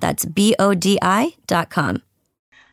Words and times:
That's 0.00 0.24
B 0.24 0.54
O 0.58 0.74
D 0.74 0.98
I 1.02 1.34
dot 1.46 1.70
com. 1.70 2.02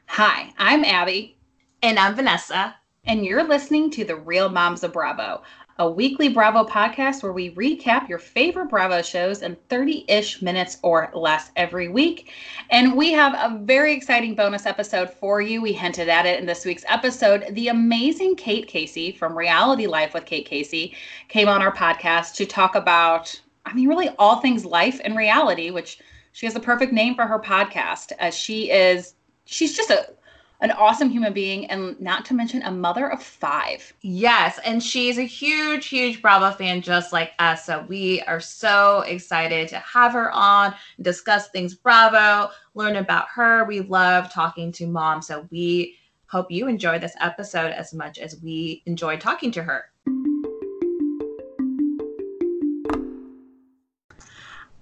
Hi, 0.08 0.52
I'm 0.58 0.84
Abby. 0.86 1.38
And 1.84 2.00
I'm 2.00 2.16
Vanessa. 2.16 2.76
And 3.06 3.26
you're 3.26 3.44
listening 3.44 3.92
to 3.92 4.04
The 4.04 4.16
Real 4.16 4.50
Moms 4.50 4.84
of 4.84 4.94
Bravo, 4.94 5.44
a 5.80 5.90
weekly 5.90 6.30
Bravo 6.30 6.64
podcast 6.64 7.22
where 7.22 7.32
we 7.32 7.54
recap 7.54 8.10
your 8.10 8.18
favorite 8.18 8.70
Bravo 8.70 9.02
shows 9.02 9.44
in 9.44 9.56
30 9.70 10.06
ish 10.08 10.42
minutes 10.42 10.78
or 10.82 11.12
less 11.14 11.52
every 11.56 11.88
week. 11.88 12.32
And 12.72 12.96
we 12.96 13.12
have 13.12 13.34
a 13.34 13.58
very 13.60 13.94
exciting 13.94 14.34
bonus 14.34 14.66
episode 14.66 15.10
for 15.10 15.40
you. 15.40 15.62
We 15.62 15.72
hinted 15.72 16.10
at 16.10 16.26
it 16.26 16.40
in 16.40 16.46
this 16.46 16.66
week's 16.66 16.86
episode. 16.88 17.46
The 17.52 17.68
amazing 17.68 18.38
Kate 18.38 18.68
Casey 18.68 19.12
from 19.12 19.38
Reality 19.38 19.88
Life 19.88 20.14
with 20.14 20.26
Kate 20.26 20.46
Casey 20.46 20.96
came 21.28 21.48
on 21.48 21.62
our 21.62 21.74
podcast 21.74 22.36
to 22.36 22.46
talk 22.46 22.76
about, 22.76 23.40
I 23.66 23.74
mean, 23.74 23.88
really 23.88 24.10
all 24.18 24.42
things 24.42 24.66
life 24.66 25.00
and 25.04 25.16
reality, 25.16 25.70
which 25.70 26.00
she 26.38 26.46
has 26.46 26.56
a 26.56 26.60
perfect 26.60 26.94
name 26.94 27.16
for 27.16 27.26
her 27.26 27.40
podcast 27.40 28.12
as 28.20 28.36
she 28.36 28.70
is, 28.70 29.16
she's 29.46 29.76
just 29.76 29.90
a 29.90 30.08
an 30.60 30.70
awesome 30.72 31.10
human 31.10 31.34
being 31.34 31.66
and 31.66 32.00
not 32.00 32.26
to 32.26 32.36
mention 32.36 32.62
a 32.62 32.72
mother 32.72 33.12
of 33.12 33.24
five. 33.24 33.92
Yes, 34.02 34.60
and 34.64 34.82
she's 34.82 35.18
a 35.18 35.24
huge, 35.24 35.88
huge 35.88 36.22
Bravo 36.22 36.52
fan 36.52 36.82
just 36.82 37.12
like 37.12 37.32
us. 37.40 37.66
So 37.66 37.86
we 37.88 38.22
are 38.22 38.40
so 38.40 39.02
excited 39.08 39.68
to 39.70 39.80
have 39.80 40.14
her 40.14 40.32
on, 40.32 40.76
discuss 41.02 41.50
things 41.50 41.74
Bravo, 41.74 42.52
learn 42.76 42.98
about 42.98 43.28
her. 43.34 43.66
We 43.66 43.82
love 43.82 44.32
talking 44.32 44.72
to 44.74 44.86
mom. 44.86 45.24
So 45.24 45.48
we 45.50 45.96
hope 46.28 46.52
you 46.52 46.68
enjoy 46.68 47.00
this 47.00 47.16
episode 47.20 47.72
as 47.72 47.96
much 47.96 48.20
as 48.20 48.40
we 48.44 48.84
enjoy 48.86 49.18
talking 49.18 49.52
to 49.54 49.64
her. 49.64 49.86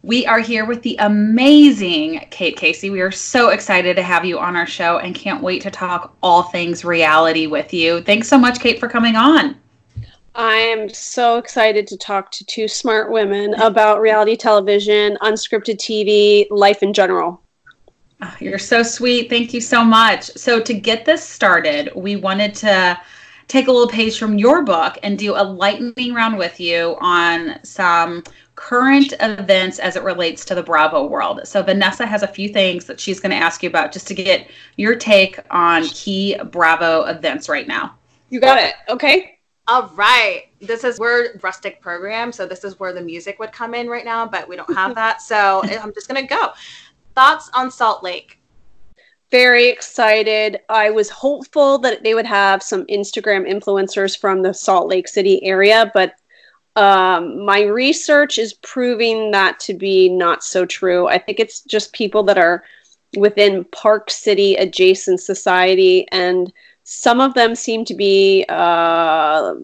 We 0.05 0.23
are 0.27 0.37
here 0.37 0.65
with 0.65 0.83
the 0.83 0.95
amazing 0.99 2.27
Kate 2.29 2.55
Casey. 2.55 2.91
We 2.91 3.01
are 3.01 3.09
so 3.09 3.49
excited 3.49 3.95
to 3.95 4.03
have 4.03 4.23
you 4.23 4.37
on 4.37 4.55
our 4.55 4.67
show 4.67 4.99
and 4.99 5.15
can't 5.15 5.41
wait 5.41 5.63
to 5.63 5.71
talk 5.71 6.15
all 6.21 6.43
things 6.43 6.85
reality 6.85 7.47
with 7.47 7.73
you. 7.73 8.01
Thanks 8.01 8.27
so 8.27 8.37
much, 8.37 8.59
Kate, 8.59 8.79
for 8.79 8.87
coming 8.87 9.15
on. 9.15 9.57
I 10.35 10.57
am 10.57 10.89
so 10.89 11.39
excited 11.39 11.87
to 11.87 11.97
talk 11.97 12.29
to 12.33 12.45
two 12.45 12.67
smart 12.67 13.11
women 13.11 13.55
about 13.55 13.99
reality 13.99 14.35
television, 14.35 15.17
unscripted 15.23 15.77
TV, 15.77 16.45
life 16.51 16.83
in 16.83 16.93
general. 16.93 17.41
Oh, 18.21 18.35
you're 18.39 18.59
so 18.59 18.83
sweet. 18.83 19.27
Thank 19.27 19.55
you 19.55 19.61
so 19.61 19.83
much. 19.83 20.25
So, 20.37 20.61
to 20.61 20.73
get 20.75 21.05
this 21.05 21.23
started, 21.23 21.89
we 21.95 22.15
wanted 22.15 22.53
to 22.55 23.01
take 23.47 23.67
a 23.67 23.71
little 23.71 23.89
page 23.89 24.19
from 24.19 24.37
your 24.37 24.63
book 24.63 24.99
and 25.01 25.17
do 25.17 25.33
a 25.33 25.43
lightning 25.43 26.13
round 26.13 26.37
with 26.37 26.59
you 26.59 26.95
on 27.01 27.59
some 27.63 28.23
current 28.55 29.13
events 29.19 29.79
as 29.79 29.95
it 29.95 30.03
relates 30.03 30.45
to 30.45 30.55
the 30.55 30.63
Bravo 30.63 31.05
world. 31.05 31.41
So 31.45 31.61
Vanessa 31.61 32.05
has 32.05 32.23
a 32.23 32.27
few 32.27 32.49
things 32.49 32.85
that 32.85 32.99
she's 32.99 33.19
going 33.19 33.31
to 33.31 33.37
ask 33.37 33.61
you 33.61 33.69
about 33.69 33.91
just 33.91 34.07
to 34.07 34.13
get 34.15 34.49
your 34.77 34.95
take 34.95 35.39
on 35.51 35.85
key 35.89 36.37
Bravo 36.51 37.03
events 37.03 37.49
right 37.49 37.67
now. 37.67 37.95
You 38.29 38.39
got 38.39 38.61
it. 38.61 38.75
Okay. 38.89 39.39
All 39.67 39.91
right. 39.95 40.45
This 40.61 40.83
is 40.83 40.99
we're 40.99 41.37
rustic 41.41 41.81
program, 41.81 42.31
so 42.31 42.45
this 42.45 42.63
is 42.63 42.79
where 42.79 42.93
the 42.93 43.01
music 43.01 43.39
would 43.39 43.51
come 43.51 43.73
in 43.73 43.87
right 43.87 44.05
now, 44.05 44.25
but 44.25 44.47
we 44.47 44.55
don't 44.55 44.73
have 44.73 44.95
that. 44.95 45.21
So 45.21 45.61
I'm 45.81 45.93
just 45.93 46.07
going 46.07 46.25
to 46.25 46.27
go. 46.27 46.49
Thoughts 47.13 47.49
on 47.53 47.71
Salt 47.71 48.03
Lake? 48.03 48.39
Very 49.31 49.67
excited. 49.67 50.59
I 50.69 50.91
was 50.91 51.09
hopeful 51.09 51.77
that 51.79 52.03
they 52.03 52.13
would 52.13 52.25
have 52.25 52.61
some 52.61 52.85
Instagram 52.85 53.49
influencers 53.49 54.17
from 54.17 54.43
the 54.43 54.53
Salt 54.53 54.87
Lake 54.87 55.07
City 55.07 55.43
area, 55.43 55.91
but 55.93 56.15
um, 56.75 57.45
my 57.45 57.61
research 57.63 58.37
is 58.37 58.53
proving 58.53 59.31
that 59.31 59.59
to 59.61 59.73
be 59.73 60.09
not 60.09 60.43
so 60.43 60.65
true. 60.65 61.07
I 61.07 61.17
think 61.17 61.39
it's 61.39 61.61
just 61.61 61.93
people 61.93 62.23
that 62.23 62.37
are 62.37 62.63
within 63.15 63.63
Park 63.65 64.11
City 64.11 64.55
adjacent 64.55 65.21
society, 65.21 66.05
and 66.11 66.51
some 66.83 67.21
of 67.21 67.33
them 67.33 67.55
seem 67.55 67.85
to 67.85 67.93
be 67.93 68.45
uh, 68.49 69.55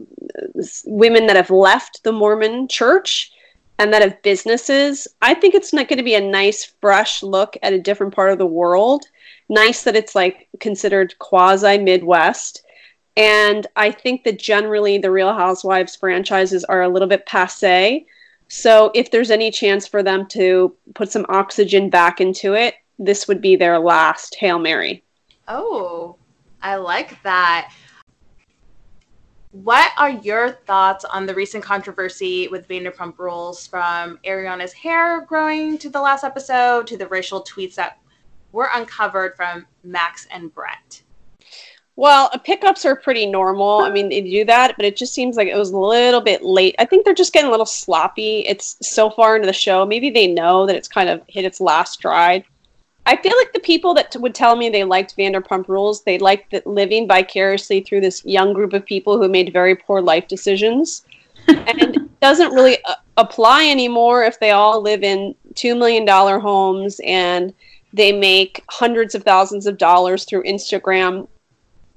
women 0.86 1.28
that 1.28 1.36
have 1.36 1.50
left 1.50 2.04
the 2.04 2.12
Mormon 2.12 2.68
church 2.68 3.32
and 3.78 3.94
that 3.94 4.02
have 4.02 4.22
businesses. 4.22 5.08
I 5.22 5.34
think 5.34 5.54
it's 5.54 5.74
not 5.74 5.88
going 5.88 5.98
to 5.98 6.04
be 6.04 6.16
a 6.16 6.22
nice, 6.22 6.74
fresh 6.80 7.24
look 7.24 7.58
at 7.62 7.74
a 7.74 7.80
different 7.80 8.16
part 8.16 8.32
of 8.32 8.38
the 8.38 8.46
world. 8.46 9.06
Nice 9.50 9.84
that 9.84 9.96
it's 9.96 10.16
like 10.16 10.48
considered 10.60 11.18
quasi 11.20 11.78
Midwest 11.78 12.64
and 13.22 13.68
I 13.76 13.92
think 13.92 14.24
that 14.24 14.40
generally 14.40 14.98
the 14.98 15.12
Real 15.12 15.32
Housewives 15.32 15.96
franchises 15.96 16.64
are 16.64 16.82
a 16.82 16.90
little 16.90 17.08
bit 17.08 17.28
passe. 17.28 18.04
So 18.48 18.90
if 18.96 19.12
there's 19.12 19.30
any 19.30 19.52
chance 19.52 19.86
for 19.86 20.02
them 20.02 20.26
to 20.30 20.76
put 20.96 21.12
some 21.12 21.28
oxygen 21.30 21.92
back 21.92 22.20
into 22.20 22.56
it, 22.56 22.78
this 22.98 23.28
would 23.28 23.40
be 23.40 23.56
their 23.56 23.78
last 23.78 24.34
Hail 24.34 24.58
Mary. 24.58 25.04
Oh, 25.48 26.16
I 26.64 26.78
like 26.78 27.22
that. 27.22 27.72
What 29.52 29.92
are 30.00 30.10
your 30.10 30.54
thoughts 30.66 31.06
on 31.06 31.28
the 31.28 31.36
recent 31.36 31.64
controversy 31.64 32.48
with 32.48 32.68
Vanderpump 32.68 33.20
Rules 33.20 33.68
from 33.68 34.18
Ariana's 34.26 34.74
hair 34.74 35.22
growing 35.28 35.78
to 35.78 35.92
the 35.92 36.02
last 36.02 36.24
episode 36.24 36.88
to 36.88 36.98
the 36.98 37.08
racial 37.08 37.44
tweets 37.44 37.76
that 37.76 38.00
were 38.52 38.70
uncovered 38.74 39.36
from 39.36 39.68
Max 39.84 40.26
and 40.32 40.52
Brett? 40.52 41.04
Well, 41.98 42.30
pickups 42.44 42.86
are 42.86 42.96
pretty 42.96 43.26
normal. 43.26 43.80
I 43.80 43.92
mean, 43.92 44.10
they 44.10 44.22
do 44.22 44.46
that, 44.46 44.76
but 44.78 44.86
it 44.86 44.96
just 44.96 45.14
seems 45.14 45.36
like 45.36 45.48
it 45.48 45.58
was 45.58 45.72
a 45.72 45.78
little 45.78 46.22
bit 46.22 46.42
late. 46.42 46.76
I 46.80 46.86
think 46.86 47.04
they're 47.04 47.14
just 47.14 47.34
getting 47.34 47.50
a 47.50 47.52
little 47.52 47.66
sloppy. 47.66 48.40
It's 48.48 48.78
so 48.82 49.10
far 49.10 49.36
into 49.36 49.46
the 49.46 49.54
show. 49.54 49.86
Maybe 49.86 50.10
they 50.10 50.28
know 50.28 50.66
that 50.66 50.76
it's 50.76 50.88
kind 50.88 51.10
of 51.10 51.22
hit 51.28 51.46
its 51.46 51.60
last 51.60 51.94
stride. 51.94 52.46
I 53.06 53.18
feel 53.18 53.36
like 53.38 53.52
the 53.52 53.60
people 53.60 53.94
that 53.96 54.12
t- 54.12 54.20
would 54.20 54.36
tell 54.36 54.56
me 54.56 54.70
they 54.70 54.84
liked 54.84 55.18
Vanderpump 55.18 55.68
Rules, 55.68 56.04
they 56.04 56.20
liked 56.20 56.52
the, 56.52 56.62
living 56.66 57.08
vicariously 57.08 57.82
through 57.82 58.02
this 58.02 58.24
young 58.26 58.54
group 58.54 58.74
of 58.74 58.86
people 58.86 59.18
who 59.18 59.28
made 59.28 59.52
very 59.52 59.76
poor 59.76 60.02
life 60.02 60.28
decisions. 60.28 61.04
and 61.48 61.82
it 61.82 61.98
doesn't 62.22 62.52
really 62.52 62.78
uh, 62.86 62.96
apply 63.18 63.68
anymore 63.68 64.24
if 64.24 64.40
they 64.40 64.52
all 64.52 64.82
live 64.82 65.04
in 65.04 65.36
$2 65.56 65.78
million 65.78 66.08
homes 66.08 67.02
and 67.04 67.54
they 67.92 68.12
make 68.12 68.64
hundreds 68.70 69.16
of 69.16 69.24
thousands 69.24 69.66
of 69.66 69.78
dollars 69.78 70.24
through 70.24 70.44
Instagram 70.44 71.28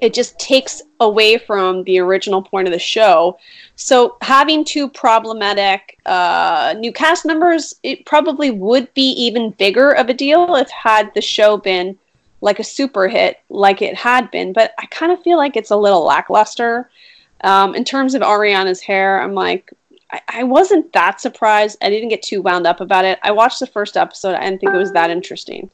it 0.05 0.13
just 0.13 0.39
takes 0.39 0.83
away 1.01 1.39
from 1.39 1.83
the 1.85 1.99
original 1.99 2.43
point 2.43 2.69
of 2.69 2.73
the 2.73 2.79
show. 2.79 3.39
So 3.77 4.17
having 4.21 4.65
two 4.65 4.89
problematic 4.89 5.99
uh, 6.05 6.75
new 6.79 6.93
cast 6.93 7.25
members, 7.25 7.75
it 7.83 8.05
probably 8.05 8.51
would 8.51 8.93
be 8.93 9.11
even 9.13 9.51
bigger 9.53 9.93
of 9.93 10.11
a 10.11 10.15
deal 10.15 10.55
if 10.57 10.69
had 10.71 11.13
the 11.15 11.23
show 11.23 11.57
been 11.57 11.99
like 12.43 12.59
a 12.59 12.65
super 12.65 13.09
hit 13.09 13.39
like 13.49 13.81
it 13.81 13.97
had 13.97 14.31
been. 14.31 14.53
But 14.53 14.75
I 14.79 14.85
kind 14.87 15.11
of 15.11 15.23
feel 15.23 15.39
like 15.39 15.57
it's 15.57 15.71
a 15.71 15.77
little 15.77 16.05
lackluster. 16.05 16.91
Um, 17.43 17.75
in 17.75 17.85
terms 17.85 18.15
of 18.15 18.21
Ariana's 18.21 18.83
hair, 18.83 19.23
I'm 19.23 19.35
like, 19.35 19.73
I, 20.13 20.21
I 20.29 20.43
wasn't 20.45 20.93
that 20.93 21.21
surprised. 21.21 21.79
I 21.83 21.89
didn't 21.89 22.11
get 22.11 22.23
too 22.23 22.43
wound 22.43 22.67
up 22.67 22.83
about 22.83 23.07
it. 23.07 23.19
I 23.23 23.33
watched 23.33 23.61
the 23.61 23.67
first 23.67 23.97
episode. 23.97 24.35
I 24.35 24.41
didn't 24.41 24.61
think 24.61 24.75
it 24.75 24.79
was 24.79 24.93
that 24.93 25.11
interesting. 25.11 25.71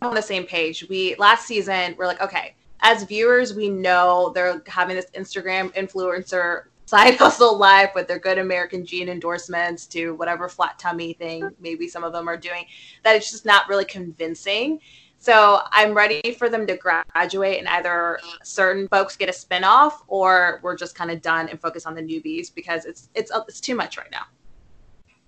On 0.00 0.14
the 0.14 0.22
same 0.22 0.46
page, 0.46 0.88
we 0.88 1.14
last 1.16 1.46
season 1.46 1.94
we're 1.98 2.06
like, 2.06 2.22
okay, 2.22 2.54
as 2.82 3.04
viewers, 3.04 3.54
we 3.54 3.68
know 3.68 4.32
they're 4.34 4.62
having 4.66 4.96
this 4.96 5.10
Instagram 5.14 5.72
influencer 5.74 6.64
side 6.86 7.14
hustle 7.18 7.56
life 7.56 7.92
with 7.94 8.08
their 8.08 8.18
good 8.18 8.38
American 8.38 8.84
jean 8.84 9.08
endorsements 9.08 9.86
to 9.86 10.14
whatever 10.14 10.48
flat 10.48 10.78
tummy 10.78 11.12
thing 11.12 11.48
maybe 11.60 11.86
some 11.88 12.04
of 12.04 12.12
them 12.12 12.28
are 12.28 12.36
doing, 12.36 12.64
that 13.04 13.16
it's 13.16 13.30
just 13.30 13.46
not 13.46 13.68
really 13.68 13.84
convincing. 13.84 14.80
So 15.18 15.60
I'm 15.70 15.92
ready 15.92 16.34
for 16.38 16.48
them 16.48 16.66
to 16.66 16.78
graduate 16.78 17.58
and 17.58 17.68
either 17.68 18.18
certain 18.42 18.88
folks 18.88 19.16
get 19.16 19.28
a 19.28 19.32
spinoff 19.32 19.92
or 20.08 20.60
we're 20.62 20.76
just 20.76 20.94
kind 20.94 21.10
of 21.10 21.20
done 21.20 21.48
and 21.50 21.60
focus 21.60 21.84
on 21.84 21.94
the 21.94 22.00
newbies 22.00 22.52
because 22.52 22.86
it's 22.86 23.10
it's 23.14 23.30
it's 23.46 23.60
too 23.60 23.74
much 23.74 23.98
right 23.98 24.10
now. 24.10 24.24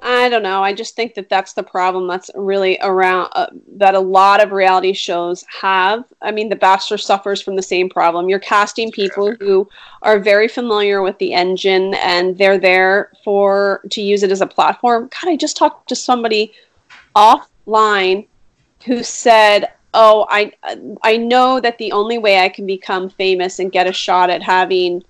I 0.05 0.29
don't 0.29 0.43
know. 0.43 0.65
I 0.65 0.73
just 0.73 0.97
think 0.97 1.15
that 1.15 1.29
that's 1.29 1.53
the 1.53 1.63
problem 1.63 2.09
that's 2.09 2.29
really 2.35 2.77
around 2.83 3.31
uh, 3.35 3.47
that 3.77 3.95
a 3.95 4.01
lot 4.01 4.43
of 4.43 4.51
reality 4.51 4.93
shows 4.93 5.45
have. 5.61 6.05
I 6.21 6.33
mean, 6.33 6.49
The 6.49 6.57
Bachelor 6.57 6.99
suffers 6.99 7.41
from 7.41 7.55
the 7.55 7.63
same 7.63 7.89
problem. 7.89 8.29
You're 8.29 8.41
casting 8.41 8.91
people 8.91 9.37
who 9.39 9.69
are 10.03 10.19
very 10.19 10.49
familiar 10.49 11.03
with 11.03 11.17
the 11.19 11.33
engine 11.33 11.95
and 11.95 12.37
they're 12.37 12.59
there 12.59 13.13
for 13.23 13.81
to 13.91 14.03
use 14.03 14.25
it 14.25 14.33
as 14.33 14.41
a 14.41 14.47
platform. 14.47 15.05
God, 15.05 15.31
I 15.31 15.37
just 15.37 15.57
talked 15.57 15.89
to 15.91 15.95
somebody 15.95 16.53
offline 17.15 18.27
who 18.85 19.05
said, 19.05 19.71
"Oh, 19.95 20.27
I 20.29 20.53
I 21.05 21.17
know 21.17 21.61
that 21.61 21.79
the 21.79 21.93
only 21.93 22.19
way 22.19 22.41
I 22.41 22.49
can 22.49 22.67
become 22.67 23.09
famous 23.09 23.61
and 23.61 23.71
get 23.71 23.87
a 23.87 23.93
shot 23.93 24.31
at 24.31 24.43
having 24.43 25.05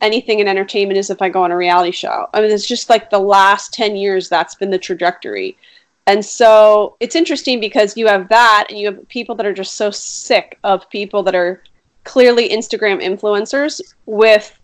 anything 0.00 0.40
in 0.40 0.48
entertainment 0.48 0.98
is 0.98 1.10
if 1.10 1.22
I 1.22 1.28
go 1.28 1.42
on 1.42 1.50
a 1.50 1.56
reality 1.56 1.90
show. 1.90 2.28
I 2.34 2.40
mean, 2.40 2.50
it's 2.50 2.66
just 2.66 2.90
like 2.90 3.10
the 3.10 3.18
last 3.18 3.72
10 3.72 3.96
years 3.96 4.28
that's 4.28 4.54
been 4.54 4.70
the 4.70 4.78
trajectory. 4.78 5.56
And 6.06 6.24
so 6.24 6.96
it's 7.00 7.16
interesting 7.16 7.60
because 7.60 7.96
you 7.96 8.06
have 8.06 8.28
that 8.28 8.66
and 8.68 8.78
you 8.78 8.86
have 8.86 9.08
people 9.08 9.34
that 9.36 9.46
are 9.46 9.54
just 9.54 9.74
so 9.74 9.90
sick 9.90 10.58
of 10.62 10.88
people 10.90 11.22
that 11.24 11.34
are 11.34 11.62
clearly 12.04 12.48
Instagram 12.50 13.02
influencers 13.02 13.80
with 14.04 14.58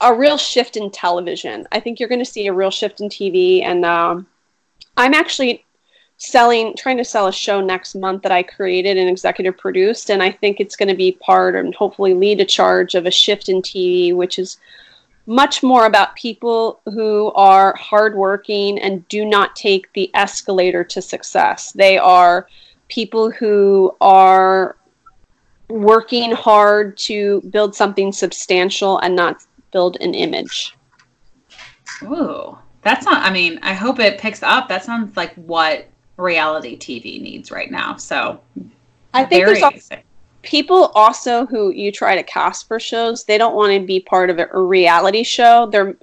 a 0.00 0.12
real 0.12 0.36
shift 0.36 0.76
in 0.76 0.90
television. 0.90 1.66
I 1.72 1.80
think 1.80 2.00
you're 2.00 2.08
going 2.08 2.18
to 2.18 2.24
see 2.24 2.46
a 2.46 2.52
real 2.52 2.70
shift 2.70 3.00
in 3.00 3.08
TV. 3.08 3.62
And 3.62 3.84
um, 3.84 4.26
I'm 4.96 5.14
actually 5.14 5.64
selling 6.18 6.74
trying 6.76 6.96
to 6.96 7.04
sell 7.04 7.26
a 7.26 7.32
show 7.32 7.60
next 7.60 7.94
month 7.94 8.22
that 8.22 8.32
I 8.32 8.42
created 8.42 8.96
and 8.96 9.08
executive 9.08 9.58
produced 9.58 10.10
and 10.10 10.22
I 10.22 10.30
think 10.30 10.60
it's 10.60 10.76
going 10.76 10.88
to 10.88 10.94
be 10.94 11.12
part 11.12 11.54
and 11.54 11.74
hopefully 11.74 12.14
lead 12.14 12.40
a 12.40 12.44
charge 12.44 12.94
of 12.94 13.04
a 13.04 13.10
shift 13.10 13.48
in 13.48 13.60
TV 13.60 14.14
which 14.14 14.38
is 14.38 14.56
much 15.26 15.62
more 15.62 15.86
about 15.86 16.14
people 16.14 16.80
who 16.86 17.32
are 17.34 17.74
hardworking 17.76 18.78
and 18.78 19.06
do 19.08 19.24
not 19.24 19.56
take 19.56 19.92
the 19.92 20.10
escalator 20.14 20.84
to 20.84 21.02
success. 21.02 21.72
They 21.72 21.98
are 21.98 22.46
people 22.88 23.30
who 23.32 23.94
are 24.00 24.76
working 25.68 26.30
hard 26.30 26.96
to 26.96 27.40
build 27.50 27.74
something 27.74 28.12
substantial 28.12 28.98
and 28.98 29.16
not 29.16 29.42
build 29.72 29.96
an 30.00 30.14
image. 30.14 30.76
Ooh, 32.04 32.56
that's 32.82 33.04
not, 33.04 33.22
I 33.22 33.30
mean, 33.30 33.58
I 33.62 33.74
hope 33.74 33.98
it 33.98 34.18
picks 34.18 34.44
up. 34.44 34.68
That 34.68 34.84
sounds 34.84 35.16
like 35.16 35.34
what 35.34 35.88
reality 36.16 36.78
TV 36.78 37.20
needs 37.20 37.50
right 37.50 37.70
now. 37.70 37.96
So 37.96 38.40
I 39.12 39.24
think 39.24 39.46
there's 39.46 39.62
also, 39.62 39.96
people 40.42 40.92
also 40.94 41.46
who 41.46 41.70
you 41.70 41.90
try 41.90 42.14
to 42.14 42.22
cast 42.22 42.68
for 42.68 42.78
shows, 42.78 43.24
they 43.24 43.36
don't 43.36 43.54
want 43.54 43.72
to 43.72 43.84
be 43.84 44.00
part 44.00 44.30
of 44.30 44.38
a 44.38 44.48
reality 44.58 45.22
show. 45.22 45.66
They're 45.66 45.96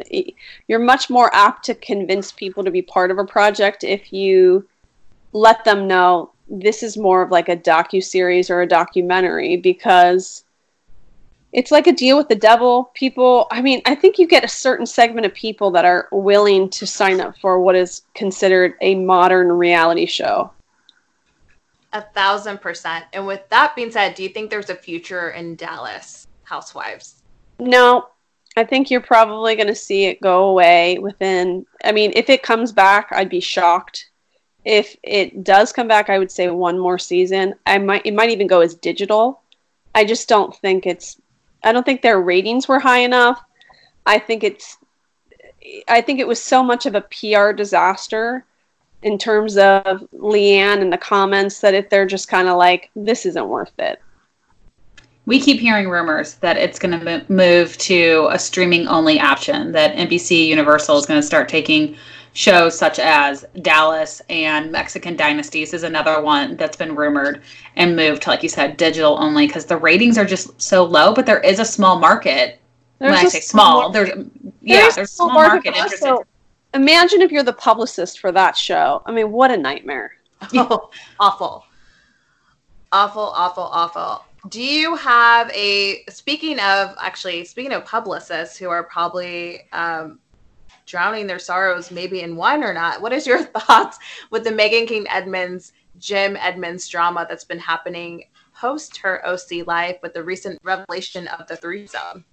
you're 0.68 0.80
much 0.80 1.10
more 1.10 1.34
apt 1.34 1.66
to 1.66 1.76
convince 1.76 2.32
people 2.32 2.64
to 2.64 2.72
be 2.72 2.82
part 2.82 3.12
of 3.12 3.18
a 3.18 3.26
project 3.26 3.84
if 3.84 4.12
you 4.14 4.68
let 5.32 5.64
them 5.66 5.88
know 5.88 6.32
this 6.50 6.84
is 6.84 6.98
more 6.98 7.22
of 7.22 7.32
like 7.32 7.50
a 7.50 7.58
docu 7.58 8.04
series 8.04 8.50
or 8.50 8.62
a 8.62 8.68
documentary 8.68 9.58
because 9.58 10.44
it's 11.54 11.72
like 11.72 11.86
a 11.86 11.94
deal 11.94 12.18
with 12.18 12.28
the 12.28 12.36
devil. 12.36 12.92
People, 12.96 13.48
I 13.52 13.62
mean, 13.62 13.82
I 13.86 13.94
think 13.94 14.18
you 14.18 14.28
get 14.28 14.44
a 14.44 14.50
certain 14.50 14.88
segment 14.88 15.28
of 15.28 15.34
people 15.36 15.70
that 15.72 15.86
are 15.86 16.10
willing 16.12 16.68
to 16.72 16.88
sign 16.88 17.22
up 17.22 17.38
for 17.38 17.60
what 17.60 17.76
is 17.76 18.02
considered 18.16 18.74
a 18.82 18.96
modern 18.96 19.52
reality 19.52 20.08
show. 20.08 20.52
A 21.94 22.02
thousand 22.02 22.60
percent. 22.60 23.06
And 23.14 23.28
with 23.28 23.48
that 23.50 23.76
being 23.76 23.92
said, 23.92 24.16
do 24.16 24.24
you 24.24 24.30
think 24.30 24.50
there's 24.50 24.72
a 24.72 24.76
future 24.76 25.30
in 25.30 25.56
Dallas 25.56 26.28
Housewives? 26.42 27.22
No, 27.60 28.08
I 28.58 28.64
think 28.64 28.90
you're 28.90 29.00
probably 29.00 29.56
going 29.56 29.68
to 29.68 29.76
see 29.76 30.06
it 30.06 30.20
go 30.22 30.46
away 30.46 30.98
within. 30.98 31.68
I 31.84 31.92
mean, 31.92 32.12
if 32.16 32.32
it 32.32 32.42
comes 32.42 32.72
back, 32.72 33.10
I'd 33.12 33.30
be 33.30 33.40
shocked. 33.40 34.10
If 34.66 34.96
it 35.04 35.44
does 35.44 35.72
come 35.72 35.88
back, 35.88 36.10
I 36.10 36.18
would 36.18 36.32
say 36.32 36.50
one 36.50 36.80
more 36.80 36.98
season. 36.98 37.54
I 37.68 37.78
might. 37.78 38.06
It 38.06 38.16
might 38.16 38.32
even 38.32 38.48
go 38.48 38.62
as 38.62 38.74
digital. 38.74 39.42
I 39.94 40.04
just 40.04 40.28
don't 40.28 40.56
think 40.56 40.88
it's 40.88 41.22
I 41.64 41.72
don't 41.72 41.86
think 41.86 42.02
their 42.02 42.22
ratings 42.22 42.68
were 42.68 42.80
high 42.80 43.00
enough. 43.00 43.42
I 44.06 44.20
think 44.20 44.44
it's 44.44 44.78
I 45.88 46.02
think 46.02 46.20
it 46.20 46.28
was 46.28 46.42
so 46.42 46.62
much 46.62 46.86
of 46.86 46.96
a 46.96 47.02
PR 47.02 47.52
disaster 47.52 48.46
in 49.02 49.18
terms 49.18 49.58
of 49.58 50.02
LeeAnne 50.14 50.82
and 50.82 50.92
the 50.92 50.98
comments 50.98 51.60
that 51.60 51.74
if 51.74 51.90
they're 51.90 52.06
just 52.06 52.28
kind 52.28 52.48
of 52.48 52.58
like 52.58 52.90
this 52.96 53.26
isn't 53.26 53.48
worth 53.48 53.74
it. 53.80 54.02
We 55.26 55.40
keep 55.40 55.60
hearing 55.60 55.88
rumors 55.90 56.36
that 56.36 56.58
it's 56.58 56.80
going 56.80 57.00
to 57.00 57.26
move 57.30 57.78
to 57.78 58.28
a 58.32 58.38
streaming 58.38 58.88
only 58.88 59.22
option 59.22 59.72
that 59.72 59.96
NBC 59.96 60.48
Universal 60.48 60.98
is 60.98 61.06
going 61.06 61.20
to 61.20 61.26
start 61.26 61.48
taking 61.48 61.96
shows 62.34 62.78
such 62.78 63.00
as 63.00 63.46
Dallas 63.62 64.22
and 64.30 64.72
Mexican 64.72 65.16
Dynasties 65.16 65.74
is 65.74 65.84
another 65.84 66.22
one 66.22 66.58
that's 66.58 66.76
been 66.76 66.96
rumored 66.96 67.44
and 67.76 67.96
moved 67.96 68.24
to, 68.24 68.30
like 68.30 68.44
you 68.44 68.50
said, 68.50 68.76
digital 68.78 69.18
only 69.20 69.48
because 69.48 69.66
the 69.66 69.78
ratings 69.78 70.18
are 70.18 70.26
just 70.26 70.60
so 70.62 70.84
low. 70.84 71.14
But 71.14 71.26
there 71.26 71.40
is 71.40 71.60
a 71.60 71.66
small 71.66 72.00
market. 72.00 72.60
There's 73.00 73.12
when 73.12 73.26
I 73.26 73.30
say 73.30 73.40
small, 73.40 73.90
there's 73.90 74.10
yeah, 74.62 74.82
there's, 74.82 74.96
there's 74.96 75.10
a 75.12 75.14
small 75.14 75.32
market, 75.32 75.72
market 75.72 75.76
interested. 75.76 76.18
Imagine 76.74 77.22
if 77.22 77.32
you're 77.32 77.44
the 77.44 77.54
publicist 77.54 78.20
for 78.20 78.32
that 78.32 78.58
show. 78.58 79.04
I 79.06 79.12
mean, 79.12 79.32
what 79.32 79.52
a 79.52 79.58
nightmare. 79.58 80.14
Oh, 80.56 80.90
awful. 81.22 81.64
Awful, 82.92 83.24
awful, 83.24 83.64
awful. 83.64 84.26
Do 84.50 84.62
you 84.62 84.96
have 84.98 85.50
a 85.52 86.04
speaking 86.10 86.60
of 86.60 86.96
actually 87.00 87.46
speaking 87.46 87.72
of 87.72 87.86
publicists 87.86 88.58
who 88.58 88.70
are 88.70 88.84
probably 88.84 89.62
um, 89.72 90.20
drowning 90.86 91.28
their 91.28 91.40
sorrows 91.40 91.92
maybe 91.92 92.22
in 92.22 92.36
wine 92.36 92.64
or 92.64 92.74
not. 92.74 93.02
What 93.02 93.14
is 93.14 93.28
your 93.28 93.44
thoughts 93.44 94.00
with 94.30 94.44
the 94.44 94.52
Meghan 94.52 94.88
King 94.88 95.06
Edmonds, 95.10 95.74
Jim 96.00 96.38
Edmonds 96.38 96.88
drama 96.88 97.26
that's 97.30 97.46
been 97.46 97.60
happening 97.60 98.26
post 98.56 98.98
her 98.98 99.26
OC 99.28 99.68
life 99.68 99.98
with 100.02 100.14
the 100.14 100.24
recent 100.24 100.60
revelation 100.64 101.28
of 101.28 101.48
the 101.48 101.56
threesome? 101.56 102.24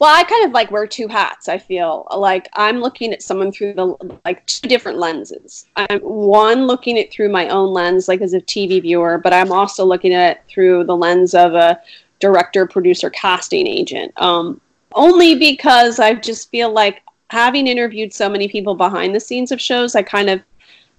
Well, 0.00 0.14
I 0.14 0.24
kind 0.24 0.44
of 0.44 0.52
like 0.52 0.70
wear 0.70 0.86
two 0.86 1.06
hats. 1.06 1.48
I 1.48 1.56
feel 1.58 2.06
like 2.16 2.48
I'm 2.54 2.80
looking 2.80 3.12
at 3.12 3.22
someone 3.22 3.52
through 3.52 3.74
the 3.74 4.18
like 4.24 4.44
two 4.46 4.68
different 4.68 4.98
lenses. 4.98 5.66
I'm 5.76 6.00
one 6.00 6.66
looking 6.66 6.98
at 6.98 7.12
through 7.12 7.30
my 7.30 7.48
own 7.48 7.72
lens, 7.72 8.08
like 8.08 8.20
as 8.20 8.34
a 8.34 8.40
TV 8.40 8.82
viewer, 8.82 9.18
but 9.18 9.32
I'm 9.32 9.52
also 9.52 9.84
looking 9.84 10.12
at 10.12 10.36
it 10.36 10.42
through 10.48 10.84
the 10.84 10.96
lens 10.96 11.32
of 11.32 11.54
a 11.54 11.80
director, 12.18 12.66
producer, 12.66 13.08
casting 13.10 13.66
agent. 13.66 14.12
Um, 14.20 14.60
only 14.94 15.36
because 15.36 15.98
I 15.98 16.14
just 16.14 16.50
feel 16.50 16.72
like 16.72 17.02
having 17.30 17.66
interviewed 17.66 18.12
so 18.12 18.28
many 18.28 18.48
people 18.48 18.74
behind 18.74 19.14
the 19.14 19.20
scenes 19.20 19.52
of 19.52 19.60
shows, 19.60 19.94
I 19.94 20.02
kind 20.02 20.30
of 20.30 20.40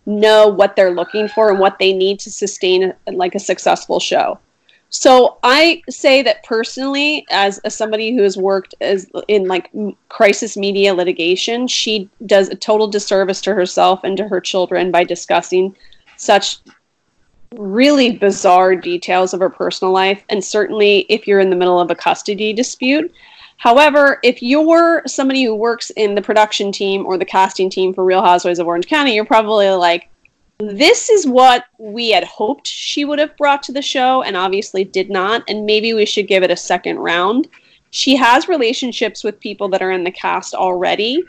know 0.06 0.48
what 0.48 0.76
they're 0.76 0.94
looking 0.94 1.28
for 1.28 1.50
and 1.50 1.60
what 1.60 1.80
they 1.80 1.94
need 1.94 2.20
to 2.20 2.32
sustain 2.32 2.94
like 3.08 3.36
a 3.36 3.40
successful 3.40 4.00
show. 4.00 4.40
So 4.90 5.38
I 5.44 5.82
say 5.90 6.22
that 6.24 6.44
personally, 6.44 7.26
as, 7.30 7.58
as 7.60 7.76
somebody 7.76 8.16
who 8.16 8.22
has 8.22 8.38
worked 8.38 8.76
as 8.80 9.08
in 9.28 9.48
like 9.48 9.70
crisis 10.10 10.56
media 10.56 10.94
litigation, 10.94 11.68
she 11.68 12.10
does 12.26 12.50
a 12.50 12.56
total 12.56 12.88
disservice 12.88 13.42
to 13.42 13.54
herself 13.56 14.02
and 14.04 14.16
to 14.18 14.28
her 14.28 14.40
children 14.40 14.92
by 14.92 15.04
discussing 15.04 15.76
such 16.18 16.60
really 17.56 18.18
bizarre 18.18 18.76
details 18.76 19.34
of 19.34 19.40
her 19.40 19.50
personal 19.50 19.92
life. 19.92 20.24
And 20.30 20.44
certainly, 20.44 21.00
if 21.10 21.28
you're 21.28 21.40
in 21.40 21.50
the 21.50 21.56
middle 21.56 21.80
of 21.80 21.92
a 21.92 21.96
custody 21.96 22.54
dispute, 22.54 23.12
However, 23.58 24.20
if 24.22 24.42
you're 24.44 25.02
somebody 25.08 25.44
who 25.44 25.56
works 25.56 25.90
in 25.92 26.16
the 26.16 26.22
production 26.22 26.72
team 26.72 27.06
or 27.06 27.18
the 27.18 27.26
casting 27.26 27.70
team 27.70 27.94
for 27.94 28.04
Real 28.04 28.22
Housewives 28.22 28.60
of 28.60 28.68
Orange 28.68 28.88
County, 28.88 29.16
you're 29.16 29.26
probably 29.26 29.70
like, 29.70 30.10
this 30.60 31.10
is 31.10 31.28
what 31.28 31.66
we 31.78 32.12
had 32.12 32.24
hoped 32.24 32.68
she 32.68 33.06
would 33.06 33.20
have 33.20 33.36
brought 33.38 33.64
to 33.64 33.72
the 33.72 33.82
show 33.82 34.22
and 34.24 34.38
obviously 34.38 34.84
did 34.84 35.10
not, 35.10 35.44
and 35.48 35.66
maybe 35.66 35.94
we 35.94 36.06
should 36.06 36.28
give 36.28 36.44
it 36.44 36.52
a 36.52 36.58
second 36.58 37.00
round. 37.00 37.48
She 37.92 38.16
has 38.16 38.48
relationships 38.48 39.24
with 39.24 39.40
people 39.40 39.70
that 39.70 39.82
are 39.82 39.92
in 39.92 40.04
the 40.04 40.12
cast 40.12 40.54
already. 40.54 41.24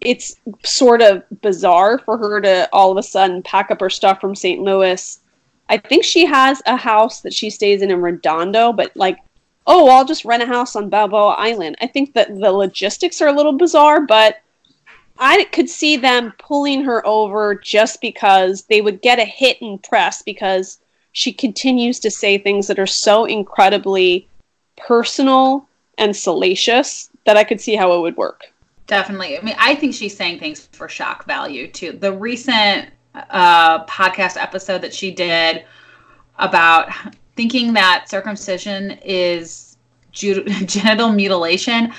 It's 0.00 0.36
sort 0.64 1.02
of 1.02 1.22
bizarre 1.40 1.98
for 1.98 2.16
her 2.18 2.40
to 2.40 2.68
all 2.72 2.90
of 2.90 2.98
a 2.98 3.02
sudden 3.02 3.42
pack 3.42 3.70
up 3.70 3.80
her 3.80 3.90
stuff 3.90 4.20
from 4.20 4.34
St. 4.34 4.60
Louis. 4.60 5.20
I 5.68 5.76
think 5.76 6.04
she 6.04 6.24
has 6.24 6.62
a 6.66 6.76
house 6.76 7.20
that 7.22 7.34
she 7.34 7.50
stays 7.50 7.82
in 7.82 7.90
in 7.90 8.00
Redondo, 8.00 8.72
but 8.72 8.96
like 8.96 9.18
oh, 9.68 9.88
I'll 9.88 10.04
just 10.04 10.24
rent 10.24 10.42
a 10.42 10.46
house 10.46 10.74
on 10.74 10.88
Balboa 10.88 11.34
Island. 11.34 11.76
I 11.80 11.86
think 11.86 12.14
that 12.14 12.28
the 12.28 12.50
logistics 12.50 13.20
are 13.20 13.28
a 13.28 13.32
little 13.32 13.52
bizarre, 13.52 14.00
but 14.00 14.40
I 15.18 15.44
could 15.52 15.68
see 15.68 15.96
them 15.96 16.32
pulling 16.38 16.82
her 16.84 17.06
over 17.06 17.54
just 17.54 18.00
because 18.00 18.62
they 18.62 18.80
would 18.80 19.02
get 19.02 19.18
a 19.18 19.24
hit 19.24 19.60
in 19.60 19.78
press 19.78 20.22
because 20.22 20.78
she 21.12 21.32
continues 21.32 22.00
to 22.00 22.10
say 22.10 22.38
things 22.38 22.66
that 22.68 22.78
are 22.78 22.86
so 22.86 23.26
incredibly 23.26 24.26
personal 24.76 25.68
and 25.98 26.16
salacious 26.16 27.10
that 27.26 27.36
I 27.36 27.44
could 27.44 27.60
see 27.60 27.76
how 27.76 27.92
it 27.92 28.00
would 28.00 28.16
work. 28.16 28.52
Definitely. 28.86 29.36
I 29.36 29.42
mean, 29.42 29.56
I 29.58 29.74
think 29.74 29.92
she's 29.92 30.16
saying 30.16 30.38
things 30.38 30.66
for 30.72 30.88
shock 30.88 31.26
value 31.26 31.66
too. 31.70 31.92
The 31.92 32.12
recent 32.12 32.88
uh, 33.14 33.84
podcast 33.84 34.40
episode 34.40 34.80
that 34.80 34.94
she 34.94 35.10
did 35.10 35.64
about 36.38 36.90
thinking 37.38 37.72
that 37.72 38.06
circumcision 38.08 38.98
is 39.04 39.76
genital 40.12 41.12
mutilation. 41.12 41.92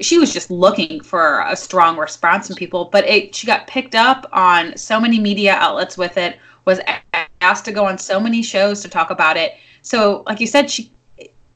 She 0.00 0.18
was 0.18 0.32
just 0.32 0.50
looking 0.50 1.02
for 1.02 1.44
a 1.46 1.54
strong 1.54 1.98
response 1.98 2.46
from 2.46 2.56
people, 2.56 2.86
but 2.86 3.04
it 3.06 3.34
she 3.34 3.46
got 3.46 3.66
picked 3.66 3.94
up 3.94 4.26
on 4.32 4.74
so 4.74 4.98
many 4.98 5.20
media 5.20 5.52
outlets 5.52 5.98
with 5.98 6.16
it. 6.16 6.38
Was 6.64 6.80
asked 7.42 7.66
to 7.66 7.72
go 7.72 7.84
on 7.84 7.98
so 7.98 8.18
many 8.18 8.42
shows 8.42 8.80
to 8.82 8.88
talk 8.88 9.10
about 9.10 9.36
it. 9.36 9.52
So, 9.82 10.24
like 10.26 10.40
you 10.40 10.46
said, 10.46 10.70
she 10.70 10.90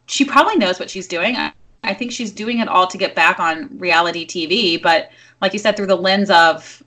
she 0.04 0.26
probably 0.26 0.56
knows 0.56 0.78
what 0.78 0.90
she's 0.90 1.08
doing. 1.08 1.34
I, 1.34 1.52
I 1.82 1.94
think 1.94 2.12
she's 2.12 2.30
doing 2.30 2.58
it 2.58 2.68
all 2.68 2.86
to 2.88 2.98
get 2.98 3.14
back 3.14 3.40
on 3.40 3.78
reality 3.78 4.26
TV, 4.26 4.80
but 4.80 5.10
like 5.40 5.54
you 5.54 5.58
said, 5.58 5.76
through 5.76 5.86
the 5.86 5.96
lens 5.96 6.28
of 6.28 6.82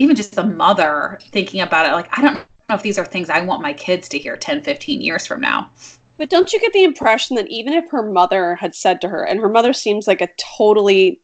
even 0.00 0.16
just 0.16 0.34
the 0.34 0.44
mother 0.44 1.20
thinking 1.30 1.60
about 1.60 1.86
it, 1.86 1.92
like 1.92 2.18
I 2.18 2.22
don't 2.22 2.44
know 2.72 2.76
if 2.76 2.82
these 2.82 2.98
are 2.98 3.04
things 3.04 3.30
I 3.30 3.42
want 3.42 3.62
my 3.62 3.72
kids 3.72 4.08
to 4.10 4.18
hear 4.18 4.36
10, 4.36 4.62
15 4.62 5.00
years 5.00 5.26
from 5.26 5.40
now. 5.40 5.70
But 6.16 6.30
don't 6.30 6.52
you 6.52 6.60
get 6.60 6.72
the 6.72 6.84
impression 6.84 7.36
that 7.36 7.50
even 7.50 7.72
if 7.72 7.90
her 7.90 8.02
mother 8.02 8.54
had 8.54 8.74
said 8.74 9.00
to 9.00 9.08
her, 9.08 9.24
and 9.24 9.40
her 9.40 9.48
mother 9.48 9.72
seems 9.72 10.06
like 10.06 10.20
a 10.20 10.28
totally, 10.36 11.20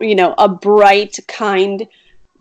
you 0.00 0.14
know, 0.14 0.34
a 0.38 0.48
bright, 0.48 1.18
kind, 1.28 1.86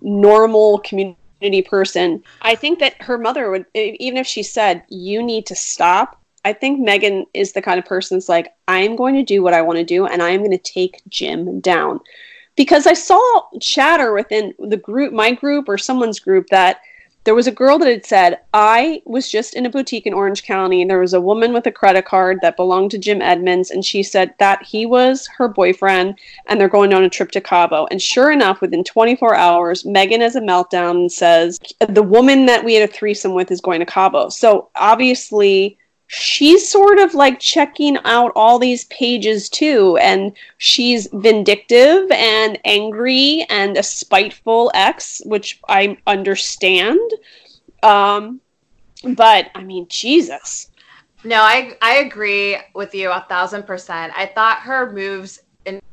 normal 0.02 0.80
community 0.80 1.62
person, 1.62 2.24
I 2.42 2.56
think 2.56 2.80
that 2.80 3.02
her 3.02 3.18
mother 3.18 3.52
would, 3.52 3.66
even 3.74 4.18
if 4.18 4.28
she 4.28 4.44
said, 4.44 4.84
you 4.90 5.22
need 5.22 5.46
to 5.48 5.56
stop, 5.56 6.20
I 6.44 6.54
think 6.54 6.80
Meghan 6.80 7.26
is 7.34 7.54
the 7.54 7.62
kind 7.62 7.78
of 7.78 7.86
person 7.86 8.18
that's 8.18 8.30
like, 8.30 8.54
I'm 8.68 8.96
going 8.96 9.16
to 9.16 9.24
do 9.24 9.44
what 9.44 9.54
I 9.54 9.62
want 9.62 9.78
to 9.78 9.86
do 9.86 10.08
and 10.08 10.24
I 10.24 10.30
am 10.30 10.40
going 10.40 10.52
to 10.52 10.58
take 10.58 11.02
Jim 11.08 11.60
down. 11.60 12.00
Because 12.56 12.88
I 12.88 12.94
saw 12.94 13.44
chatter 13.62 14.14
within 14.14 14.54
the 14.60 14.78
group, 14.78 15.14
my 15.14 15.32
group 15.32 15.70
or 15.70 15.78
someone's 15.78 16.20
group, 16.20 16.48
that 16.48 16.82
there 17.24 17.36
was 17.36 17.48
a 17.48 17.52
girl 17.52 17.78
that 17.78 17.88
had 17.88 18.06
said, 18.06 18.40
I 18.54 19.02
was 19.06 19.30
just 19.30 19.54
in 19.54 19.66
a 19.66 19.70
boutique 19.70 20.08
in 20.08 20.14
Orange 20.14 20.44
County. 20.44 20.82
And 20.82 20.90
there 20.90 21.00
was 21.00 21.14
a 21.14 21.22
woman 21.22 21.54
with 21.54 21.68
a 21.68 21.72
credit 21.72 22.06
card 22.06 22.40
that 22.42 22.56
belonged 22.56 22.92
to 22.92 22.98
Jim 22.98 23.22
Edmonds. 23.22 23.70
And 23.70 23.86
she 23.86 24.02
said 24.02 24.34
that 24.40 24.64
he 24.64 24.86
was 24.86 25.28
her 25.38 25.48
boyfriend 25.48 26.18
and 26.48 26.60
they're 26.60 26.68
going 26.68 26.94
on 26.94 27.04
a 27.04 27.10
trip 27.10 27.32
to 27.32 27.42
Cabo. 27.42 27.88
And 27.92 28.02
sure 28.02 28.32
enough, 28.32 28.62
within 28.62 28.84
24 28.84 29.36
hours, 29.36 29.84
Meghan 29.84 30.22
has 30.22 30.36
a 30.36 30.42
meltdown 30.42 30.92
and 30.92 31.12
says, 31.12 31.60
The 31.88 32.04
woman 32.04 32.48
that 32.48 32.64
we 32.64 32.74
had 32.74 32.90
a 32.90 32.92
threesome 32.92 33.34
with 33.34 33.52
is 33.52 33.62
going 33.62 33.82
to 33.82 33.86
Cabo. 33.86 34.30
So 34.30 34.70
obviously, 34.76 35.78
she's 36.14 36.70
sort 36.70 37.00
of 37.00 37.14
like 37.14 37.40
checking 37.40 37.98
out 38.04 38.34
all 38.36 38.60
these 38.60 38.84
pages 38.86 39.48
too 39.48 39.96
and 40.02 40.34
she's 40.58 41.08
vindictive 41.14 42.12
and 42.12 42.60
angry 42.66 43.46
and 43.50 43.78
a 43.78 43.84
spiteful 43.84 44.70
ex 44.74 45.22
which 45.26 45.62
i 45.70 45.98
understand. 46.08 47.00
Um 47.82 48.42
but 49.16 49.52
i 49.56 49.64
mean 49.64 49.88
jesus. 49.88 50.70
No 51.24 51.38
i 51.38 51.78
i 51.82 52.00
agree 52.00 52.58
with 52.76 52.94
you 52.94 53.10
a 53.10 53.26
thousand 53.30 53.64
percent. 53.64 54.12
I 54.14 54.26
thought 54.26 54.60
her 54.60 54.92
moves 54.92 55.40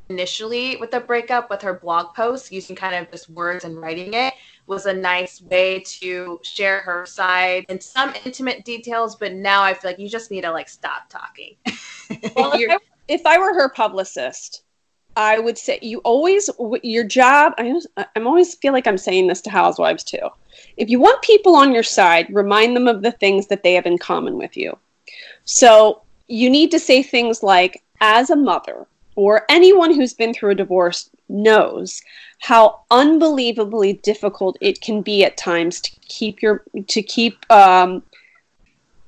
initially 0.09 0.77
with 0.79 0.91
the 0.91 0.99
breakup 0.99 1.49
with 1.49 1.63
her 1.63 1.75
blog 1.75 2.13
post 2.17 2.51
using 2.51 2.75
kind 2.75 2.97
of 2.97 3.09
just 3.13 3.31
words 3.31 3.65
and 3.65 3.81
writing 3.81 4.15
it 4.15 4.35
was 4.69 4.87
a 4.87 4.93
nice 4.93 5.41
way 5.43 5.81
to 5.81 6.39
share 6.43 6.81
her 6.81 7.07
side 7.07 7.65
in 7.69 7.81
some 7.81 8.13
intimate 8.25 8.65
details, 8.65 9.17
but 9.17 9.33
now 9.33 9.63
I 9.63 9.75
feel 9.75 9.91
like 9.91 9.99
you 9.99 10.09
just 10.09 10.31
need 10.31 10.43
to 10.43 10.53
like 10.53 10.69
stop 10.69 11.09
talking. 11.09 11.57
well, 12.37 12.53
if 12.55 12.71
I, 12.71 12.79
if 13.09 13.27
I 13.27 13.39
were 13.39 13.55
her 13.55 13.71
publicist, 13.71 14.63
I 15.17 15.39
would 15.39 15.59
say 15.59 15.79
you 15.83 15.99
always 16.01 16.49
your 16.83 17.05
job. 17.05 17.55
I 17.59 17.81
I'm 18.15 18.27
always 18.27 18.55
feel 18.55 18.73
like 18.73 18.87
I'm 18.87 18.99
saying 18.99 19.27
this 19.27 19.41
to 19.43 19.51
housewives 19.51 20.05
too. 20.05 20.29
If 20.77 20.91
you 20.91 21.01
want 21.01 21.23
people 21.23 21.57
on 21.57 21.73
your 21.73 21.83
side, 21.83 22.27
remind 22.31 22.77
them 22.77 22.87
of 22.87 23.03
the 23.03 23.13
things 23.13 23.49
that 23.49 23.63
they 23.63 23.75
have 23.75 23.87
in 23.87 23.99
common 23.99 24.37
with 24.37 24.57
you. 24.57 24.79
So 25.45 26.03
you 26.29 26.51
need 26.51 26.71
to 26.73 26.79
say 26.79 27.03
things 27.03 27.43
like, 27.43 27.83
as 28.01 28.31
a 28.31 28.37
mother 28.37 28.87
or 29.17 29.45
anyone 29.49 29.93
who's 29.93 30.15
been 30.15 30.33
through 30.33 30.51
a 30.51 30.55
divorce 30.55 31.11
knows 31.29 32.01
how 32.39 32.81
unbelievably 32.91 33.95
difficult 33.95 34.57
it 34.61 34.81
can 34.81 35.03
be 35.03 35.25
at 35.25 35.37
times 35.37 35.81
to 35.81 35.91
keep 36.09 36.41
your 36.43 36.63
to 36.87 37.03
keep 37.03 37.51
um, 37.51 38.03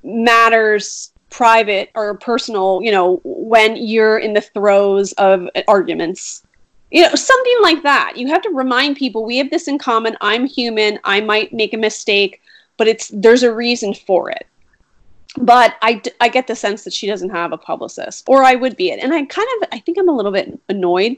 matters 0.03 1.11
private 1.29 1.89
or 1.95 2.17
personal 2.17 2.81
you 2.83 2.91
know 2.91 3.21
when 3.23 3.77
you're 3.77 4.17
in 4.17 4.33
the 4.33 4.41
throes 4.41 5.13
of 5.13 5.47
arguments. 5.67 6.43
You 6.91 7.03
know 7.03 7.15
something 7.15 7.57
like 7.61 7.83
that. 7.83 8.13
You 8.17 8.27
have 8.27 8.41
to 8.41 8.49
remind 8.49 8.97
people 8.97 9.23
we 9.23 9.37
have 9.37 9.49
this 9.49 9.69
in 9.69 9.77
common. 9.77 10.17
I'm 10.19 10.45
human. 10.45 10.99
I 11.05 11.21
might 11.21 11.53
make 11.53 11.73
a 11.73 11.77
mistake 11.77 12.41
but 12.81 12.87
it's 12.87 13.11
there's 13.13 13.43
a 13.43 13.53
reason 13.53 13.93
for 13.93 14.31
it. 14.31 14.47
But 15.37 15.75
I, 15.83 16.01
I 16.19 16.29
get 16.29 16.47
the 16.47 16.55
sense 16.55 16.83
that 16.83 16.93
she 16.93 17.05
doesn't 17.05 17.29
have 17.29 17.53
a 17.53 17.57
publicist 17.57 18.23
or 18.27 18.43
i 18.43 18.55
would 18.55 18.75
be 18.75 18.89
it. 18.89 18.99
And 18.99 19.13
i 19.13 19.23
kind 19.23 19.47
of 19.61 19.69
i 19.71 19.77
think 19.77 19.99
i'm 19.99 20.09
a 20.09 20.15
little 20.15 20.31
bit 20.31 20.59
annoyed 20.67 21.17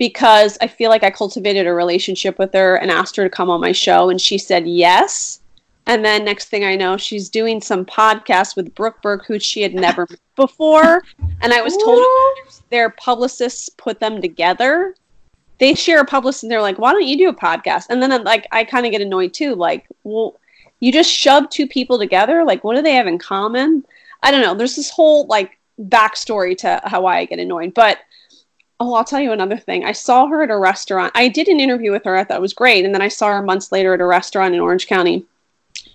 because 0.00 0.56
I 0.62 0.66
feel 0.66 0.88
like 0.88 1.04
I 1.04 1.10
cultivated 1.10 1.66
a 1.66 1.74
relationship 1.74 2.38
with 2.38 2.54
her 2.54 2.76
and 2.76 2.90
asked 2.90 3.16
her 3.16 3.22
to 3.22 3.28
come 3.28 3.50
on 3.50 3.60
my 3.60 3.72
show, 3.72 4.08
and 4.08 4.18
she 4.18 4.38
said 4.38 4.66
yes. 4.66 5.42
And 5.86 6.02
then 6.02 6.24
next 6.24 6.48
thing 6.48 6.64
I 6.64 6.74
know, 6.74 6.96
she's 6.96 7.28
doing 7.28 7.60
some 7.60 7.84
podcast 7.84 8.56
with 8.56 8.74
Brooke 8.74 9.02
Burke, 9.02 9.26
who 9.26 9.38
she 9.38 9.60
had 9.60 9.74
never 9.74 10.06
met 10.08 10.18
before. 10.36 11.02
And 11.42 11.52
I 11.52 11.60
was 11.60 11.76
told 11.76 12.02
their 12.70 12.88
publicists 12.88 13.68
put 13.68 14.00
them 14.00 14.22
together. 14.22 14.94
They 15.58 15.74
share 15.74 16.00
a 16.00 16.06
publicist, 16.06 16.44
and 16.44 16.50
they're 16.50 16.62
like, 16.62 16.78
"Why 16.78 16.92
don't 16.92 17.06
you 17.06 17.18
do 17.18 17.28
a 17.28 17.34
podcast?" 17.34 17.88
And 17.90 18.02
then 18.02 18.24
like 18.24 18.46
I 18.52 18.64
kind 18.64 18.86
of 18.86 18.92
get 18.92 19.02
annoyed 19.02 19.34
too. 19.34 19.54
Like, 19.54 19.86
well, 20.04 20.40
you 20.80 20.92
just 20.92 21.10
shove 21.10 21.50
two 21.50 21.66
people 21.66 21.98
together. 21.98 22.42
Like, 22.42 22.64
what 22.64 22.74
do 22.74 22.80
they 22.80 22.94
have 22.94 23.06
in 23.06 23.18
common? 23.18 23.84
I 24.22 24.30
don't 24.30 24.40
know. 24.40 24.54
There's 24.54 24.76
this 24.76 24.88
whole 24.88 25.26
like 25.26 25.58
backstory 25.78 26.56
to 26.58 26.80
how 26.86 27.04
I 27.04 27.26
get 27.26 27.38
annoyed, 27.38 27.74
but 27.74 27.98
Oh, 28.82 28.94
I'll 28.94 29.04
tell 29.04 29.20
you 29.20 29.32
another 29.32 29.58
thing. 29.58 29.84
I 29.84 29.92
saw 29.92 30.26
her 30.26 30.42
at 30.42 30.50
a 30.50 30.56
restaurant. 30.56 31.12
I 31.14 31.28
did 31.28 31.48
an 31.48 31.60
interview 31.60 31.92
with 31.92 32.04
her. 32.04 32.16
I 32.16 32.24
thought 32.24 32.40
was 32.40 32.54
great. 32.54 32.86
And 32.86 32.94
then 32.94 33.02
I 33.02 33.08
saw 33.08 33.28
her 33.28 33.42
months 33.42 33.70
later 33.70 33.92
at 33.92 34.00
a 34.00 34.06
restaurant 34.06 34.54
in 34.54 34.60
Orange 34.60 34.86
County. 34.86 35.26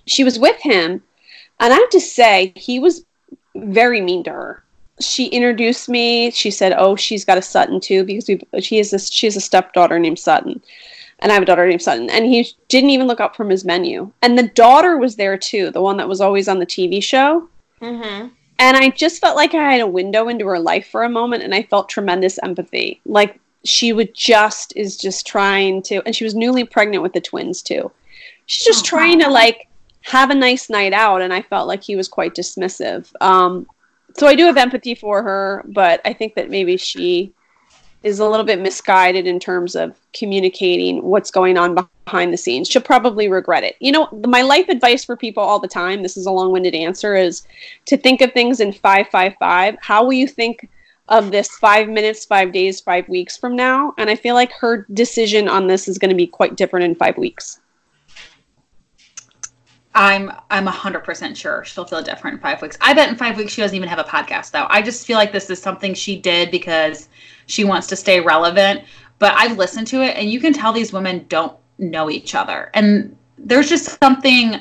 She 0.06 0.22
was 0.22 0.38
with 0.38 0.60
him. 0.60 1.02
And 1.58 1.72
I 1.72 1.76
have 1.76 1.90
to 1.90 2.00
say, 2.00 2.52
he 2.54 2.78
was 2.78 3.04
very 3.56 4.00
mean 4.00 4.22
to 4.24 4.30
her. 4.30 4.62
She 5.00 5.26
introduced 5.26 5.88
me. 5.88 6.30
She 6.30 6.50
said, 6.50 6.74
"Oh, 6.76 6.96
she's 6.96 7.24
got 7.24 7.36
a 7.36 7.42
Sutton 7.42 7.80
too 7.80 8.04
because 8.04 8.28
we 8.28 8.40
she 8.62 8.78
has 8.78 8.90
this 8.90 9.10
she 9.10 9.26
has 9.26 9.36
a 9.36 9.40
stepdaughter 9.40 9.98
named 9.98 10.18
Sutton, 10.18 10.62
and 11.18 11.30
I 11.30 11.34
have 11.34 11.42
a 11.42 11.46
daughter 11.46 11.68
named 11.68 11.82
Sutton." 11.82 12.08
And 12.08 12.24
he 12.24 12.50
didn't 12.68 12.90
even 12.90 13.06
look 13.06 13.20
up 13.20 13.36
from 13.36 13.50
his 13.50 13.62
menu. 13.62 14.10
And 14.22 14.38
the 14.38 14.48
daughter 14.48 14.96
was 14.96 15.16
there 15.16 15.36
too, 15.36 15.70
the 15.70 15.82
one 15.82 15.98
that 15.98 16.08
was 16.08 16.22
always 16.22 16.48
on 16.48 16.60
the 16.60 16.66
TV 16.66 17.02
show. 17.02 17.46
Mm-hmm. 17.82 18.28
And 18.58 18.76
I 18.76 18.88
just 18.90 19.20
felt 19.20 19.36
like 19.36 19.54
I 19.54 19.72
had 19.72 19.80
a 19.80 19.86
window 19.86 20.28
into 20.28 20.46
her 20.46 20.58
life 20.58 20.88
for 20.88 21.04
a 21.04 21.08
moment 21.08 21.42
and 21.42 21.54
I 21.54 21.62
felt 21.62 21.88
tremendous 21.88 22.38
empathy. 22.42 23.00
Like 23.04 23.38
she 23.64 23.92
would 23.92 24.14
just 24.14 24.74
is 24.76 24.96
just 24.96 25.26
trying 25.26 25.82
to 25.82 26.02
and 26.06 26.14
she 26.14 26.24
was 26.24 26.34
newly 26.34 26.64
pregnant 26.64 27.02
with 27.02 27.12
the 27.12 27.20
twins 27.20 27.62
too. 27.62 27.90
She's 28.46 28.64
just 28.64 28.86
oh, 28.86 28.88
trying 28.88 29.18
to 29.20 29.28
like 29.28 29.68
have 30.02 30.30
a 30.30 30.34
nice 30.34 30.70
night 30.70 30.92
out 30.92 31.20
and 31.20 31.34
I 31.34 31.42
felt 31.42 31.68
like 31.68 31.82
he 31.82 31.96
was 31.96 32.08
quite 32.08 32.34
dismissive. 32.34 33.10
Um 33.20 33.66
so 34.16 34.26
I 34.26 34.34
do 34.34 34.46
have 34.46 34.56
empathy 34.56 34.94
for 34.94 35.22
her, 35.22 35.62
but 35.66 36.00
I 36.06 36.14
think 36.14 36.36
that 36.36 36.48
maybe 36.48 36.78
she 36.78 37.34
is 38.02 38.18
a 38.18 38.28
little 38.28 38.46
bit 38.46 38.60
misguided 38.60 39.26
in 39.26 39.40
terms 39.40 39.74
of 39.74 39.98
communicating 40.12 41.02
what's 41.02 41.30
going 41.30 41.58
on 41.58 41.88
behind 42.06 42.32
the 42.32 42.36
scenes. 42.36 42.68
She'll 42.68 42.82
probably 42.82 43.28
regret 43.28 43.64
it. 43.64 43.76
You 43.80 43.92
know, 43.92 44.08
my 44.26 44.42
life 44.42 44.68
advice 44.68 45.04
for 45.04 45.16
people 45.16 45.42
all 45.42 45.58
the 45.58 45.68
time, 45.68 46.02
this 46.02 46.16
is 46.16 46.26
a 46.26 46.30
long 46.30 46.52
winded 46.52 46.74
answer, 46.74 47.16
is 47.16 47.46
to 47.86 47.96
think 47.96 48.20
of 48.20 48.32
things 48.32 48.60
in 48.60 48.72
555. 48.72 49.76
How 49.80 50.04
will 50.04 50.12
you 50.12 50.28
think 50.28 50.68
of 51.08 51.30
this 51.30 51.48
five 51.58 51.88
minutes, 51.88 52.24
five 52.24 52.52
days, 52.52 52.80
five 52.80 53.08
weeks 53.08 53.36
from 53.36 53.56
now? 53.56 53.94
And 53.98 54.08
I 54.08 54.14
feel 54.14 54.34
like 54.34 54.52
her 54.52 54.86
decision 54.92 55.48
on 55.48 55.66
this 55.66 55.88
is 55.88 55.98
going 55.98 56.10
to 56.10 56.16
be 56.16 56.26
quite 56.26 56.56
different 56.56 56.84
in 56.84 56.94
five 56.94 57.16
weeks. 57.16 57.60
I'm 59.96 60.30
I'm 60.50 60.66
hundred 60.66 61.04
percent 61.04 61.38
sure 61.38 61.64
she'll 61.64 61.86
feel 61.86 62.02
different 62.02 62.34
in 62.34 62.42
five 62.42 62.60
weeks. 62.60 62.76
I 62.82 62.92
bet 62.92 63.08
in 63.08 63.16
five 63.16 63.38
weeks 63.38 63.54
she 63.54 63.62
doesn't 63.62 63.74
even 63.74 63.88
have 63.88 63.98
a 63.98 64.04
podcast 64.04 64.50
though. 64.50 64.66
I 64.68 64.82
just 64.82 65.06
feel 65.06 65.16
like 65.16 65.32
this 65.32 65.48
is 65.48 65.60
something 65.60 65.94
she 65.94 66.20
did 66.20 66.50
because 66.50 67.08
she 67.46 67.64
wants 67.64 67.86
to 67.88 67.96
stay 67.96 68.20
relevant. 68.20 68.82
But 69.18 69.32
I've 69.36 69.56
listened 69.56 69.86
to 69.88 70.02
it 70.02 70.16
and 70.16 70.30
you 70.30 70.40
can 70.40 70.52
tell 70.52 70.72
these 70.72 70.92
women 70.92 71.24
don't 71.28 71.56
know 71.78 72.10
each 72.10 72.34
other. 72.34 72.70
And 72.74 73.16
there's 73.38 73.68
just 73.68 73.98
something 74.02 74.60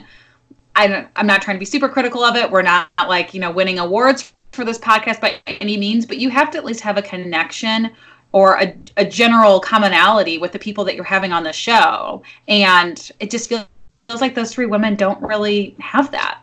I 0.76 0.88
don't, 0.88 1.08
I'm 1.16 1.28
not 1.28 1.42
trying 1.42 1.56
to 1.56 1.60
be 1.60 1.66
super 1.66 1.88
critical 1.90 2.24
of 2.24 2.36
it. 2.36 2.50
We're 2.50 2.62
not 2.62 2.90
like, 3.08 3.34
you 3.34 3.40
know, 3.40 3.52
winning 3.52 3.80
awards 3.80 4.34
for 4.52 4.66
this 4.66 4.78
podcast 4.78 5.22
by 5.22 5.42
any 5.48 5.78
means, 5.78 6.06
but 6.06 6.18
you 6.18 6.30
have 6.30 6.52
to 6.52 6.58
at 6.58 6.66
least 6.66 6.82
have 6.82 6.98
a 6.98 7.02
connection 7.02 7.92
or 8.32 8.60
a, 8.60 8.76
a 8.98 9.06
general 9.06 9.60
commonality 9.60 10.38
with 10.38 10.52
the 10.52 10.60
people 10.60 10.84
that 10.84 10.96
you're 10.96 11.06
having 11.06 11.32
on 11.32 11.44
the 11.44 11.54
show. 11.54 12.22
And 12.48 13.12
it 13.20 13.30
just 13.32 13.48
feels, 13.48 13.66
feels 14.10 14.22
like 14.22 14.36
those 14.36 14.54
three 14.54 14.66
women 14.66 14.96
don't 14.96 15.22
really 15.22 15.76
have 15.80 16.12
that. 16.12 16.42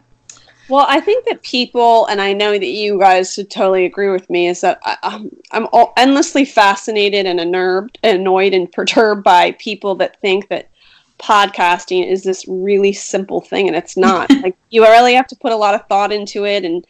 Well, 0.69 0.87
I 0.88 1.00
think 1.00 1.26
that 1.26 1.42
people, 1.42 2.07
and 2.07 2.21
I 2.21 2.33
know 2.33 2.52
that 2.52 2.64
you 2.64 2.99
guys 2.99 3.35
should 3.35 3.50
totally 3.50 3.85
agree 3.85 4.11
with 4.11 4.31
me, 4.31 4.47
is 4.49 4.61
that 4.61 4.78
I, 4.85 4.97
am 5.02 5.31
I'm, 5.50 5.69
I'm 5.73 5.87
endlessly 5.97 6.45
fascinated 6.45 7.26
and 7.26 7.40
unnerved, 7.40 7.99
annoyed, 8.02 8.54
and 8.54 8.71
perturbed 8.71 9.25
by 9.25 9.52
people 9.52 9.97
that 9.97 10.21
think 10.21 10.49
that 10.49 10.69
podcasting 11.19 12.07
is 12.07 12.25
this 12.25 12.45
really 12.49 12.92
simple 12.92 13.40
thing 13.40 13.69
and 13.69 13.76
it's 13.76 13.97
not. 13.97 14.31
Like 14.42 14.57
you 14.71 14.83
really 14.83 15.14
have 15.14 15.28
to 15.28 15.37
put 15.37 15.52
a 15.52 15.57
lot 15.57 15.75
of 15.75 15.87
thought 15.87 16.12
into 16.12 16.45
it 16.45 16.64
and 16.64 16.85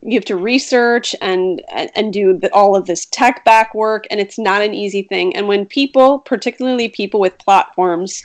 you 0.00 0.14
have 0.14 0.24
to 0.26 0.36
research 0.36 1.16
and 1.20 1.60
and, 1.72 1.90
and 1.96 2.12
do 2.12 2.38
the, 2.38 2.52
all 2.54 2.76
of 2.76 2.86
this 2.86 3.06
tech 3.06 3.44
back 3.44 3.74
work 3.74 4.06
and 4.10 4.20
it's 4.20 4.38
not 4.38 4.62
an 4.62 4.74
easy 4.74 5.02
thing. 5.02 5.34
And 5.34 5.48
when 5.48 5.66
people 5.66 6.20
particularly 6.20 6.88
people 6.88 7.18
with 7.18 7.36
platforms 7.38 8.24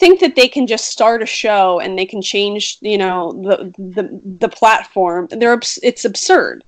think 0.00 0.18
that 0.20 0.34
they 0.34 0.48
can 0.48 0.66
just 0.66 0.86
start 0.86 1.22
a 1.22 1.26
show 1.26 1.78
and 1.78 1.96
they 1.96 2.06
can 2.06 2.22
change 2.22 2.78
you 2.80 2.98
know 2.98 3.32
the 3.32 3.72
the, 3.78 4.20
the 4.38 4.48
platform. 4.48 5.28
They're 5.30 5.60
it's 5.82 6.04
absurd. 6.04 6.64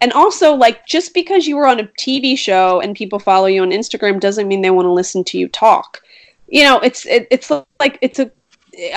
And 0.00 0.12
also 0.14 0.54
like 0.54 0.84
just 0.86 1.14
because 1.14 1.46
you 1.46 1.56
were 1.56 1.68
on 1.68 1.78
a 1.78 1.84
tv 1.84 2.36
show 2.36 2.80
and 2.80 2.96
people 2.96 3.20
follow 3.20 3.46
you 3.46 3.62
on 3.62 3.70
instagram 3.70 4.18
doesn't 4.18 4.48
mean 4.48 4.62
they 4.62 4.70
want 4.70 4.86
to 4.86 4.92
listen 4.92 5.22
to 5.24 5.38
you 5.38 5.48
talk. 5.48 6.00
You 6.48 6.64
know 6.64 6.80
it's 6.80 7.06
it, 7.06 7.28
it's 7.30 7.50
like 7.50 7.98
it's 8.00 8.18
a 8.18 8.30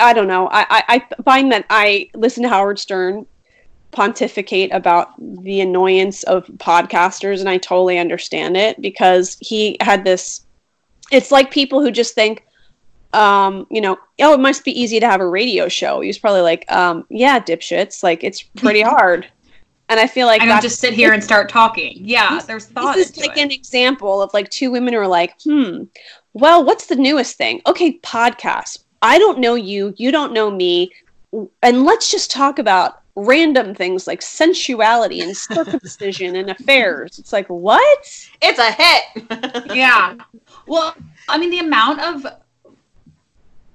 i 0.00 0.12
don't 0.12 0.28
know. 0.28 0.48
I, 0.48 0.66
I 0.70 0.82
i 0.88 1.22
find 1.22 1.52
that 1.52 1.66
i 1.70 2.08
listen 2.14 2.42
to 2.42 2.48
howard 2.48 2.78
stern 2.78 3.26
pontificate 3.92 4.72
about 4.72 5.10
the 5.44 5.60
annoyance 5.60 6.22
of 6.24 6.46
podcasters 6.58 7.40
and 7.40 7.48
I 7.48 7.56
totally 7.56 7.98
understand 7.98 8.54
it 8.54 8.80
because 8.82 9.38
he 9.40 9.76
had 9.80 10.04
this 10.04 10.42
it's 11.10 11.30
like 11.30 11.50
people 11.50 11.80
who 11.80 11.90
just 11.90 12.14
think 12.14 12.45
um, 13.12 13.66
you 13.70 13.80
know, 13.80 13.98
oh, 14.20 14.34
it 14.34 14.40
must 14.40 14.64
be 14.64 14.78
easy 14.78 15.00
to 15.00 15.06
have 15.06 15.20
a 15.20 15.28
radio 15.28 15.68
show. 15.68 16.00
He 16.00 16.08
was 16.08 16.18
probably 16.18 16.42
like, 16.42 16.70
um, 16.70 17.04
yeah, 17.08 17.38
dipshits, 17.38 18.02
like 18.02 18.24
it's 18.24 18.42
pretty 18.42 18.82
hard. 18.82 19.26
And 19.88 20.00
I 20.00 20.06
feel 20.08 20.26
like 20.26 20.42
I 20.42 20.46
don't 20.46 20.62
just 20.62 20.80
sit 20.80 20.94
here 20.94 21.12
and 21.12 21.22
start 21.22 21.48
talking. 21.48 21.92
Yeah, 22.00 22.40
there's 22.44 22.66
thought. 22.66 22.96
This 22.96 23.10
is 23.10 23.18
like 23.18 23.36
it. 23.36 23.42
an 23.42 23.50
example 23.52 24.20
of 24.20 24.34
like 24.34 24.50
two 24.50 24.72
women 24.72 24.94
who 24.94 25.00
are 25.00 25.06
like, 25.06 25.40
hmm, 25.42 25.84
well, 26.32 26.64
what's 26.64 26.86
the 26.86 26.96
newest 26.96 27.36
thing? 27.36 27.62
Okay, 27.66 27.98
podcast. 28.00 28.80
I 29.02 29.18
don't 29.18 29.38
know 29.38 29.54
you, 29.54 29.94
you 29.96 30.10
don't 30.10 30.32
know 30.32 30.50
me, 30.50 30.90
and 31.62 31.84
let's 31.84 32.10
just 32.10 32.32
talk 32.32 32.58
about 32.58 33.02
random 33.14 33.74
things 33.74 34.06
like 34.06 34.22
sensuality 34.22 35.20
and 35.20 35.36
circumcision 35.36 36.36
and 36.36 36.50
affairs. 36.50 37.18
It's 37.18 37.32
like, 37.32 37.46
what? 37.46 38.28
It's 38.42 38.58
a 38.58 38.72
hit. 38.72 39.74
yeah. 39.74 40.16
Well, 40.68 40.96
I 41.28 41.38
mean, 41.38 41.50
the 41.50 41.60
amount 41.60 42.00
of 42.00 42.26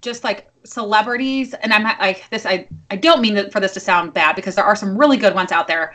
just 0.02 0.24
like 0.24 0.50
celebrities, 0.64 1.54
and 1.54 1.74
I'm 1.74 1.84
like 1.84 2.30
this, 2.30 2.46
I, 2.46 2.68
I 2.90 2.96
don't 2.96 3.22
mean 3.22 3.50
for 3.52 3.60
this 3.60 3.74
to 3.74 3.80
sound 3.80 4.14
bad 4.14 4.36
because 4.36 4.56
there 4.56 4.66
are 4.66 4.76
some 4.76 4.98
really 4.98 5.18
good 5.18 5.34
ones 5.34 5.52
out 5.52 5.68
there. 5.68 5.94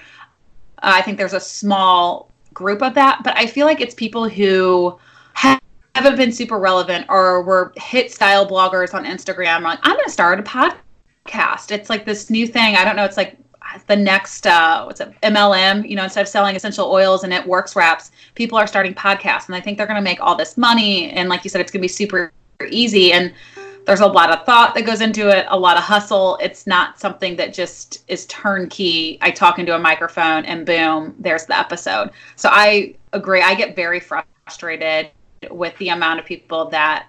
Uh, 0.79 0.93
I 0.95 1.03
think 1.03 1.19
there's 1.19 1.33
a 1.33 1.41
small 1.41 2.33
group 2.55 2.83
of 2.83 2.95
that, 2.95 3.23
but 3.23 3.37
I 3.37 3.47
feel 3.47 3.67
like 3.67 3.81
it's 3.81 3.95
people 3.95 4.29
who 4.29 4.99
have 5.35 5.61
haven't 5.95 6.17
been 6.17 6.33
super 6.33 6.59
relevant 6.59 7.07
or 7.09 7.43
were 7.43 7.73
hit 7.77 8.13
style 8.13 8.47
bloggers 8.47 8.93
on 8.93 9.05
Instagram. 9.05 9.63
Like, 9.63 9.79
I'm 9.83 9.95
going 9.95 10.05
to 10.05 10.11
start 10.11 10.39
a 10.39 10.43
podcast. 10.43 11.71
It's 11.71 11.89
like 11.89 12.05
this 12.05 12.29
new 12.29 12.47
thing. 12.47 12.77
I 12.77 12.85
don't 12.85 12.97
know. 12.97 13.05
It's 13.05 13.17
like 13.17 13.39
the 13.87 13.97
next 13.97 14.47
uh, 14.47 14.85
what's 14.85 15.01
it 15.01 15.13
MLM. 15.23 15.89
You 15.89 15.97
know, 15.97 16.05
instead 16.05 16.23
of 16.23 16.29
selling 16.29 16.55
essential 16.57 16.91
oils 16.91 17.25
and 17.25 17.33
it 17.33 17.47
works 17.47 17.77
wraps, 17.77 18.11
people 18.35 18.59
are 18.59 18.67
starting 18.67 18.95
podcasts, 18.95 19.47
and 19.47 19.55
I 19.55 19.61
think 19.61 19.79
they're 19.79 19.87
going 19.87 19.97
to 19.97 20.03
make 20.03 20.21
all 20.21 20.37
this 20.37 20.57
money. 20.57 21.11
And 21.11 21.29
like 21.29 21.45
you 21.45 21.51
said, 21.51 21.61
it's 21.61 21.71
going 21.71 21.81
to 21.81 21.85
be 21.85 21.89
super 21.89 22.33
easy. 22.69 23.13
And 23.13 23.33
there's 23.87 24.01
a 24.01 24.07
lot 24.07 24.31
of 24.31 24.45
thought 24.45 24.75
that 24.75 24.85
goes 24.85 25.01
into 25.01 25.29
it, 25.29 25.47
a 25.49 25.59
lot 25.59 25.77
of 25.77 25.83
hustle. 25.85 26.39
It's 26.43 26.67
not 26.67 26.99
something 26.99 27.37
that 27.37 27.55
just 27.55 28.05
is 28.09 28.27
turnkey. 28.27 29.17
I 29.23 29.31
talk 29.31 29.59
into 29.61 29.75
a 29.75 29.79
microphone 29.79 30.45
and 30.45 30.67
boom, 30.67 31.15
there's 31.19 31.47
the 31.47 31.57
episode. 31.57 32.11
So 32.35 32.49
I 32.53 32.97
agree. 33.13 33.43
I 33.43 33.55
get 33.55 33.77
very 33.77 34.01
frustrated 34.01 35.11
with 35.51 35.77
the 35.79 35.91
amount 35.91 36.19
of 36.19 36.27
people 36.27 36.69
that 36.71 37.07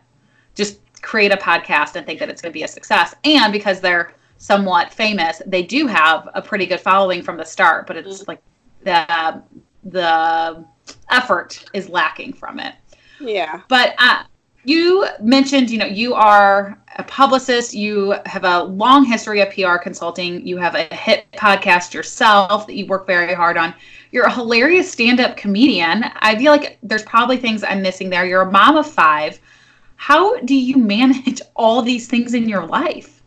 just 0.54 0.80
create 1.02 1.32
a 1.32 1.38
podcast 1.38 1.96
and 1.96 2.06
think 2.06 2.20
that 2.20 2.30
it's 2.30 2.42
going 2.42 2.52
to 2.52 2.58
be 2.58 2.64
a 2.64 2.68
success. 2.68 3.16
And 3.24 3.52
because 3.52 3.82
they're 3.82 4.14
somewhat 4.38 4.94
famous, 4.94 5.42
they 5.48 5.64
do 5.64 5.88
have 5.88 6.30
a 6.36 6.42
pretty 6.42 6.68
good 6.68 6.80
following 6.80 7.24
from 7.24 7.38
the 7.38 7.46
start, 7.46 7.88
but 7.88 7.98
it's 7.98 8.22
mm-hmm. 8.22 8.32
like 8.32 8.42
the 8.84 9.42
the 9.84 10.66
effort 11.10 11.66
is 11.74 11.90
lacking 11.90 12.34
from 12.34 12.60
it. 12.60 12.76
Yeah. 13.20 13.62
But 13.68 13.96
uh, 13.98 14.24
you 14.68 15.08
mentioned, 15.22 15.70
you 15.70 15.78
know, 15.78 15.86
you 15.86 16.14
are 16.14 16.78
a 16.98 17.04
publicist. 17.04 17.74
You 17.74 18.16
have 18.26 18.44
a 18.44 18.66
long 18.66 19.06
history 19.06 19.40
of 19.40 19.50
PR 19.50 19.78
consulting. 19.78 20.46
You 20.46 20.58
have 20.58 20.76
a 20.76 20.94
hit 20.94 21.26
podcast 21.32 21.94
yourself 21.94 22.68
that 22.68 22.76
you 22.76 22.86
work 22.86 23.08
very 23.08 23.34
hard 23.34 23.56
on. 23.56 23.74
You're 24.12 24.26
a 24.26 24.34
hilarious 24.34 24.92
stand-up 24.92 25.38
comedian. 25.38 26.04
I 26.18 26.38
feel 26.38 26.52
like 26.52 26.80
there's 26.84 27.04
probably 27.04 27.38
things 27.38 27.64
I'm 27.64 27.82
missing 27.82 28.10
there. 28.10 28.26
You're 28.26 28.42
a 28.42 28.52
mom 28.52 28.76
of 28.76 28.86
five. 28.86 29.40
How 29.96 30.38
do 30.42 30.54
you 30.54 30.78
manage 30.78 31.42
all 31.56 31.82
these 31.82 32.08
things 32.08 32.34
in 32.34 32.50
your 32.50 32.66
life? 32.66 33.22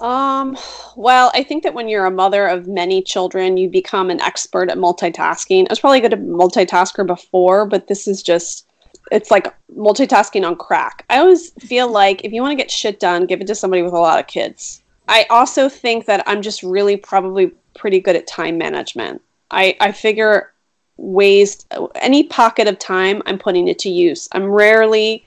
Um, 0.00 0.56
well, 0.96 1.30
I 1.34 1.42
think 1.42 1.64
that 1.64 1.74
when 1.74 1.86
you're 1.86 2.06
a 2.06 2.10
mother 2.10 2.46
of 2.46 2.66
many 2.66 3.02
children, 3.02 3.58
you 3.58 3.68
become 3.68 4.08
an 4.08 4.22
expert 4.22 4.70
at 4.70 4.78
multitasking. 4.78 5.66
I 5.68 5.72
was 5.72 5.80
probably 5.80 5.98
a 6.02 6.08
good 6.08 6.18
multitasker 6.18 7.06
before, 7.06 7.66
but 7.66 7.88
this 7.88 8.08
is 8.08 8.22
just 8.22 8.66
it's 9.12 9.30
like 9.30 9.54
multitasking 9.74 10.46
on 10.46 10.56
crack. 10.56 11.04
I 11.10 11.18
always 11.18 11.50
feel 11.64 11.90
like 11.90 12.24
if 12.24 12.32
you 12.32 12.42
want 12.42 12.52
to 12.52 12.62
get 12.62 12.70
shit 12.70 13.00
done, 13.00 13.26
give 13.26 13.40
it 13.40 13.46
to 13.46 13.54
somebody 13.54 13.82
with 13.82 13.92
a 13.92 13.98
lot 13.98 14.18
of 14.18 14.26
kids. 14.26 14.82
I 15.08 15.26
also 15.30 15.68
think 15.68 16.06
that 16.06 16.24
I'm 16.26 16.42
just 16.42 16.62
really 16.62 16.96
probably 16.96 17.52
pretty 17.76 18.00
good 18.00 18.16
at 18.16 18.26
time 18.26 18.58
management. 18.58 19.22
I, 19.50 19.76
I 19.80 19.92
figure 19.92 20.52
ways 20.96 21.66
any 21.96 22.22
pocket 22.24 22.66
of 22.66 22.78
time 22.78 23.22
i'm 23.26 23.38
putting 23.38 23.68
it 23.68 23.78
to 23.78 23.90
use 23.90 24.28
i'm 24.32 24.46
rarely 24.46 25.24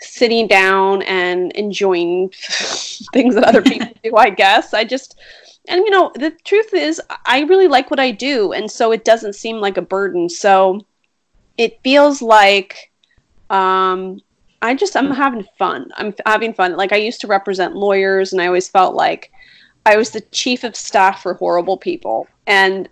sitting 0.00 0.46
down 0.46 1.02
and 1.02 1.52
enjoying 1.52 2.28
things 3.12 3.34
that 3.34 3.44
other 3.44 3.62
people 3.62 3.88
do 4.04 4.16
i 4.16 4.30
guess 4.30 4.72
i 4.72 4.84
just 4.84 5.18
and 5.68 5.84
you 5.84 5.90
know 5.90 6.12
the 6.14 6.30
truth 6.44 6.72
is 6.72 7.00
i 7.26 7.40
really 7.42 7.66
like 7.66 7.90
what 7.90 7.98
i 7.98 8.10
do 8.10 8.52
and 8.52 8.70
so 8.70 8.92
it 8.92 9.04
doesn't 9.04 9.34
seem 9.34 9.56
like 9.56 9.76
a 9.76 9.82
burden 9.82 10.28
so 10.28 10.80
it 11.58 11.80
feels 11.82 12.22
like 12.22 12.91
um 13.52 14.20
i 14.62 14.74
just 14.74 14.96
i'm 14.96 15.10
having 15.10 15.46
fun. 15.58 15.90
I'm 15.96 16.14
having 16.26 16.54
fun. 16.54 16.76
Like 16.76 16.92
i 16.92 16.96
used 16.96 17.20
to 17.20 17.26
represent 17.26 17.76
lawyers 17.76 18.32
and 18.32 18.42
i 18.42 18.46
always 18.46 18.68
felt 18.68 18.94
like 18.94 19.30
i 19.86 19.96
was 19.96 20.10
the 20.10 20.20
chief 20.32 20.64
of 20.64 20.74
staff 20.74 21.22
for 21.22 21.34
horrible 21.34 21.76
people. 21.76 22.26
And 22.46 22.88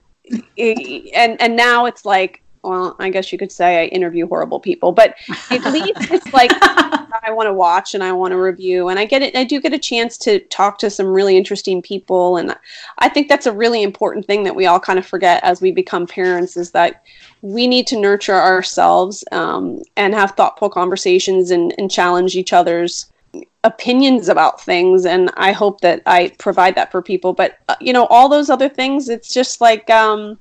and 0.57 1.41
and 1.41 1.57
now 1.57 1.87
it's 1.87 2.05
like 2.05 2.43
well, 2.63 2.95
I 2.99 3.09
guess 3.09 3.33
you 3.33 3.39
could 3.39 3.51
say 3.51 3.83
I 3.83 3.85
interview 3.87 4.27
horrible 4.27 4.61
people, 4.61 4.93
but 4.93 5.15
at 5.51 5.65
least 5.73 6.11
it's 6.11 6.33
like 6.33 6.51
I 7.25 7.33
want 7.33 7.47
to 7.49 7.53
watch 7.53 7.95
and 7.95 8.03
I 8.03 8.13
want 8.13 8.33
to 8.33 8.39
review, 8.39 8.89
and 8.89 8.99
I 8.99 9.05
get 9.05 9.23
it. 9.23 9.37
I 9.37 9.45
do 9.45 9.61
get 9.61 9.73
a 9.73 9.79
chance 9.79 10.17
to 10.19 10.41
talk 10.41 10.79
to 10.79 10.91
some 10.91 11.07
really 11.07 11.37
interesting 11.37 11.83
people, 11.83 12.37
and 12.37 12.55
I 12.99 13.09
think 13.09 13.29
that's 13.29 13.47
a 13.47 13.53
really 13.53 13.83
important 13.83 14.27
thing 14.27 14.45
that 14.45 14.57
we 14.57 14.67
all 14.67 14.81
kind 14.81 14.99
of 14.99 15.07
forget 15.07 15.43
as 15.45 15.61
we 15.61 15.73
become 15.73 16.07
parents 16.07 16.57
is 16.57 16.71
that 16.73 17.03
we 17.43 17.67
need 17.67 17.87
to 17.89 17.99
nurture 17.99 18.35
ourselves 18.35 19.25
um, 19.33 19.83
and 19.97 20.15
have 20.15 20.33
thoughtful 20.33 20.71
conversations 20.71 21.51
and, 21.51 21.75
and 21.79 21.91
challenge 21.91 22.37
each 22.37 22.53
other's 22.53 23.11
opinions 23.65 24.29
about 24.29 24.61
things. 24.61 25.07
And 25.07 25.31
i 25.37 25.53
hope 25.53 25.83
that 25.83 26.03
i 26.07 26.33
provide 26.39 26.75
that 26.75 26.91
for 26.91 27.03
people. 27.03 27.33
But 27.33 27.59
uh, 27.69 27.77
you 27.81 27.93
know 27.93 28.07
all 28.07 28.29
those 28.29 28.51
other 28.51 28.69
things 28.69 29.09
it's 29.09 29.33
just 29.33 29.61
like 29.61 29.89
um 29.91 30.39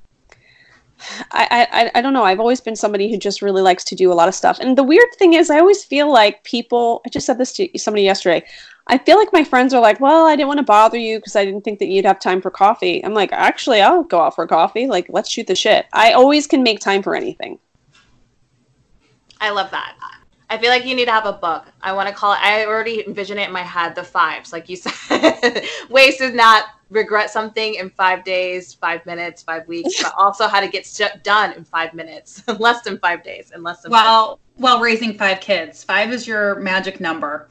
I, 1.32 1.68
I 1.72 1.92
i 1.96 2.02
don't 2.02 2.14
know. 2.14 2.24
I've 2.24 2.40
always 2.40 2.62
been 2.62 2.76
somebody 2.76 3.10
who 3.10 3.18
just 3.18 3.42
really 3.42 3.62
likes 3.62 3.84
to 3.86 3.96
do 3.96 4.12
a 4.12 4.16
lot 4.16 4.28
of 4.28 4.36
stuff. 4.36 4.60
And 4.60 4.78
the 4.78 4.84
weird 4.84 5.08
thing 5.18 5.34
is 5.34 5.50
i 5.50 5.60
always 5.60 5.84
feel 5.84 6.12
like 6.12 6.44
people 6.44 7.02
i 7.06 7.10
just 7.10 7.26
said 7.26 7.38
this 7.38 7.54
to 7.54 7.70
somebody 7.78 8.04
yesterday. 8.04 8.46
I 8.88 8.98
feel 8.98 9.18
like 9.18 9.32
my 9.32 9.44
friends 9.44 9.74
are 9.74 9.82
like 9.82 10.00
well 10.00 10.28
i 10.28 10.36
didn't 10.36 10.48
want 10.48 10.60
to 10.60 10.64
bother 10.64 10.98
you 10.98 11.18
because 11.20 11.36
i 11.36 11.46
didn't 11.46 11.64
think 11.64 11.80
that 11.80 11.88
you'd 11.88 12.06
have 12.06 12.20
time 12.20 12.42
for 12.42 12.52
coffee. 12.52 13.04
I'm 13.04 13.14
like 13.14 13.32
actually 13.32 13.82
i'll 13.82 14.04
go 14.04 14.22
out 14.22 14.36
for 14.36 14.48
coffee. 14.48 14.88
Like 14.88 15.08
let's 15.10 15.30
shoot 15.30 15.48
the 15.48 15.56
shit. 15.56 15.86
I 15.94 16.14
always 16.14 16.48
can 16.48 16.64
make 16.64 16.80
time 16.80 17.04
for 17.04 17.16
anything. 17.16 17.60
I 19.42 19.52
love 19.52 19.72
that 19.72 19.96
I 20.50 20.58
feel 20.58 20.70
like 20.70 20.86
you 20.86 20.96
need 20.96 21.06
to 21.06 21.12
have 21.12 21.28
a 21.28 21.34
book. 21.34 21.66
I 21.82 21.94
want 21.94 22.10
to 22.10 22.16
call 22.16 22.34
it. 22.34 22.40
I 22.42 22.66
already 22.66 23.06
envision 23.06 23.38
it 23.38 23.48
in 23.48 23.54
my 23.54 23.62
head. 23.62 23.94
The 23.94 24.04
fives, 24.04 24.52
like 24.52 24.68
you 24.68 24.76
said, 24.76 25.64
ways 25.90 26.18
to 26.18 26.32
not 26.32 26.66
regret 26.90 27.30
something 27.30 27.76
in 27.76 27.92
five 27.92 28.24
days, 28.24 28.74
five 28.74 29.06
minutes, 29.06 29.44
five 29.44 29.68
weeks, 29.68 30.02
but 30.02 30.12
also 30.18 30.48
how 30.48 30.60
to 30.60 30.68
get 30.68 30.88
shit 30.88 31.24
done 31.24 31.54
in 31.54 31.64
five 31.64 31.94
minutes, 31.94 32.44
less 32.60 32.82
than 32.82 32.98
five 32.98 33.24
days, 33.24 33.52
and 33.54 33.64
less 33.64 33.82
than. 33.82 33.92
Well, 33.92 34.40
while 34.56 34.80
raising 34.80 35.18
five 35.18 35.40
kids, 35.40 35.84
five 35.84 36.12
is 36.12 36.28
your 36.28 36.56
magic 36.56 37.00
number. 37.00 37.48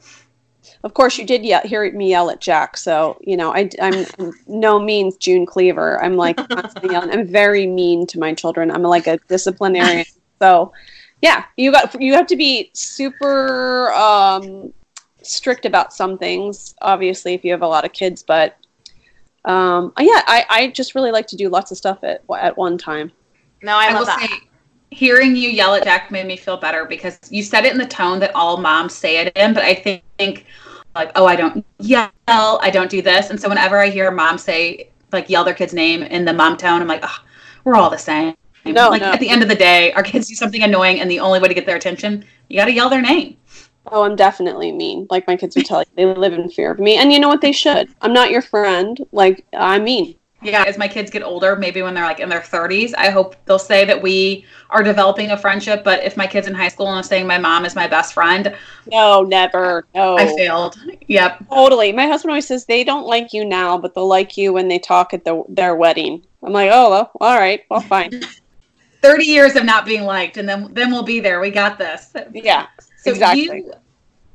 Of 0.83 0.93
course, 0.93 1.17
you 1.17 1.25
did 1.25 1.45
yell, 1.45 1.61
hear 1.61 1.89
me 1.93 2.09
yell 2.09 2.29
at 2.29 2.41
Jack, 2.41 2.77
so 2.77 3.17
you 3.21 3.37
know 3.37 3.53
I, 3.53 3.69
am 3.79 4.05
no 4.47 4.79
means 4.79 5.15
June 5.17 5.45
Cleaver. 5.45 6.03
I'm 6.03 6.17
like 6.17 6.35
constantly 6.35 6.91
yelling. 6.91 7.11
I'm 7.11 7.27
very 7.27 7.65
mean 7.65 8.07
to 8.07 8.19
my 8.19 8.33
children. 8.33 8.71
I'm 8.71 8.83
like 8.83 9.07
a 9.07 9.17
disciplinarian. 9.29 10.05
So 10.41 10.71
yeah, 11.21 11.45
you 11.57 11.71
got 11.71 12.01
you 12.01 12.13
have 12.13 12.27
to 12.27 12.35
be 12.35 12.69
super 12.73 13.91
um, 13.93 14.73
strict 15.21 15.65
about 15.65 15.93
some 15.93 16.17
things. 16.17 16.75
Obviously, 16.81 17.33
if 17.33 17.43
you 17.43 17.51
have 17.51 17.61
a 17.61 17.67
lot 17.67 17.85
of 17.85 17.93
kids, 17.93 18.23
but 18.23 18.57
um, 19.45 19.93
yeah, 19.99 20.21
I, 20.27 20.45
I 20.49 20.67
just 20.67 20.95
really 20.95 21.11
like 21.11 21.27
to 21.27 21.35
do 21.35 21.49
lots 21.49 21.71
of 21.71 21.77
stuff 21.77 22.03
at 22.03 22.23
at 22.37 22.57
one 22.57 22.77
time. 22.77 23.11
No, 23.61 23.75
I, 23.75 23.87
I 23.87 23.93
will 23.93 24.05
that. 24.05 24.19
say 24.19 24.47
hearing 24.91 25.35
you 25.35 25.49
yell 25.49 25.75
at 25.75 25.83
Jack 25.83 26.09
made 26.11 26.25
me 26.25 26.35
feel 26.35 26.57
better 26.57 26.85
because 26.85 27.19
you 27.29 27.43
said 27.43 27.65
it 27.65 27.71
in 27.71 27.77
the 27.77 27.85
tone 27.85 28.19
that 28.19 28.33
all 28.33 28.57
moms 28.57 28.93
say 28.93 29.17
it 29.17 29.35
in, 29.35 29.53
but 29.53 29.63
I 29.63 30.01
think 30.17 30.45
like, 30.95 31.11
oh, 31.15 31.25
I 31.25 31.35
don't 31.35 31.65
yell, 31.79 32.11
I 32.27 32.69
don't 32.71 32.89
do 32.89 33.01
this. 33.01 33.29
And 33.29 33.39
so 33.39 33.49
whenever 33.49 33.77
I 33.77 33.89
hear 33.89 34.09
mom 34.11 34.37
say 34.37 34.89
like 35.11 35.29
yell 35.29 35.43
their 35.43 35.53
kid's 35.53 35.73
name 35.73 36.03
in 36.03 36.25
the 36.25 36.33
mom 36.33 36.57
tone, 36.57 36.81
I'm 36.81 36.87
like, 36.87 37.01
oh, 37.03 37.17
we're 37.63 37.75
all 37.75 37.89
the 37.89 37.97
same. 37.97 38.35
No, 38.65 38.89
like 38.89 39.01
no. 39.01 39.11
at 39.11 39.19
the 39.19 39.29
end 39.29 39.41
of 39.41 39.49
the 39.49 39.55
day, 39.55 39.91
our 39.93 40.03
kids 40.03 40.27
do 40.27 40.35
something 40.35 40.63
annoying 40.63 40.99
and 40.99 41.09
the 41.09 41.19
only 41.19 41.39
way 41.39 41.47
to 41.47 41.53
get 41.53 41.65
their 41.65 41.75
attention, 41.75 42.25
you 42.49 42.57
gotta 42.57 42.71
yell 42.71 42.89
their 42.89 43.01
name. 43.01 43.37
Oh, 43.91 44.03
I'm 44.03 44.15
definitely 44.15 44.71
mean. 44.71 45.07
Like 45.09 45.27
my 45.27 45.35
kids 45.35 45.55
would 45.55 45.65
tell 45.65 45.79
you, 45.79 45.85
they 45.95 46.05
live 46.05 46.33
in 46.33 46.49
fear 46.49 46.71
of 46.71 46.79
me. 46.79 46.97
And 46.97 47.11
you 47.11 47.19
know 47.19 47.27
what? 47.27 47.41
They 47.41 47.51
should. 47.51 47.89
I'm 48.01 48.13
not 48.13 48.31
your 48.31 48.41
friend. 48.41 48.99
Like, 49.11 49.45
I'm 49.53 49.83
mean. 49.83 50.15
Yeah, 50.41 50.63
as 50.65 50.77
my 50.77 50.87
kids 50.87 51.11
get 51.11 51.21
older, 51.21 51.57
maybe 51.57 51.81
when 51.81 51.93
they're 51.93 52.05
like 52.05 52.21
in 52.21 52.29
their 52.29 52.39
30s, 52.39 52.93
I 52.97 53.09
hope 53.09 53.35
they'll 53.45 53.59
say 53.59 53.83
that 53.83 54.01
we 54.01 54.45
are 54.69 54.81
developing 54.81 55.31
a 55.31 55.37
friendship. 55.37 55.83
But 55.83 56.03
if 56.03 56.15
my 56.15 56.27
kids 56.27 56.47
in 56.47 56.53
high 56.53 56.69
school 56.69 56.87
and 56.87 56.97
I'm 56.97 57.03
saying 57.03 57.27
my 57.27 57.37
mom 57.37 57.65
is 57.65 57.75
my 57.75 57.87
best 57.87 58.13
friend, 58.13 58.55
No, 58.89 59.23
never. 59.23 59.85
No. 59.93 60.17
I 60.17 60.27
failed. 60.37 60.77
Yep. 61.07 61.49
Totally. 61.49 61.91
My 61.91 62.07
husband 62.07 62.31
always 62.31 62.47
says 62.47 62.65
they 62.65 62.85
don't 62.85 63.05
like 63.05 63.33
you 63.33 63.43
now, 63.43 63.77
but 63.77 63.93
they'll 63.93 64.07
like 64.07 64.37
you 64.37 64.53
when 64.53 64.69
they 64.69 64.79
talk 64.79 65.13
at 65.13 65.25
the, 65.25 65.43
their 65.49 65.75
wedding. 65.75 66.25
I'm 66.41 66.53
like, 66.53 66.69
oh, 66.71 66.89
well, 66.89 67.11
all 67.19 67.37
right. 67.37 67.63
Well, 67.69 67.81
fine. 67.81 68.21
30 69.01 69.25
years 69.25 69.55
of 69.55 69.65
not 69.65 69.85
being 69.85 70.03
liked, 70.03 70.37
and 70.37 70.47
then 70.47 70.69
then 70.73 70.91
we'll 70.91 71.03
be 71.03 71.19
there. 71.19 71.39
We 71.39 71.51
got 71.51 71.77
this. 71.77 72.13
Yeah. 72.33 72.67
So 72.97 73.11
exactly. 73.11 73.43
you 73.43 73.73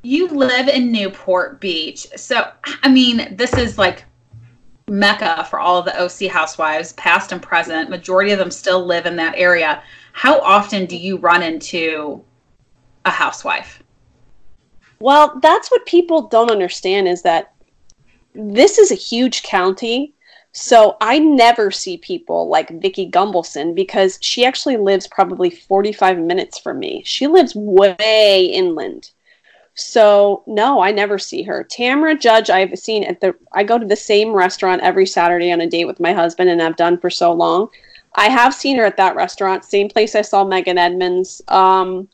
you 0.01 0.27
live 0.27 0.67
in 0.67 0.91
Newport 0.91 1.59
Beach. 1.59 2.07
So 2.15 2.51
I 2.63 2.89
mean, 2.89 3.35
this 3.35 3.53
is 3.53 3.77
like 3.77 4.05
mecca 4.87 5.45
for 5.49 5.59
all 5.59 5.77
of 5.77 5.85
the 5.85 5.99
OC 5.99 6.31
housewives, 6.31 6.93
past 6.93 7.31
and 7.31 7.41
present. 7.41 7.89
Majority 7.89 8.31
of 8.31 8.39
them 8.39 8.51
still 8.51 8.85
live 8.85 9.05
in 9.05 9.15
that 9.17 9.35
area. 9.37 9.83
How 10.13 10.39
often 10.41 10.85
do 10.85 10.95
you 10.95 11.17
run 11.17 11.43
into 11.43 12.23
a 13.05 13.11
housewife? 13.11 13.83
Well, 14.99 15.39
that's 15.41 15.69
what 15.69 15.85
people 15.85 16.23
don't 16.23 16.51
understand 16.51 17.07
is 17.07 17.21
that 17.23 17.53
this 18.33 18.77
is 18.77 18.91
a 18.91 18.95
huge 18.95 19.43
county. 19.43 20.14
So 20.57 20.95
I 21.01 21.19
never 21.19 21.69
see 21.69 21.97
people 21.97 22.47
like 22.47 22.81
Vicki 22.81 23.11
Gunvalson 23.11 23.75
because 23.75 24.17
she 24.21 24.45
actually 24.45 24.77
lives 24.77 25.05
probably 25.05 25.49
45 25.49 26.17
minutes 26.17 26.57
from 26.57 26.79
me. 26.79 27.03
She 27.05 27.27
lives 27.27 27.53
way 27.53 28.45
inland. 28.53 29.11
So 29.73 30.43
no, 30.47 30.79
I 30.79 30.93
never 30.93 31.19
see 31.19 31.43
her. 31.43 31.67
Tamra 31.69 32.17
Judge, 32.17 32.49
I've 32.49 32.79
seen 32.79 33.03
at 33.03 33.19
the. 33.19 33.35
I 33.51 33.65
go 33.65 33.77
to 33.77 33.85
the 33.85 33.97
same 33.97 34.31
restaurant 34.31 34.81
every 34.81 35.05
Saturday 35.05 35.51
on 35.51 35.59
a 35.59 35.67
date 35.67 35.87
with 35.87 35.99
my 35.99 36.13
husband, 36.13 36.49
and 36.49 36.61
I've 36.61 36.77
done 36.77 36.99
for 36.99 37.09
so 37.09 37.33
long. 37.33 37.67
I 38.15 38.29
have 38.29 38.53
seen 38.53 38.77
her 38.77 38.85
at 38.85 38.95
that 38.95 39.17
restaurant, 39.17 39.65
same 39.65 39.89
place 39.89 40.15
I 40.15 40.21
saw 40.21 40.45
Meghan 40.45 40.77
Edmonds. 40.77 41.41
Um, 41.49 42.07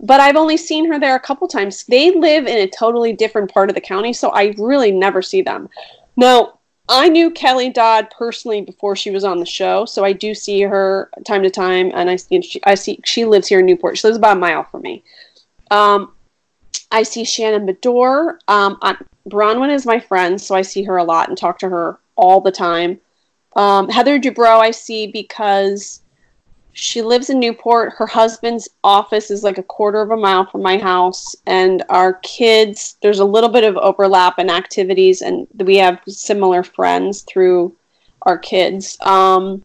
but 0.00 0.20
I've 0.20 0.36
only 0.36 0.56
seen 0.56 0.84
her 0.84 1.00
there 1.00 1.16
a 1.16 1.20
couple 1.20 1.48
times. 1.48 1.82
They 1.86 2.12
live 2.12 2.46
in 2.46 2.58
a 2.58 2.68
totally 2.68 3.12
different 3.12 3.52
part 3.52 3.70
of 3.70 3.74
the 3.74 3.80
county, 3.80 4.12
so 4.12 4.30
I 4.30 4.54
really 4.56 4.92
never 4.92 5.20
see 5.20 5.42
them. 5.42 5.68
Now, 6.16 6.60
I 6.98 7.08
knew 7.08 7.30
Kelly 7.30 7.70
Dodd 7.70 8.10
personally 8.16 8.60
before 8.60 8.96
she 8.96 9.10
was 9.10 9.24
on 9.24 9.38
the 9.38 9.46
show, 9.46 9.84
so 9.84 10.04
I 10.04 10.12
do 10.12 10.34
see 10.34 10.62
her 10.62 11.10
time 11.24 11.42
to 11.42 11.50
time, 11.50 11.90
and 11.94 12.10
I 12.10 12.16
see 12.16 12.42
she, 12.42 12.60
I 12.64 12.74
see 12.74 13.00
she 13.04 13.24
lives 13.24 13.48
here 13.48 13.60
in 13.60 13.66
Newport. 13.66 13.98
She 13.98 14.06
lives 14.06 14.18
about 14.18 14.36
a 14.36 14.40
mile 14.40 14.64
from 14.64 14.82
me. 14.82 15.02
Um, 15.70 16.12
I 16.90 17.02
see 17.02 17.24
Shannon 17.24 17.66
Beador. 17.66 18.38
Um, 18.48 18.78
Braunwyn 19.28 19.72
is 19.72 19.86
my 19.86 19.98
friend, 19.98 20.40
so 20.40 20.54
I 20.54 20.62
see 20.62 20.82
her 20.82 20.96
a 20.98 21.04
lot 21.04 21.28
and 21.28 21.38
talk 21.38 21.58
to 21.60 21.68
her 21.68 21.98
all 22.16 22.40
the 22.40 22.52
time. 22.52 23.00
Um, 23.56 23.88
Heather 23.88 24.18
Dubrow 24.18 24.58
I 24.58 24.70
see 24.70 25.06
because 25.06 26.01
she 26.72 27.02
lives 27.02 27.28
in 27.28 27.38
Newport. 27.38 27.92
Her 27.92 28.06
husband's 28.06 28.68
office 28.82 29.30
is 29.30 29.42
like 29.42 29.58
a 29.58 29.62
quarter 29.62 30.00
of 30.00 30.10
a 30.10 30.16
mile 30.16 30.46
from 30.46 30.62
my 30.62 30.78
house, 30.78 31.36
and 31.46 31.84
our 31.88 32.14
kids. 32.14 32.96
There's 33.02 33.18
a 33.18 33.24
little 33.24 33.50
bit 33.50 33.64
of 33.64 33.76
overlap 33.76 34.38
in 34.38 34.48
activities, 34.50 35.22
and 35.22 35.46
we 35.56 35.76
have 35.76 36.00
similar 36.08 36.62
friends 36.62 37.22
through 37.22 37.76
our 38.22 38.38
kids. 38.38 38.98
Um, 39.02 39.64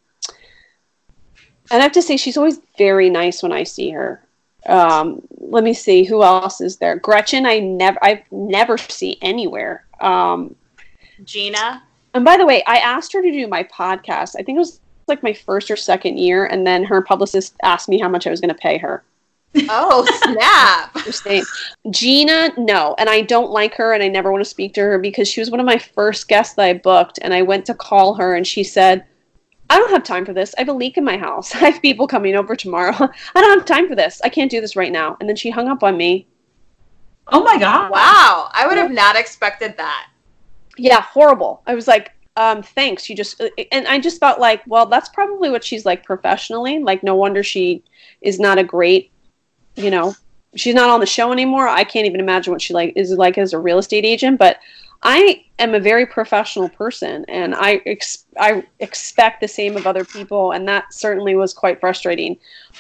and 1.72 1.82
I 1.82 1.84
have 1.84 1.92
to 1.94 2.02
say, 2.02 2.18
she's 2.18 2.38
always 2.38 2.60
very 2.78 3.10
nice 3.10 3.42
when 3.42 3.52
I 3.52 3.64
see 3.64 3.90
her. 3.92 4.24
Um, 4.66 5.22
let 5.38 5.64
me 5.64 5.74
see 5.74 6.04
who 6.04 6.24
else 6.24 6.60
is 6.60 6.78
there. 6.78 6.98
Gretchen, 6.98 7.46
I 7.46 7.60
never, 7.60 7.98
I 8.02 8.24
never 8.32 8.78
see 8.78 9.18
anywhere. 9.22 9.86
Um, 10.02 10.56
Gina. 11.24 11.84
and 12.14 12.26
by 12.26 12.38
the 12.38 12.46
way, 12.46 12.64
I 12.66 12.78
asked 12.78 13.14
her 13.14 13.22
to 13.22 13.32
do 13.32 13.48
my 13.48 13.64
podcast. 13.64 14.36
I 14.38 14.44
think 14.44 14.58
it 14.58 14.60
was 14.60 14.82
like 15.08 15.24
my 15.24 15.34
first 15.34 15.72
or 15.72 15.76
second 15.76 16.18
year, 16.18 16.46
and 16.46 16.66
then 16.66 16.84
her 16.84 17.02
publicist 17.02 17.56
asked 17.64 17.90
me 17.90 18.00
how 18.00 18.10
much 18.10 18.28
I 18.28 18.30
was 18.30 18.42
going 18.42 18.54
to 18.54 18.56
pay 18.56 18.78
her. 18.78 19.04
Oh, 19.70 20.06
snap. 20.24 21.46
Gina, 21.90 22.52
no, 22.58 22.96
and 22.98 23.10
I 23.10 23.22
don't 23.22 23.52
like 23.52 23.76
her, 23.76 23.94
and 23.94 24.04
I 24.04 24.08
never 24.08 24.32
want 24.32 24.44
to 24.44 24.50
speak 24.50 24.74
to 24.76 24.82
her 24.82 25.00
because 25.00 25.28
she 25.28 25.40
was 25.40 25.52
one 25.52 25.60
of 25.60 25.66
my 25.66 25.78
first 25.78 26.28
guests 26.28 26.56
that 26.56 26.66
I 26.66 26.74
booked, 26.74 27.20
and 27.22 27.34
I 27.34 27.42
went 27.42 27.66
to 27.68 27.74
call 27.74 28.16
her, 28.16 28.36
and 28.36 28.46
she 28.46 28.64
said, 28.64 29.06
"I 29.70 29.78
don't 29.78 29.92
have 29.92 30.04
time 30.04 30.26
for 30.26 30.34
this. 30.34 30.54
I 30.58 30.62
have 30.62 30.70
a 30.70 30.74
leak 30.74 30.98
in 30.98 31.04
my 31.04 31.18
house. 31.18 31.54
I 31.56 31.70
have 31.70 31.82
people 31.82 32.08
coming 32.08 32.36
over 32.36 32.56
tomorrow. 32.56 32.94
I 33.36 33.42
don't 33.42 33.58
have 33.58 33.66
time 33.66 33.88
for 33.88 33.96
this. 33.96 34.22
I 34.24 34.30
can't 34.30 34.52
do 34.52 34.62
this 34.62 34.76
right 34.76 34.92
now." 34.92 35.18
And 35.20 35.28
then 35.28 35.36
she 35.36 35.50
hung 35.50 35.68
up 35.68 35.84
on 35.84 35.98
me. 35.98 36.28
Oh 37.30 37.44
my 37.44 37.58
god! 37.58 37.92
Wow. 37.92 38.50
I 38.54 38.68
would 38.68 38.78
have 38.78 38.92
not 38.92 39.16
expected 39.16 39.76
that. 39.78 40.10
Yeah, 40.78 41.02
horrible. 41.02 41.64
I 41.66 41.74
was 41.74 41.88
like, 41.88 42.12
um, 42.38 42.62
thanks. 42.62 43.10
You 43.10 43.16
just, 43.16 43.42
and 43.72 43.88
I 43.88 44.00
just 44.00 44.20
thought 44.20 44.40
like, 44.40 44.62
well, 44.68 44.86
that's 44.86 45.10
probably 45.10 45.50
what 45.50 45.64
she's 45.64 45.86
like 45.86 46.06
professionally. 46.06 46.78
Like, 46.80 47.02
no 47.02 47.16
wonder 47.16 47.42
she 47.42 47.84
is 48.22 48.40
not 48.40 48.60
a 48.60 48.64
great, 48.64 49.12
you 49.76 49.90
know, 49.90 50.16
she's 50.56 50.76
not 50.76 50.92
on 50.92 51.00
the 51.00 51.08
show 51.08 51.32
anymore. 51.32 51.68
I 51.68 51.84
can't 51.84 52.06
even 52.06 52.20
imagine 52.20 52.54
what 52.54 52.62
she 52.62 52.76
like 52.76 52.94
is 52.96 53.12
like 53.12 53.40
as 53.40 53.54
a 53.54 53.60
real 53.60 53.80
estate 53.80 54.06
agent. 54.06 54.38
But 54.38 54.60
I 55.02 55.46
am 55.58 55.74
a 55.74 55.80
very 55.80 56.06
professional 56.06 56.70
person, 56.70 57.26
and 57.28 57.56
I 57.56 57.82
ex- 57.88 58.26
I 58.40 58.64
expect 58.80 59.42
the 59.42 59.48
same 59.48 59.76
of 59.76 59.88
other 59.88 60.06
people, 60.06 60.52
and 60.52 60.68
that 60.68 60.94
certainly 60.94 61.36
was 61.36 61.56
quite 61.56 61.80
frustrating. 61.80 62.38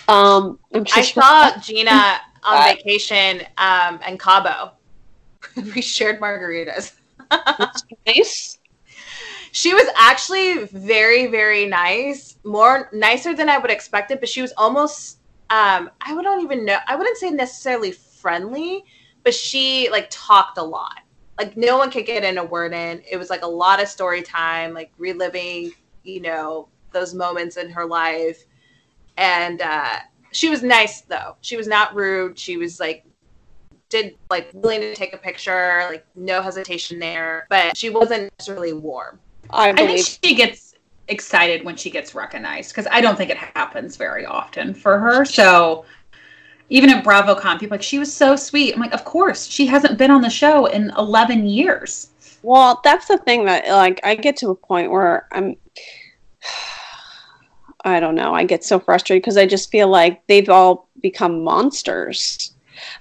Um, 0.07 0.59
I 0.93 1.01
saw 1.01 1.59
Gina 1.59 1.91
on 1.91 2.19
Uh, 2.43 2.63
vacation 2.63 3.41
um, 3.57 3.99
in 4.07 4.17
Cabo. 4.17 4.71
we 5.75 5.81
shared 5.81 6.21
margaritas. 6.21 6.93
nice. 8.07 8.56
She 9.51 9.73
was 9.73 9.87
actually 9.95 10.65
very, 10.65 11.27
very 11.27 11.65
nice, 11.65 12.37
more 12.43 12.89
nicer 12.93 13.33
than 13.33 13.49
I 13.49 13.57
would 13.57 13.71
expect 13.71 14.11
it, 14.11 14.19
but 14.19 14.29
she 14.29 14.41
was 14.41 14.53
almost 14.57 15.19
um 15.49 15.89
I 16.01 16.13
wouldn't 16.13 16.43
even 16.43 16.65
know 16.65 16.77
I 16.87 16.95
wouldn't 16.95 17.17
say 17.17 17.29
necessarily 17.29 17.91
friendly, 17.91 18.83
but 19.23 19.33
she 19.33 19.89
like 19.91 20.07
talked 20.09 20.57
a 20.57 20.63
lot. 20.63 20.99
Like 21.39 21.55
no 21.55 21.77
one 21.77 21.91
could 21.91 22.05
get 22.05 22.23
in 22.23 22.37
a 22.37 22.43
word 22.43 22.73
in. 22.73 23.01
It 23.09 23.17
was 23.17 23.29
like 23.29 23.43
a 23.43 23.47
lot 23.47 23.81
of 23.81 23.87
story 23.87 24.21
time, 24.21 24.73
like 24.73 24.91
reliving, 24.97 25.71
you 26.03 26.21
know, 26.21 26.67
those 26.91 27.13
moments 27.13 27.57
in 27.57 27.69
her 27.69 27.85
life. 27.85 28.43
And 29.17 29.61
uh 29.61 29.99
she 30.31 30.49
was 30.49 30.63
nice 30.63 31.01
though. 31.01 31.35
She 31.41 31.57
was 31.57 31.67
not 31.67 31.95
rude. 31.95 32.37
She 32.37 32.57
was 32.57 32.79
like 32.79 33.05
did 33.89 34.17
like 34.29 34.49
willing 34.53 34.81
to 34.81 34.95
take 34.95 35.13
a 35.13 35.17
picture, 35.17 35.85
like 35.89 36.05
no 36.15 36.41
hesitation 36.41 36.99
there, 36.99 37.47
but 37.49 37.77
she 37.77 37.89
wasn't 37.89 38.29
necessarily 38.37 38.73
warm. 38.73 39.19
I 39.51 39.69
I 39.69 39.73
think 39.73 40.19
she 40.23 40.35
gets 40.35 40.75
excited 41.07 41.63
when 41.63 41.75
she 41.75 41.89
gets 41.89 42.13
recognized 42.13 42.71
because 42.71 42.87
I 42.91 43.01
don't 43.01 43.17
think 43.17 43.31
it 43.31 43.37
happens 43.37 43.95
very 43.95 44.25
often 44.25 44.73
for 44.73 44.99
her. 44.99 45.25
So 45.25 45.85
even 46.69 46.89
at 46.89 47.03
BravoCon, 47.03 47.59
people 47.59 47.75
are 47.75 47.77
like 47.77 47.83
she 47.83 47.99
was 47.99 48.13
so 48.13 48.35
sweet. 48.35 48.73
I'm 48.73 48.81
like, 48.81 48.93
of 48.93 49.05
course, 49.05 49.47
she 49.47 49.67
hasn't 49.67 49.97
been 49.97 50.11
on 50.11 50.21
the 50.21 50.29
show 50.29 50.65
in 50.65 50.91
11 50.97 51.47
years. 51.47 52.09
Well, 52.43 52.81
that's 52.83 53.07
the 53.07 53.17
thing 53.19 53.45
that 53.45 53.67
like 53.67 53.99
I 54.03 54.15
get 54.15 54.37
to 54.37 54.49
a 54.49 54.55
point 54.55 54.91
where 54.91 55.27
I'm 55.31 55.55
I 57.85 57.99
don't 57.99 58.15
know. 58.15 58.33
I 58.33 58.43
get 58.43 58.65
so 58.65 58.79
frustrated 58.79 59.23
because 59.23 59.37
I 59.37 59.45
just 59.45 59.71
feel 59.71 59.87
like 59.87 60.25
they've 60.27 60.49
all 60.49 60.89
become 61.01 61.43
monsters. 61.43 62.51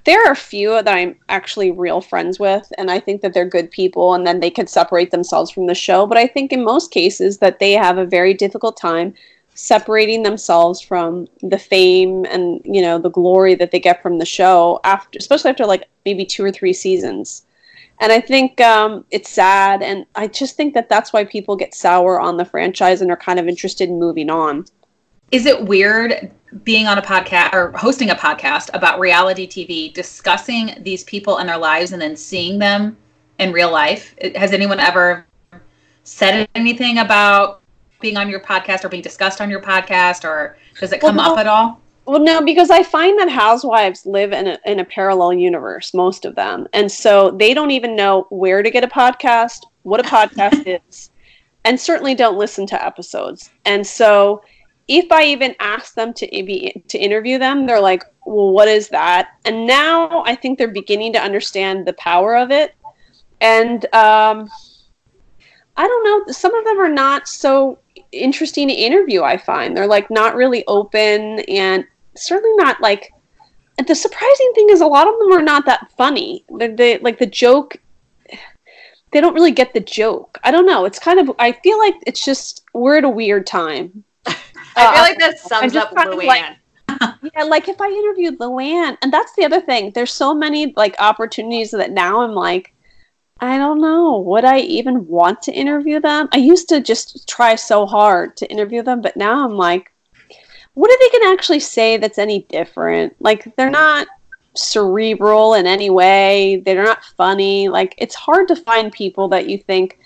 There 0.04 0.26
are 0.26 0.32
a 0.32 0.36
few 0.36 0.70
that 0.70 0.88
I'm 0.88 1.16
actually 1.28 1.70
real 1.70 2.00
friends 2.00 2.38
with, 2.38 2.70
and 2.78 2.90
I 2.90 3.00
think 3.00 3.22
that 3.22 3.34
they're 3.34 3.48
good 3.48 3.70
people, 3.70 4.14
and 4.14 4.26
then 4.26 4.40
they 4.40 4.50
could 4.50 4.68
separate 4.68 5.10
themselves 5.10 5.50
from 5.50 5.66
the 5.66 5.74
show. 5.74 6.06
But 6.06 6.18
I 6.18 6.26
think 6.26 6.52
in 6.52 6.64
most 6.64 6.90
cases 6.90 7.38
that 7.38 7.58
they 7.58 7.72
have 7.72 7.98
a 7.98 8.06
very 8.06 8.34
difficult 8.34 8.76
time 8.76 9.14
separating 9.54 10.22
themselves 10.22 10.82
from 10.82 11.26
the 11.40 11.58
fame 11.58 12.26
and 12.26 12.60
you 12.62 12.82
know 12.82 12.98
the 12.98 13.08
glory 13.10 13.54
that 13.54 13.70
they 13.70 13.80
get 13.80 14.02
from 14.02 14.18
the 14.18 14.26
show 14.26 14.78
after, 14.84 15.18
especially 15.18 15.50
after 15.50 15.64
like 15.64 15.88
maybe 16.04 16.26
two 16.26 16.44
or 16.44 16.52
three 16.52 16.74
seasons 16.74 17.46
and 18.00 18.12
I 18.12 18.20
think 18.20 18.60
um, 18.60 19.04
it's 19.10 19.30
sad, 19.30 19.82
and 19.82 20.04
I 20.14 20.26
just 20.26 20.56
think 20.56 20.74
that 20.74 20.88
that's 20.88 21.12
why 21.12 21.24
people 21.24 21.56
get 21.56 21.74
sour 21.74 22.20
on 22.20 22.36
the 22.36 22.44
franchise 22.44 23.00
and 23.00 23.10
are 23.10 23.16
kind 23.16 23.38
of 23.38 23.48
interested 23.48 23.88
in 23.88 23.98
moving 23.98 24.28
on. 24.28 24.66
Is 25.32 25.44
it 25.46 25.66
weird 25.66 26.30
being 26.62 26.86
on 26.86 26.98
a 26.98 27.02
podcast 27.02 27.52
or 27.52 27.72
hosting 27.72 28.10
a 28.10 28.14
podcast 28.14 28.70
about 28.74 29.00
reality 29.00 29.46
TV, 29.46 29.92
discussing 29.92 30.74
these 30.80 31.02
people 31.04 31.38
and 31.38 31.48
their 31.48 31.58
lives, 31.58 31.92
and 31.92 32.00
then 32.00 32.16
seeing 32.16 32.58
them 32.58 32.96
in 33.38 33.52
real 33.52 33.70
life? 33.70 34.14
Has 34.36 34.52
anyone 34.52 34.78
ever 34.78 35.26
said 36.04 36.48
anything 36.54 36.98
about 36.98 37.60
being 38.00 38.16
on 38.16 38.28
your 38.28 38.40
podcast 38.40 38.84
or 38.84 38.88
being 38.88 39.02
discussed 39.02 39.40
on 39.40 39.50
your 39.50 39.60
podcast, 39.60 40.24
or 40.24 40.56
does 40.78 40.92
it 40.92 41.00
come 41.00 41.16
Well, 41.16 41.32
up 41.32 41.38
at 41.38 41.48
all? 41.48 41.80
Well, 42.04 42.20
no, 42.20 42.40
because 42.40 42.70
I 42.70 42.84
find 42.84 43.18
that 43.18 43.28
housewives 43.28 44.06
live 44.06 44.32
in 44.32 44.46
a, 44.46 44.58
in 44.64 44.78
a 44.78 44.84
parallel 44.84 45.32
universe, 45.32 45.92
most 45.92 46.24
of 46.24 46.36
them. 46.36 46.68
And 46.72 46.90
so 46.90 47.32
they 47.32 47.52
don't 47.52 47.72
even 47.72 47.96
know 47.96 48.26
where 48.30 48.62
to 48.62 48.70
get 48.70 48.84
a 48.84 48.88
podcast, 48.88 49.58
what 49.82 49.98
a 49.98 50.04
podcast 50.08 50.80
is, 50.88 51.10
and 51.64 51.80
certainly 51.80 52.14
don't 52.14 52.38
listen 52.38 52.64
to 52.68 52.84
episodes. 52.84 53.50
And 53.64 53.84
so 53.84 54.42
if 54.88 55.10
I 55.10 55.24
even 55.24 55.54
ask 55.58 55.94
them 55.94 56.12
to 56.14 56.26
be 56.26 56.82
to 56.88 56.98
interview 56.98 57.38
them, 57.38 57.66
they're 57.66 57.80
like, 57.80 58.04
"Well, 58.24 58.52
what 58.52 58.68
is 58.68 58.88
that?" 58.88 59.30
And 59.44 59.66
now 59.66 60.22
I 60.24 60.34
think 60.34 60.58
they're 60.58 60.68
beginning 60.68 61.12
to 61.14 61.22
understand 61.22 61.86
the 61.86 61.92
power 61.94 62.36
of 62.36 62.50
it. 62.50 62.74
And 63.40 63.84
um, 63.94 64.48
I 65.76 65.86
don't 65.86 66.04
know, 66.04 66.32
some 66.32 66.54
of 66.54 66.64
them 66.64 66.80
are 66.80 66.88
not 66.88 67.28
so 67.28 67.78
interesting 68.12 68.68
to 68.68 68.74
interview. 68.74 69.22
I 69.22 69.36
find 69.36 69.76
they're 69.76 69.86
like 69.86 70.10
not 70.10 70.34
really 70.34 70.64
open 70.66 71.40
and 71.40 71.84
certainly 72.14 72.56
not 72.56 72.80
like 72.80 73.12
the 73.86 73.94
surprising 73.94 74.52
thing 74.54 74.70
is 74.70 74.80
a 74.80 74.86
lot 74.86 75.06
of 75.06 75.18
them 75.18 75.32
are 75.32 75.42
not 75.42 75.66
that 75.66 75.92
funny. 75.96 76.44
They, 76.58 76.68
they 76.68 76.98
like 76.98 77.18
the 77.18 77.26
joke. 77.26 77.76
They 79.12 79.20
don't 79.20 79.34
really 79.34 79.52
get 79.52 79.74
the 79.74 79.80
joke. 79.80 80.38
I 80.44 80.50
don't 80.50 80.66
know. 80.66 80.84
It's 80.84 80.98
kind 80.98 81.20
of. 81.20 81.34
I 81.38 81.52
feel 81.52 81.78
like 81.78 81.94
it's 82.06 82.24
just 82.24 82.64
we're 82.72 82.96
at 82.98 83.04
a 83.04 83.08
weird 83.08 83.46
time. 83.46 84.04
I 84.76 84.92
feel 84.92 85.00
uh, 85.00 85.02
like 85.02 85.18
that 85.18 85.38
sums 85.38 85.76
up 85.76 85.92
Luann. 85.94 86.26
Like, 86.26 86.56
yeah, 87.34 87.44
like 87.44 87.68
if 87.68 87.80
I 87.80 87.88
interviewed 87.88 88.38
Luann, 88.38 88.96
and 89.02 89.12
that's 89.12 89.34
the 89.34 89.44
other 89.44 89.60
thing. 89.60 89.90
There's 89.92 90.12
so 90.12 90.34
many 90.34 90.72
like 90.76 90.94
opportunities 90.98 91.70
that 91.72 91.90
now 91.90 92.20
I'm 92.20 92.32
like, 92.32 92.72
I 93.40 93.58
don't 93.58 93.80
know. 93.80 94.18
Would 94.20 94.44
I 94.44 94.60
even 94.60 95.06
want 95.06 95.42
to 95.42 95.52
interview 95.52 96.00
them? 96.00 96.28
I 96.32 96.38
used 96.38 96.68
to 96.70 96.80
just 96.80 97.28
try 97.28 97.54
so 97.54 97.84
hard 97.84 98.36
to 98.38 98.50
interview 98.50 98.82
them, 98.82 99.02
but 99.02 99.16
now 99.16 99.44
I'm 99.44 99.56
like, 99.56 99.92
what 100.74 100.90
are 100.90 100.98
they 100.98 101.18
going 101.18 101.24
to 101.24 101.38
actually 101.38 101.60
say 101.60 101.96
that's 101.96 102.18
any 102.18 102.42
different? 102.48 103.14
Like, 103.20 103.54
they're 103.56 103.70
not 103.70 104.06
cerebral 104.54 105.54
in 105.54 105.66
any 105.66 105.90
way. 105.90 106.62
They're 106.64 106.84
not 106.84 107.04
funny. 107.16 107.68
Like, 107.68 107.94
it's 107.98 108.14
hard 108.14 108.48
to 108.48 108.56
find 108.56 108.90
people 108.90 109.28
that 109.28 109.48
you 109.48 109.58
think, 109.58 109.98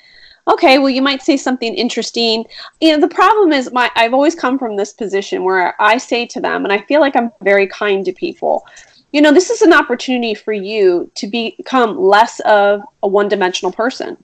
okay, 0.48 0.79
well, 0.79 0.90
you 0.90 1.03
might 1.03 1.22
say 1.22 1.37
something 1.37 1.74
interesting. 1.74 2.44
You 2.81 2.92
know, 2.92 3.00
the 3.00 3.14
problem 3.14 3.53
is 3.53 3.72
my 3.72 3.90
I've 3.96 4.14
always 4.14 4.35
come 4.35 4.59
from 4.59 4.76
this 4.76 4.92
position 4.92 5.44
where 5.44 5.81
I 5.81 5.98
say 5.98 6.26
to 6.26 6.40
them, 6.40 6.64
and 6.64 6.72
I 6.72 6.83
feel 6.83 7.00
like 7.00 7.16
I'm 7.16 7.31
very 7.42 7.66
kind 7.66 8.05
to 8.05 8.12
people. 8.12 8.66
You 9.12 9.20
know, 9.20 9.33
this 9.33 9.50
is 9.50 9.62
an 9.62 9.72
opportunity 9.72 10.35
for 10.35 10.53
you 10.53 11.11
to 11.16 11.26
become 11.26 11.98
less 11.98 12.38
of 12.40 12.81
a 13.03 13.09
one-dimensional 13.09 13.72
person. 13.72 14.16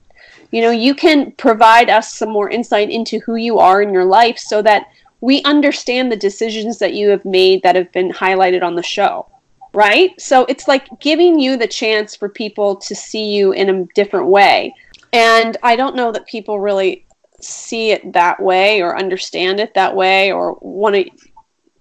You 0.53 0.63
know, 0.63 0.71
you 0.71 0.95
can 0.95 1.33
provide 1.33 1.91
us 1.91 2.15
some 2.15 2.31
more 2.31 2.49
insight 2.49 2.89
into 2.91 3.19
who 3.21 3.35
you 3.35 3.59
are 3.59 3.83
in 3.83 3.93
your 3.93 4.05
life 4.05 4.39
so 4.39 4.63
that 4.63 4.87
we 5.21 5.43
understand 5.43 6.13
the 6.13 6.17
decisions 6.17 6.79
that 6.79 6.95
you 6.95 7.09
have 7.09 7.25
made 7.25 7.63
that 7.63 7.75
have 7.75 7.91
been 7.93 8.13
highlighted 8.13 8.63
on 8.63 8.77
the 8.77 8.83
show 8.83 9.27
right 9.73 10.19
so 10.21 10.47
it's 10.49 10.69
like 10.69 10.89
giving 11.01 11.39
you 11.39 11.57
the 11.57 11.67
chance 11.67 12.17
for 12.17 12.29
people 12.29 12.77
to 12.77 12.95
see 12.95 13.35
you 13.35 13.53
in 13.53 13.69
a 13.69 13.85
different 13.95 14.27
way 14.27 14.75
and 15.13 15.57
i 15.63 15.77
don't 15.77 15.97
know 15.97 16.13
that 16.13 16.27
people 16.27 16.61
really 16.61 17.05
see 17.41 17.91
it 17.91 18.13
that 18.13 18.41
way 18.43 18.81
or 18.81 18.99
understand 18.99 19.61
it 19.61 19.75
that 19.75 19.95
way 19.95 20.33
or 20.33 20.59
want 20.61 20.95
to 20.95 21.11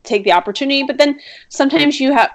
take 0.03 0.23
the 0.23 0.31
opportunity 0.31 0.83
but 0.83 0.97
then 0.97 1.19
sometimes 1.49 1.99
you 1.99 2.13
have 2.13 2.31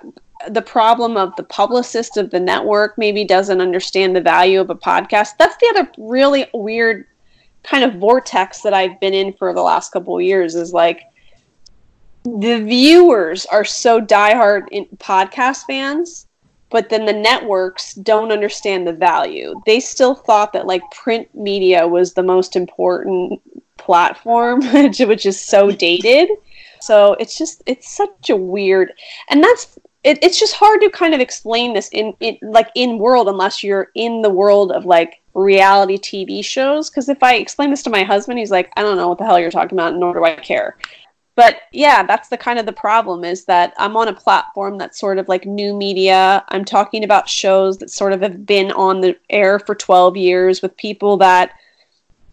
the 0.48 0.62
problem 0.62 1.16
of 1.16 1.34
the 1.36 1.42
publicist 1.42 2.16
of 2.16 2.30
the 2.30 2.40
network 2.40 2.96
maybe 2.96 3.24
doesn't 3.24 3.60
understand 3.60 4.16
the 4.16 4.20
value 4.20 4.60
of 4.60 4.70
a 4.70 4.74
podcast. 4.74 5.30
That's 5.38 5.56
the 5.58 5.68
other 5.70 5.90
really 5.98 6.46
weird 6.54 7.06
kind 7.62 7.84
of 7.84 7.94
vortex 7.94 8.62
that 8.62 8.72
I've 8.72 8.98
been 9.00 9.14
in 9.14 9.34
for 9.34 9.52
the 9.52 9.62
last 9.62 9.92
couple 9.92 10.16
of 10.16 10.22
years 10.22 10.54
is 10.54 10.72
like 10.72 11.02
the 12.24 12.62
viewers 12.64 13.46
are 13.46 13.64
so 13.64 14.00
diehard 14.00 14.68
in 14.70 14.86
podcast 14.96 15.64
fans, 15.66 16.26
but 16.70 16.88
then 16.88 17.04
the 17.04 17.12
networks 17.12 17.94
don't 17.94 18.32
understand 18.32 18.86
the 18.86 18.92
value. 18.92 19.60
They 19.66 19.80
still 19.80 20.14
thought 20.14 20.52
that 20.52 20.66
like 20.66 20.82
print 20.92 21.28
media 21.34 21.86
was 21.86 22.14
the 22.14 22.22
most 22.22 22.56
important 22.56 23.40
platform, 23.76 24.62
which 24.72 25.26
is 25.26 25.40
so 25.40 25.70
dated. 25.86 26.30
So 26.80 27.14
it's 27.14 27.36
just 27.36 27.62
it's 27.66 27.90
such 27.90 28.30
a 28.30 28.36
weird, 28.36 28.92
and 29.28 29.42
that's 29.42 29.78
it, 30.02 30.18
it's 30.22 30.40
just 30.40 30.54
hard 30.54 30.80
to 30.80 30.90
kind 30.90 31.12
of 31.12 31.20
explain 31.20 31.74
this 31.74 31.88
in, 31.90 32.14
in 32.20 32.38
like 32.42 32.68
in 32.74 32.98
world 32.98 33.28
unless 33.28 33.62
you're 33.62 33.88
in 33.94 34.22
the 34.22 34.30
world 34.30 34.72
of 34.72 34.86
like 34.86 35.20
reality 35.34 35.98
TV 35.98 36.42
shows. 36.44 36.88
Because 36.88 37.08
if 37.08 37.22
I 37.22 37.34
explain 37.34 37.70
this 37.70 37.82
to 37.82 37.90
my 37.90 38.02
husband, 38.02 38.38
he's 38.38 38.50
like, 38.50 38.72
I 38.76 38.82
don't 38.82 38.96
know 38.96 39.08
what 39.08 39.18
the 39.18 39.26
hell 39.26 39.38
you're 39.38 39.50
talking 39.50 39.76
about, 39.76 39.94
nor 39.96 40.14
do 40.14 40.24
I 40.24 40.36
care. 40.36 40.76
But 41.36 41.62
yeah, 41.72 42.02
that's 42.02 42.28
the 42.28 42.36
kind 42.36 42.58
of 42.58 42.66
the 42.66 42.72
problem 42.72 43.24
is 43.24 43.44
that 43.46 43.72
I'm 43.78 43.96
on 43.96 44.08
a 44.08 44.12
platform 44.12 44.78
that's 44.78 44.98
sort 44.98 45.18
of 45.18 45.28
like 45.28 45.46
new 45.46 45.74
media. 45.74 46.44
I'm 46.48 46.64
talking 46.64 47.04
about 47.04 47.28
shows 47.28 47.78
that 47.78 47.90
sort 47.90 48.12
of 48.12 48.20
have 48.20 48.44
been 48.44 48.72
on 48.72 49.00
the 49.00 49.16
air 49.30 49.58
for 49.58 49.74
12 49.74 50.16
years 50.16 50.60
with 50.60 50.76
people 50.76 51.16
that 51.18 51.52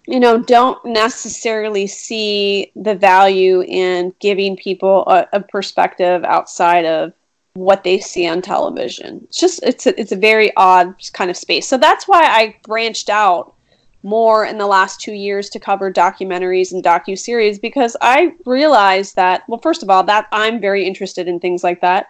you 0.08 0.20
know 0.20 0.42
don't 0.42 0.84
necessarily 0.86 1.86
see 1.86 2.72
the 2.76 2.96
value 2.96 3.62
in 3.62 4.14
giving 4.20 4.56
people 4.56 5.04
a, 5.08 5.28
a 5.34 5.42
perspective 5.42 6.24
outside 6.24 6.86
of 6.86 7.14
what 7.54 7.84
they 7.84 8.00
see 8.00 8.28
on 8.28 8.42
television. 8.42 9.22
It's 9.26 9.40
just 9.40 9.62
it's 9.64 9.86
a, 9.86 10.00
it's 10.00 10.12
a 10.12 10.18
very 10.18 10.56
odd 10.56 10.96
kind 11.14 11.30
of 11.30 11.38
space. 11.38 11.68
So 11.68 11.78
that's 11.78 12.08
why 12.08 12.24
I 12.24 12.56
branched 12.64 13.10
out 13.10 13.54
more 14.08 14.46
in 14.46 14.58
the 14.58 14.66
last 14.66 15.02
2 15.02 15.12
years 15.12 15.50
to 15.50 15.60
cover 15.60 15.92
documentaries 15.92 16.72
and 16.72 16.84
docu 16.84 17.18
series 17.18 17.60
because 17.60 17.98
I 18.02 18.34
realized 18.46 19.16
that 19.18 19.44
well 19.48 19.60
first 19.60 19.84
of 19.84 19.90
all 19.90 20.04
that 20.04 20.28
I'm 20.32 20.62
very 20.62 20.86
interested 20.86 21.28
in 21.28 21.40
things 21.40 21.64
like 21.64 21.82
that. 21.82 22.08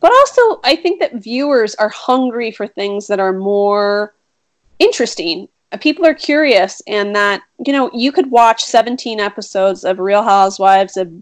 But 0.00 0.12
also 0.12 0.60
I 0.64 0.76
think 0.76 1.00
that 1.00 1.22
viewers 1.22 1.74
are 1.76 1.88
hungry 1.88 2.50
for 2.50 2.66
things 2.66 3.06
that 3.06 3.20
are 3.20 3.32
more 3.32 4.14
interesting. 4.78 5.48
People 5.80 6.04
are 6.04 6.14
curious 6.14 6.82
and 6.86 7.14
that 7.14 7.42
you 7.64 7.72
know 7.72 7.90
you 7.94 8.10
could 8.10 8.30
watch 8.30 8.64
17 8.64 9.20
episodes 9.20 9.84
of 9.84 10.00
Real 10.00 10.22
Housewives 10.22 10.96
of 10.96 11.12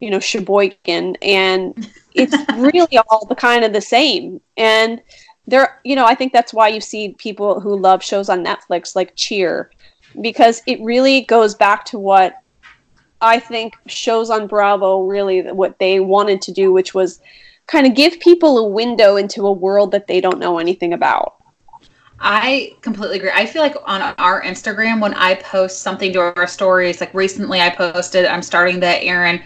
you 0.00 0.10
know 0.10 0.20
Sheboygan 0.20 1.16
and 1.20 1.88
it's 2.14 2.36
really 2.56 2.98
all 3.08 3.26
the 3.26 3.34
kind 3.34 3.64
of 3.64 3.72
the 3.72 3.80
same. 3.80 4.40
And 4.56 5.02
there, 5.46 5.80
you 5.84 5.96
know, 5.96 6.06
I 6.06 6.14
think 6.14 6.32
that's 6.32 6.54
why 6.54 6.68
you 6.68 6.80
see 6.80 7.14
people 7.18 7.60
who 7.60 7.78
love 7.78 8.02
shows 8.02 8.28
on 8.28 8.44
Netflix 8.44 8.94
like 8.94 9.14
Cheer, 9.16 9.70
because 10.20 10.62
it 10.66 10.80
really 10.80 11.22
goes 11.22 11.54
back 11.54 11.84
to 11.86 11.98
what 11.98 12.38
I 13.20 13.38
think 13.38 13.74
shows 13.86 14.30
on 14.30 14.46
Bravo 14.46 15.02
really 15.02 15.42
what 15.52 15.78
they 15.78 16.00
wanted 16.00 16.42
to 16.42 16.52
do, 16.52 16.72
which 16.72 16.94
was 16.94 17.20
kind 17.66 17.86
of 17.86 17.94
give 17.94 18.18
people 18.20 18.58
a 18.58 18.68
window 18.68 19.16
into 19.16 19.46
a 19.46 19.52
world 19.52 19.92
that 19.92 20.06
they 20.06 20.20
don't 20.20 20.38
know 20.38 20.58
anything 20.58 20.92
about. 20.92 21.36
I 22.24 22.76
completely 22.82 23.16
agree. 23.18 23.30
I 23.34 23.46
feel 23.46 23.62
like 23.62 23.76
on 23.84 24.00
our 24.18 24.42
Instagram, 24.42 25.00
when 25.00 25.14
I 25.14 25.34
post 25.34 25.80
something 25.80 26.12
to 26.12 26.20
our 26.20 26.46
stories, 26.46 27.00
like 27.00 27.12
recently 27.14 27.60
I 27.60 27.70
posted, 27.70 28.26
I'm 28.26 28.42
starting 28.42 28.78
the 28.78 29.02
Aaron 29.02 29.42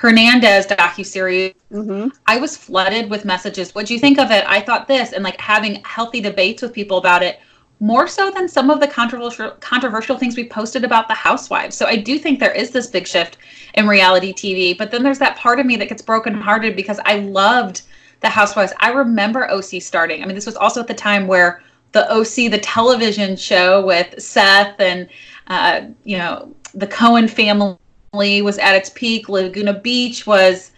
Hernandez 0.00 0.66
docu 0.66 1.04
series. 1.04 1.52
Mm-hmm. 1.70 2.08
I 2.26 2.38
was 2.38 2.56
flooded 2.56 3.10
with 3.10 3.26
messages. 3.26 3.74
What 3.74 3.84
do 3.84 3.92
you 3.92 4.00
think 4.00 4.18
of 4.18 4.30
it? 4.30 4.42
I 4.46 4.58
thought 4.58 4.88
this, 4.88 5.12
and 5.12 5.22
like 5.22 5.38
having 5.38 5.84
healthy 5.84 6.22
debates 6.22 6.62
with 6.62 6.72
people 6.72 6.96
about 6.96 7.22
it, 7.22 7.38
more 7.80 8.08
so 8.08 8.30
than 8.30 8.48
some 8.48 8.70
of 8.70 8.80
the 8.80 8.88
controversial 8.88 9.50
controversial 9.60 10.16
things 10.16 10.38
we 10.38 10.48
posted 10.48 10.84
about 10.84 11.06
the 11.06 11.12
housewives. 11.12 11.76
So 11.76 11.84
I 11.84 11.96
do 11.96 12.18
think 12.18 12.40
there 12.40 12.50
is 12.50 12.70
this 12.70 12.86
big 12.86 13.06
shift 13.06 13.36
in 13.74 13.86
reality 13.86 14.32
TV. 14.32 14.76
But 14.76 14.90
then 14.90 15.02
there's 15.02 15.18
that 15.18 15.36
part 15.36 15.60
of 15.60 15.66
me 15.66 15.76
that 15.76 15.90
gets 15.90 16.00
brokenhearted 16.00 16.76
because 16.76 16.98
I 17.04 17.16
loved 17.16 17.82
the 18.20 18.30
housewives. 18.30 18.72
I 18.80 18.92
remember 18.92 19.50
OC 19.50 19.82
starting. 19.82 20.22
I 20.22 20.26
mean, 20.26 20.34
this 20.34 20.46
was 20.46 20.56
also 20.56 20.80
at 20.80 20.86
the 20.86 20.94
time 20.94 21.26
where 21.26 21.62
the 21.92 22.10
OC, 22.10 22.50
the 22.50 22.60
television 22.62 23.36
show 23.36 23.84
with 23.84 24.18
Seth 24.18 24.80
and 24.80 25.10
uh, 25.48 25.82
you 26.04 26.16
know 26.16 26.56
the 26.72 26.86
Cohen 26.86 27.28
family 27.28 27.76
was 28.12 28.58
at 28.58 28.74
its 28.74 28.90
peak. 28.90 29.28
Laguna 29.28 29.72
Beach 29.72 30.26
was 30.26 30.72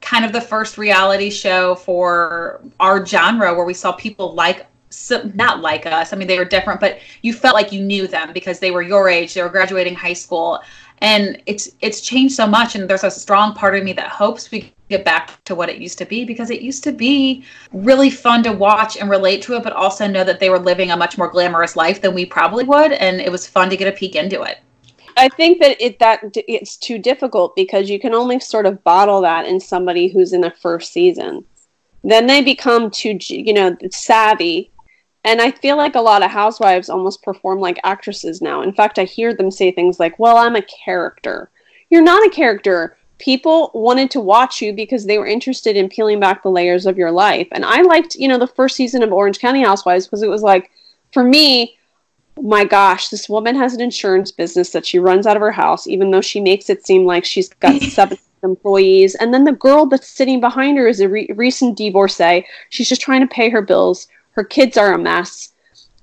kind 0.00 0.24
of 0.24 0.32
the 0.32 0.40
first 0.40 0.78
reality 0.78 1.28
show 1.28 1.74
for 1.74 2.60
our 2.78 3.04
genre 3.04 3.52
where 3.52 3.64
we 3.64 3.74
saw 3.74 3.90
people 3.92 4.32
like 4.34 4.64
so, 4.90 5.28
not 5.34 5.60
like 5.60 5.86
us. 5.86 6.12
I 6.12 6.16
mean, 6.16 6.28
they 6.28 6.38
were 6.38 6.44
different, 6.44 6.80
but 6.80 7.00
you 7.22 7.32
felt 7.32 7.54
like 7.54 7.72
you 7.72 7.82
knew 7.82 8.06
them 8.06 8.32
because 8.32 8.60
they 8.60 8.70
were 8.70 8.80
your 8.80 9.08
age. 9.08 9.34
They 9.34 9.42
were 9.42 9.48
graduating 9.48 9.96
high 9.96 10.12
school, 10.12 10.60
and 10.98 11.42
it's 11.46 11.68
it's 11.80 12.00
changed 12.00 12.36
so 12.36 12.46
much. 12.46 12.76
And 12.76 12.88
there's 12.88 13.04
a 13.04 13.10
strong 13.10 13.54
part 13.54 13.74
of 13.74 13.82
me 13.82 13.92
that 13.94 14.08
hopes 14.08 14.50
we 14.50 14.72
get 14.88 15.04
back 15.04 15.42
to 15.44 15.56
what 15.56 15.68
it 15.68 15.78
used 15.78 15.98
to 15.98 16.06
be 16.06 16.24
because 16.24 16.48
it 16.48 16.62
used 16.62 16.84
to 16.84 16.92
be 16.92 17.44
really 17.72 18.08
fun 18.08 18.42
to 18.44 18.52
watch 18.52 18.96
and 18.96 19.10
relate 19.10 19.42
to 19.42 19.54
it, 19.54 19.64
but 19.64 19.72
also 19.72 20.06
know 20.06 20.24
that 20.24 20.38
they 20.38 20.48
were 20.48 20.60
living 20.60 20.92
a 20.92 20.96
much 20.96 21.18
more 21.18 21.28
glamorous 21.28 21.74
life 21.74 22.00
than 22.00 22.14
we 22.14 22.24
probably 22.24 22.64
would, 22.64 22.92
and 22.92 23.20
it 23.20 23.32
was 23.32 23.48
fun 23.48 23.68
to 23.68 23.76
get 23.76 23.92
a 23.92 23.96
peek 23.96 24.14
into 24.14 24.42
it. 24.42 24.60
I 25.18 25.28
think 25.28 25.60
that 25.60 25.80
it 25.82 25.98
that 25.98 26.20
it's 26.34 26.76
too 26.76 26.98
difficult 26.98 27.56
because 27.56 27.90
you 27.90 27.98
can 28.00 28.14
only 28.14 28.40
sort 28.40 28.66
of 28.66 28.84
bottle 28.84 29.20
that 29.22 29.46
in 29.46 29.60
somebody 29.60 30.08
who's 30.08 30.32
in 30.32 30.40
the 30.40 30.52
first 30.62 30.92
season. 30.92 31.44
Then 32.04 32.26
they 32.26 32.40
become 32.42 32.90
too, 32.90 33.18
you 33.28 33.52
know, 33.52 33.76
savvy, 33.90 34.70
and 35.24 35.40
I 35.40 35.50
feel 35.50 35.76
like 35.76 35.96
a 35.96 36.00
lot 36.00 36.22
of 36.22 36.30
housewives 36.30 36.88
almost 36.88 37.22
perform 37.22 37.58
like 37.60 37.80
actresses 37.84 38.40
now. 38.40 38.62
In 38.62 38.72
fact, 38.72 38.98
I 38.98 39.04
hear 39.04 39.34
them 39.34 39.50
say 39.50 39.72
things 39.72 39.98
like, 40.00 40.18
"Well, 40.18 40.36
I'm 40.36 40.56
a 40.56 40.62
character." 40.62 41.50
You're 41.90 42.02
not 42.02 42.26
a 42.26 42.30
character. 42.30 42.96
people 43.18 43.70
wanted 43.74 44.10
to 44.12 44.20
watch 44.20 44.62
you 44.62 44.72
because 44.72 45.04
they 45.04 45.18
were 45.18 45.26
interested 45.26 45.76
in 45.76 45.88
peeling 45.88 46.20
back 46.20 46.42
the 46.42 46.50
layers 46.50 46.86
of 46.86 46.96
your 46.96 47.10
life. 47.10 47.48
And 47.52 47.64
I 47.64 47.82
liked, 47.82 48.14
you 48.14 48.28
know, 48.28 48.38
the 48.38 48.46
first 48.46 48.76
season 48.76 49.02
of 49.02 49.12
Orange 49.12 49.38
County 49.40 49.62
Housewives 49.62 50.06
because 50.06 50.22
it 50.22 50.30
was 50.30 50.42
like, 50.42 50.70
for 51.12 51.24
me, 51.24 51.76
my 52.42 52.64
gosh, 52.64 53.08
this 53.08 53.28
woman 53.28 53.54
has 53.56 53.74
an 53.74 53.80
insurance 53.80 54.30
business 54.30 54.70
that 54.70 54.86
she 54.86 54.98
runs 54.98 55.26
out 55.26 55.36
of 55.36 55.42
her 55.42 55.52
house, 55.52 55.86
even 55.86 56.10
though 56.10 56.20
she 56.20 56.40
makes 56.40 56.70
it 56.70 56.86
seem 56.86 57.04
like 57.04 57.24
she's 57.24 57.48
got 57.48 57.80
seven 57.82 58.18
employees. 58.42 59.14
And 59.16 59.32
then 59.32 59.44
the 59.44 59.52
girl 59.52 59.86
that's 59.86 60.08
sitting 60.08 60.40
behind 60.40 60.78
her 60.78 60.86
is 60.86 61.00
a 61.00 61.08
re- 61.08 61.30
recent 61.34 61.76
divorcee. 61.76 62.46
She's 62.70 62.88
just 62.88 63.00
trying 63.00 63.20
to 63.20 63.26
pay 63.26 63.48
her 63.50 63.62
bills. 63.62 64.08
Her 64.32 64.44
kids 64.44 64.76
are 64.76 64.92
a 64.92 64.98
mess. 64.98 65.52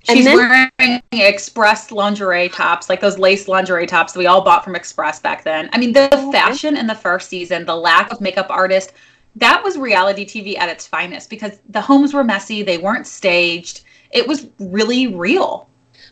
She's 0.04 0.24
then, 0.24 0.70
wearing 0.78 1.02
Express 1.12 1.90
lingerie 1.90 2.48
tops, 2.48 2.88
like 2.88 3.00
those 3.00 3.18
lace 3.18 3.48
lingerie 3.48 3.86
tops 3.86 4.12
that 4.12 4.18
we 4.18 4.26
all 4.26 4.42
bought 4.42 4.62
from 4.62 4.76
Express 4.76 5.18
back 5.18 5.42
then. 5.42 5.68
I 5.72 5.78
mean, 5.78 5.92
the 5.92 6.08
oh, 6.12 6.30
fashion 6.30 6.76
in 6.76 6.86
the 6.86 6.94
first 6.94 7.28
season, 7.28 7.64
the 7.64 7.74
lack 7.74 8.12
of 8.12 8.20
makeup 8.20 8.46
artist, 8.48 8.92
that 9.34 9.62
was 9.64 9.76
reality 9.76 10.24
TV 10.24 10.56
at 10.58 10.68
its 10.68 10.86
finest 10.86 11.28
because 11.28 11.58
the 11.68 11.80
homes 11.80 12.14
were 12.14 12.22
messy, 12.22 12.62
they 12.62 12.78
weren't 12.78 13.06
staged. 13.06 13.82
It 14.12 14.28
was 14.28 14.46
really 14.60 15.08
real. 15.08 15.68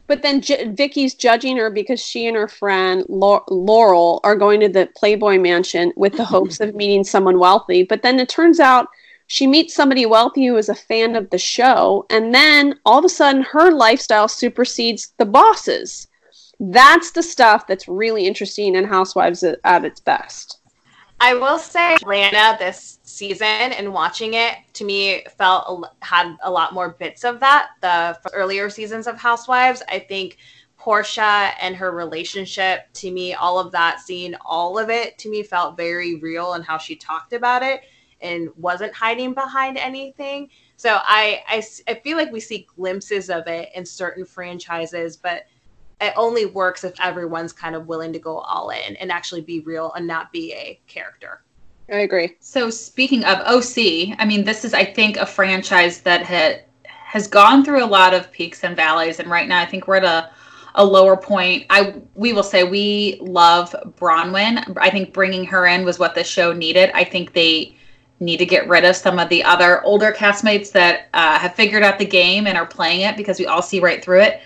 But 0.06 0.22
then 0.22 0.40
J- 0.42 0.68
Vicki's 0.68 1.14
judging 1.14 1.56
her 1.56 1.70
because 1.70 2.00
she 2.00 2.26
and 2.26 2.36
her 2.36 2.48
friend 2.48 3.04
Laurel 3.08 4.20
are 4.22 4.36
going 4.36 4.60
to 4.60 4.68
the 4.68 4.88
Playboy 4.96 5.38
Mansion 5.38 5.92
with 5.96 6.16
the 6.16 6.24
hopes 6.24 6.60
of 6.60 6.74
meeting 6.74 7.04
someone 7.04 7.38
wealthy. 7.38 7.84
But 7.84 8.02
then 8.02 8.20
it 8.20 8.28
turns 8.28 8.60
out 8.60 8.88
she 9.26 9.46
meets 9.46 9.74
somebody 9.74 10.04
wealthy 10.04 10.46
who 10.46 10.56
is 10.56 10.68
a 10.68 10.74
fan 10.74 11.16
of 11.16 11.30
the 11.30 11.38
show, 11.38 12.04
and 12.10 12.34
then 12.34 12.78
all 12.84 12.98
of 12.98 13.04
a 13.04 13.08
sudden 13.08 13.42
her 13.42 13.70
lifestyle 13.70 14.28
supersedes 14.28 15.12
the 15.16 15.24
boss's. 15.24 16.06
That's 16.60 17.10
the 17.12 17.22
stuff 17.22 17.66
that's 17.66 17.88
really 17.88 18.26
interesting 18.26 18.74
in 18.74 18.84
Housewives 18.84 19.42
at 19.42 19.84
its 19.84 20.00
best. 20.00 20.58
I 21.20 21.34
will 21.34 21.58
say 21.58 21.94
Atlanta 21.94 22.56
this 22.58 22.98
season 23.02 23.46
and 23.46 23.92
watching 23.92 24.34
it 24.34 24.56
to 24.74 24.84
me 24.84 25.24
felt 25.38 25.86
had 26.00 26.36
a 26.42 26.50
lot 26.50 26.74
more 26.74 26.90
bits 26.90 27.24
of 27.24 27.40
that 27.40 27.70
the 27.80 28.18
earlier 28.32 28.68
seasons 28.68 29.06
of 29.06 29.16
Housewives. 29.16 29.82
I 29.88 30.00
think 30.00 30.36
Portia 30.76 31.52
and 31.60 31.74
her 31.76 31.92
relationship 31.92 32.92
to 32.92 33.10
me, 33.10 33.32
all 33.32 33.58
of 33.58 33.72
that, 33.72 34.00
seeing 34.00 34.34
all 34.44 34.78
of 34.78 34.90
it 34.90 35.16
to 35.18 35.30
me 35.30 35.42
felt 35.42 35.78
very 35.78 36.16
real 36.16 36.52
and 36.52 36.64
how 36.64 36.76
she 36.76 36.94
talked 36.94 37.32
about 37.32 37.62
it 37.62 37.82
and 38.20 38.50
wasn't 38.56 38.92
hiding 38.92 39.32
behind 39.32 39.78
anything. 39.78 40.50
So 40.76 40.98
I, 41.02 41.42
I, 41.48 41.62
I 41.88 41.94
feel 41.94 42.18
like 42.18 42.32
we 42.32 42.40
see 42.40 42.66
glimpses 42.76 43.30
of 43.30 43.46
it 43.46 43.70
in 43.74 43.86
certain 43.86 44.26
franchises, 44.26 45.16
but 45.16 45.46
it 46.00 46.12
only 46.16 46.46
works 46.46 46.84
if 46.84 46.98
everyone's 47.00 47.52
kind 47.52 47.74
of 47.74 47.86
willing 47.86 48.12
to 48.12 48.18
go 48.18 48.38
all 48.38 48.70
in 48.70 48.96
and 48.96 49.10
actually 49.12 49.40
be 49.40 49.60
real 49.60 49.92
and 49.92 50.06
not 50.06 50.32
be 50.32 50.52
a 50.52 50.80
character. 50.86 51.42
I 51.90 51.98
agree. 51.98 52.36
So 52.40 52.70
speaking 52.70 53.24
of 53.24 53.38
OC, 53.40 54.16
I 54.18 54.24
mean, 54.26 54.44
this 54.44 54.64
is 54.64 54.74
I 54.74 54.84
think 54.84 55.16
a 55.16 55.26
franchise 55.26 56.00
that 56.02 56.22
had 56.22 56.64
has 56.86 57.28
gone 57.28 57.64
through 57.64 57.84
a 57.84 57.86
lot 57.86 58.14
of 58.14 58.32
peaks 58.32 58.64
and 58.64 58.74
valleys, 58.74 59.20
and 59.20 59.30
right 59.30 59.46
now 59.46 59.60
I 59.60 59.66
think 59.66 59.86
we're 59.86 59.96
at 59.96 60.04
a 60.04 60.30
a 60.76 60.84
lower 60.84 61.16
point. 61.16 61.66
I 61.70 61.94
we 62.14 62.32
will 62.32 62.42
say 62.42 62.64
we 62.64 63.18
love 63.20 63.74
Braunwyn. 63.98 64.76
I 64.78 64.90
think 64.90 65.12
bringing 65.12 65.44
her 65.44 65.66
in 65.66 65.84
was 65.84 65.98
what 65.98 66.14
the 66.14 66.24
show 66.24 66.52
needed. 66.52 66.90
I 66.94 67.04
think 67.04 67.32
they 67.32 67.76
need 68.20 68.38
to 68.38 68.46
get 68.46 68.68
rid 68.68 68.84
of 68.84 68.96
some 68.96 69.18
of 69.18 69.28
the 69.28 69.42
other 69.44 69.82
older 69.84 70.12
castmates 70.12 70.72
that 70.72 71.08
uh, 71.14 71.38
have 71.38 71.54
figured 71.54 71.82
out 71.82 71.98
the 71.98 72.06
game 72.06 72.46
and 72.46 72.56
are 72.56 72.66
playing 72.66 73.02
it 73.02 73.16
because 73.16 73.38
we 73.38 73.46
all 73.46 73.62
see 73.62 73.80
right 73.80 74.02
through 74.02 74.20
it. 74.20 74.40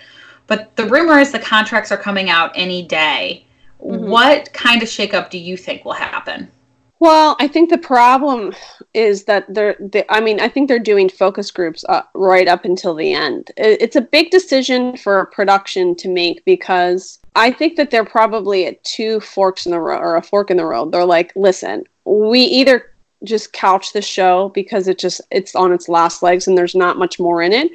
But 0.49 0.75
the 0.75 0.85
rumor 0.85 1.19
is 1.19 1.31
the 1.31 1.39
contracts 1.39 1.91
are 1.91 1.97
coming 1.97 2.29
out 2.29 2.51
any 2.55 2.81
day. 2.81 3.45
Mm-hmm. 3.81 4.09
What 4.09 4.51
kind 4.51 4.81
of 4.81 4.89
shakeup 4.89 5.29
do 5.29 5.37
you 5.37 5.55
think 5.55 5.85
will 5.85 5.93
happen? 5.93 6.51
Well, 6.99 7.37
I 7.39 7.47
think 7.47 7.69
the 7.69 7.77
problem 7.77 8.53
is 8.93 9.23
that 9.23 9.45
they're, 9.53 9.77
they, 9.79 10.03
I 10.09 10.19
mean, 10.19 10.41
I 10.41 10.49
think 10.49 10.67
they're 10.67 10.79
doing 10.79 11.07
focus 11.07 11.49
groups 11.49 11.85
uh, 11.87 12.01
right 12.13 12.47
up 12.47 12.65
until 12.65 12.93
the 12.93 13.13
end. 13.13 13.51
It's 13.55 13.95
a 13.95 14.01
big 14.01 14.31
decision 14.31 14.97
for 14.97 15.27
production 15.27 15.95
to 15.95 16.09
make 16.09 16.43
because 16.43 17.19
I 17.35 17.51
think 17.51 17.77
that 17.77 17.89
they're 17.89 18.03
probably 18.03 18.65
at 18.65 18.83
two 18.83 19.21
forks 19.21 19.65
in 19.65 19.71
the 19.71 19.79
road 19.79 20.01
or 20.01 20.17
a 20.17 20.21
fork 20.21 20.51
in 20.51 20.57
the 20.57 20.65
road. 20.65 20.91
They're 20.91 21.05
like, 21.05 21.31
listen, 21.37 21.85
we 22.03 22.41
either 22.41 22.91
just 23.23 23.53
couch 23.53 23.93
the 23.93 24.01
show 24.01 24.49
because 24.49 24.87
it 24.87 24.97
just 24.97 25.21
it's 25.29 25.55
on 25.55 25.71
its 25.71 25.89
last 25.89 26.23
legs 26.23 26.47
and 26.47 26.57
there's 26.57 26.75
not 26.75 26.97
much 26.97 27.19
more 27.19 27.41
in 27.41 27.51
it 27.51 27.71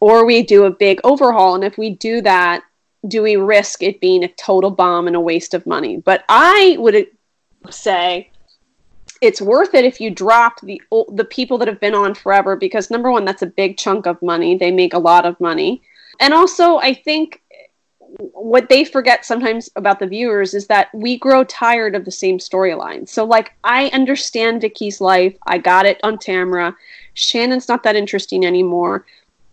or 0.00 0.24
we 0.24 0.42
do 0.42 0.64
a 0.64 0.70
big 0.70 1.00
overhaul 1.04 1.54
and 1.54 1.64
if 1.64 1.78
we 1.78 1.90
do 1.90 2.20
that 2.20 2.62
do 3.06 3.22
we 3.22 3.36
risk 3.36 3.82
it 3.82 4.00
being 4.00 4.24
a 4.24 4.28
total 4.28 4.70
bomb 4.70 5.06
and 5.06 5.16
a 5.16 5.20
waste 5.20 5.54
of 5.54 5.66
money 5.66 5.96
but 5.96 6.24
i 6.28 6.76
would 6.78 7.06
say 7.70 8.30
it's 9.20 9.40
worth 9.40 9.74
it 9.74 9.84
if 9.84 10.00
you 10.00 10.10
drop 10.10 10.60
the 10.62 10.80
the 11.12 11.24
people 11.24 11.58
that 11.58 11.68
have 11.68 11.80
been 11.80 11.94
on 11.94 12.14
forever 12.14 12.56
because 12.56 12.90
number 12.90 13.10
one 13.10 13.24
that's 13.24 13.42
a 13.42 13.46
big 13.46 13.76
chunk 13.76 14.06
of 14.06 14.20
money 14.22 14.56
they 14.56 14.70
make 14.70 14.94
a 14.94 14.98
lot 14.98 15.24
of 15.24 15.38
money 15.40 15.82
and 16.20 16.34
also 16.34 16.76
i 16.78 16.92
think 16.92 17.40
what 18.16 18.68
they 18.68 18.84
forget 18.84 19.24
sometimes 19.24 19.68
about 19.76 19.98
the 19.98 20.06
viewers 20.06 20.54
is 20.54 20.66
that 20.66 20.88
we 20.94 21.18
grow 21.18 21.44
tired 21.44 21.94
of 21.94 22.04
the 22.04 22.10
same 22.10 22.38
storyline. 22.38 23.08
So, 23.08 23.24
like, 23.24 23.52
I 23.64 23.88
understand 23.88 24.60
Vicki's 24.60 25.00
life. 25.00 25.36
I 25.46 25.58
got 25.58 25.86
it 25.86 26.00
on 26.02 26.18
Tamra. 26.18 26.74
Shannon's 27.14 27.68
not 27.68 27.82
that 27.82 27.96
interesting 27.96 28.44
anymore. 28.44 29.04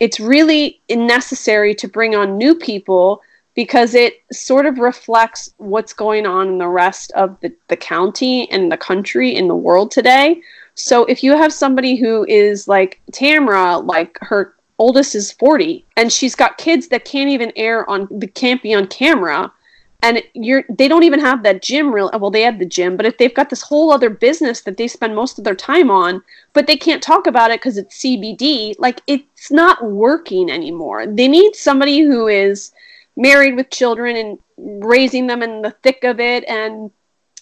It's 0.02 0.20
really 0.20 0.82
necessary 0.90 1.76
to 1.76 1.88
bring 1.88 2.16
on 2.16 2.36
new 2.36 2.56
people 2.56 3.22
because 3.54 3.94
it 3.94 4.16
sort 4.32 4.66
of 4.66 4.80
reflects 4.80 5.54
what's 5.58 5.94
going 5.94 6.26
on 6.26 6.48
in 6.48 6.58
the 6.58 6.68
rest 6.68 7.12
of 7.12 7.40
the, 7.42 7.54
the 7.68 7.78
county 7.78 8.50
and 8.50 8.72
the 8.72 8.78
country 8.78 9.36
in 9.36 9.48
the 9.48 9.56
world 9.56 9.92
today. 9.92 10.42
So 10.74 11.06
if 11.06 11.24
you 11.24 11.38
have 11.38 11.54
somebody 11.54 11.98
who 11.98 12.26
is 12.28 12.68
like 12.68 13.00
Tamra, 13.12 13.86
like 13.86 14.18
her 14.22 14.56
oldest 14.80 15.14
is 15.14 15.34
40 15.34 15.86
and 15.96 16.12
she's 16.12 16.34
got 16.34 16.58
kids 16.58 16.88
that 16.88 17.06
can't 17.06 17.30
even 17.30 17.54
air 17.56 17.88
on 17.88 18.08
the 18.10 18.26
can't 18.26 18.64
be 18.64 18.74
on 18.74 18.88
camera 18.88 19.54
and 20.02 20.22
you're 20.34 20.64
they 20.70 20.88
don't 20.88 21.04
even 21.04 21.20
have 21.20 21.44
that 21.44 21.62
gym 21.62 21.94
real 21.94 22.10
well 22.20 22.32
they 22.32 22.42
have 22.42 22.60
the 22.60 22.66
gym 22.66 22.98
but 22.98 23.06
if 23.06 23.18
they've 23.18 23.36
got 23.36 23.50
this 23.50 23.62
whole 23.62 23.92
other 23.92 24.10
business 24.10 24.62
that 24.62 24.78
they 24.78 24.88
spend 24.88 25.16
most 25.16 25.38
of 25.38 25.44
their 25.44 25.56
time 25.56 25.92
on 25.92 26.22
but 26.54 26.66
they 26.68 26.76
can't 26.76 27.04
talk 27.04 27.28
about 27.28 27.52
it 27.52 27.60
because 27.60 27.78
it's 27.78 28.00
cbd 28.00 28.74
like 28.80 29.02
it's 29.08 29.52
not 29.52 29.84
working 29.84 30.50
anymore. 30.50 31.08
They 31.08 31.28
need 31.28 31.56
somebody 31.56 32.02
who 32.02 32.28
is 32.28 32.72
married 33.16 33.56
with 33.56 33.70
children 33.70 34.16
and 34.16 34.40
raising 34.84 35.28
them 35.28 35.42
in 35.44 35.62
the 35.62 35.72
thick 35.84 36.04
of 36.04 36.20
it 36.20 36.44
and 36.48 36.92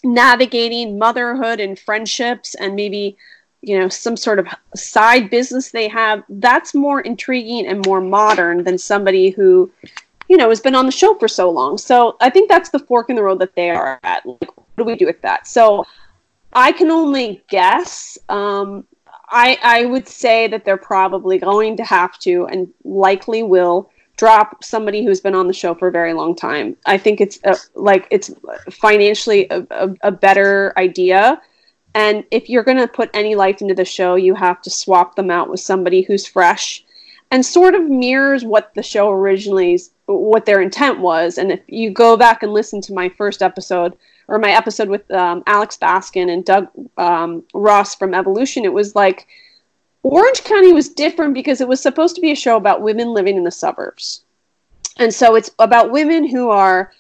navigating 0.04 0.98
motherhood 0.98 1.60
and 1.60 1.78
friendships 1.78 2.56
and 2.56 2.76
maybe 2.76 3.18
you 3.62 3.78
know 3.78 3.90
some 3.90 4.16
sort 4.16 4.40
of 4.40 4.48
side 4.76 5.30
business 5.30 5.72
they 5.72 5.88
have. 5.88 6.24
That's 6.30 6.74
more 6.74 7.02
intriguing 7.02 7.68
and 7.68 7.86
more 7.86 8.02
modern 8.02 8.64
than 8.64 8.78
somebody 8.78 9.30
who 9.30 9.72
you 10.30 10.38
know 10.38 10.50
has 10.50 10.62
been 10.62 10.76
on 10.76 10.86
the 10.86 10.92
show 10.92 11.14
for 11.16 11.28
so 11.28 11.50
long. 11.50 11.78
So 11.78 12.16
i 12.22 12.30
think 12.30 12.50
that's 12.50 12.70
the 12.70 12.80
fork 12.80 13.10
in 13.10 13.16
the 13.16 13.24
road 13.24 13.40
that 13.40 13.56
they 13.56 13.70
are 13.72 14.00
at. 14.04 14.26
Like 14.26 14.56
what 14.56 14.78
do 14.78 14.84
we 14.86 14.96
do 14.96 15.06
with 15.06 15.22
that? 15.22 15.48
So 15.48 15.86
i 16.54 16.72
can 16.72 16.90
only 16.90 17.44
guess 17.50 18.18
um, 18.30 18.86
i 19.30 19.58
i 19.64 19.86
would 19.86 20.08
say 20.08 20.48
that 20.48 20.66
they're 20.66 20.78
probably 20.78 21.38
going 21.38 21.78
to 21.78 21.84
have 21.84 22.18
to 22.20 22.48
and 22.48 22.68
likely 22.84 23.44
will 23.44 23.92
drop 24.20 24.62
somebody 24.64 25.06
who's 25.06 25.22
been 25.22 25.34
on 25.34 25.48
the 25.48 25.54
show 25.54 25.74
for 25.74 25.88
a 25.88 25.92
very 25.92 26.12
long 26.12 26.36
time. 26.36 26.76
I 26.86 26.98
think 26.98 27.22
it's 27.22 27.40
a, 27.46 27.56
like 27.74 28.06
it's 28.12 28.30
financially 28.70 29.48
a, 29.50 29.66
a, 29.72 29.96
a 30.04 30.12
better 30.12 30.74
idea. 30.76 31.42
And 31.96 32.26
if 32.30 32.50
you're 32.50 32.66
going 32.66 32.80
to 32.80 32.88
put 32.88 33.10
any 33.14 33.36
life 33.36 33.62
into 33.62 33.74
the 33.74 33.86
show, 33.86 34.16
you 34.16 34.36
have 34.36 34.62
to 34.64 34.70
swap 34.70 35.16
them 35.16 35.32
out 35.32 35.50
with 35.50 35.62
somebody 35.62 36.02
who's 36.02 36.28
fresh 36.28 36.84
and 37.32 37.46
sort 37.46 37.76
of 37.76 37.90
mirrors 37.90 38.44
what 38.44 38.74
the 38.74 38.84
show 38.84 39.10
originally 39.10 39.80
what 40.18 40.46
their 40.46 40.62
intent 40.62 41.00
was. 41.00 41.38
And 41.38 41.52
if 41.52 41.62
you 41.68 41.92
go 41.92 42.18
back 42.18 42.44
and 42.44 42.54
listen 42.54 42.82
to 42.82 42.94
my 42.94 43.10
first 43.10 43.42
episode 43.42 43.98
or 44.28 44.40
my 44.40 44.52
episode 44.52 44.90
with 44.90 45.10
um, 45.12 45.44
Alex 45.46 45.78
Baskin 45.78 46.32
and 46.32 46.44
Doug 46.44 46.68
um, 46.98 47.44
Ross 47.54 47.96
from 47.96 48.14
Evolution, 48.14 48.66
it 48.66 48.74
was 48.74 48.96
like 48.96 49.28
Orange 50.04 50.44
County 50.44 50.74
was 50.74 50.90
different 50.90 51.34
because 51.34 51.62
it 51.62 51.68
was 51.68 51.82
supposed 51.82 52.16
to 52.16 52.22
be 52.22 52.32
a 52.32 52.36
show 52.36 52.58
about 52.58 52.82
women 52.82 53.14
living 53.14 53.38
in 53.38 53.44
the 53.44 53.52
suburbs. 53.52 54.24
And 54.98 55.14
so 55.14 55.36
it's 55.36 55.52
about 55.60 55.92
women 55.92 56.28
who 56.28 56.50
are 56.50 56.92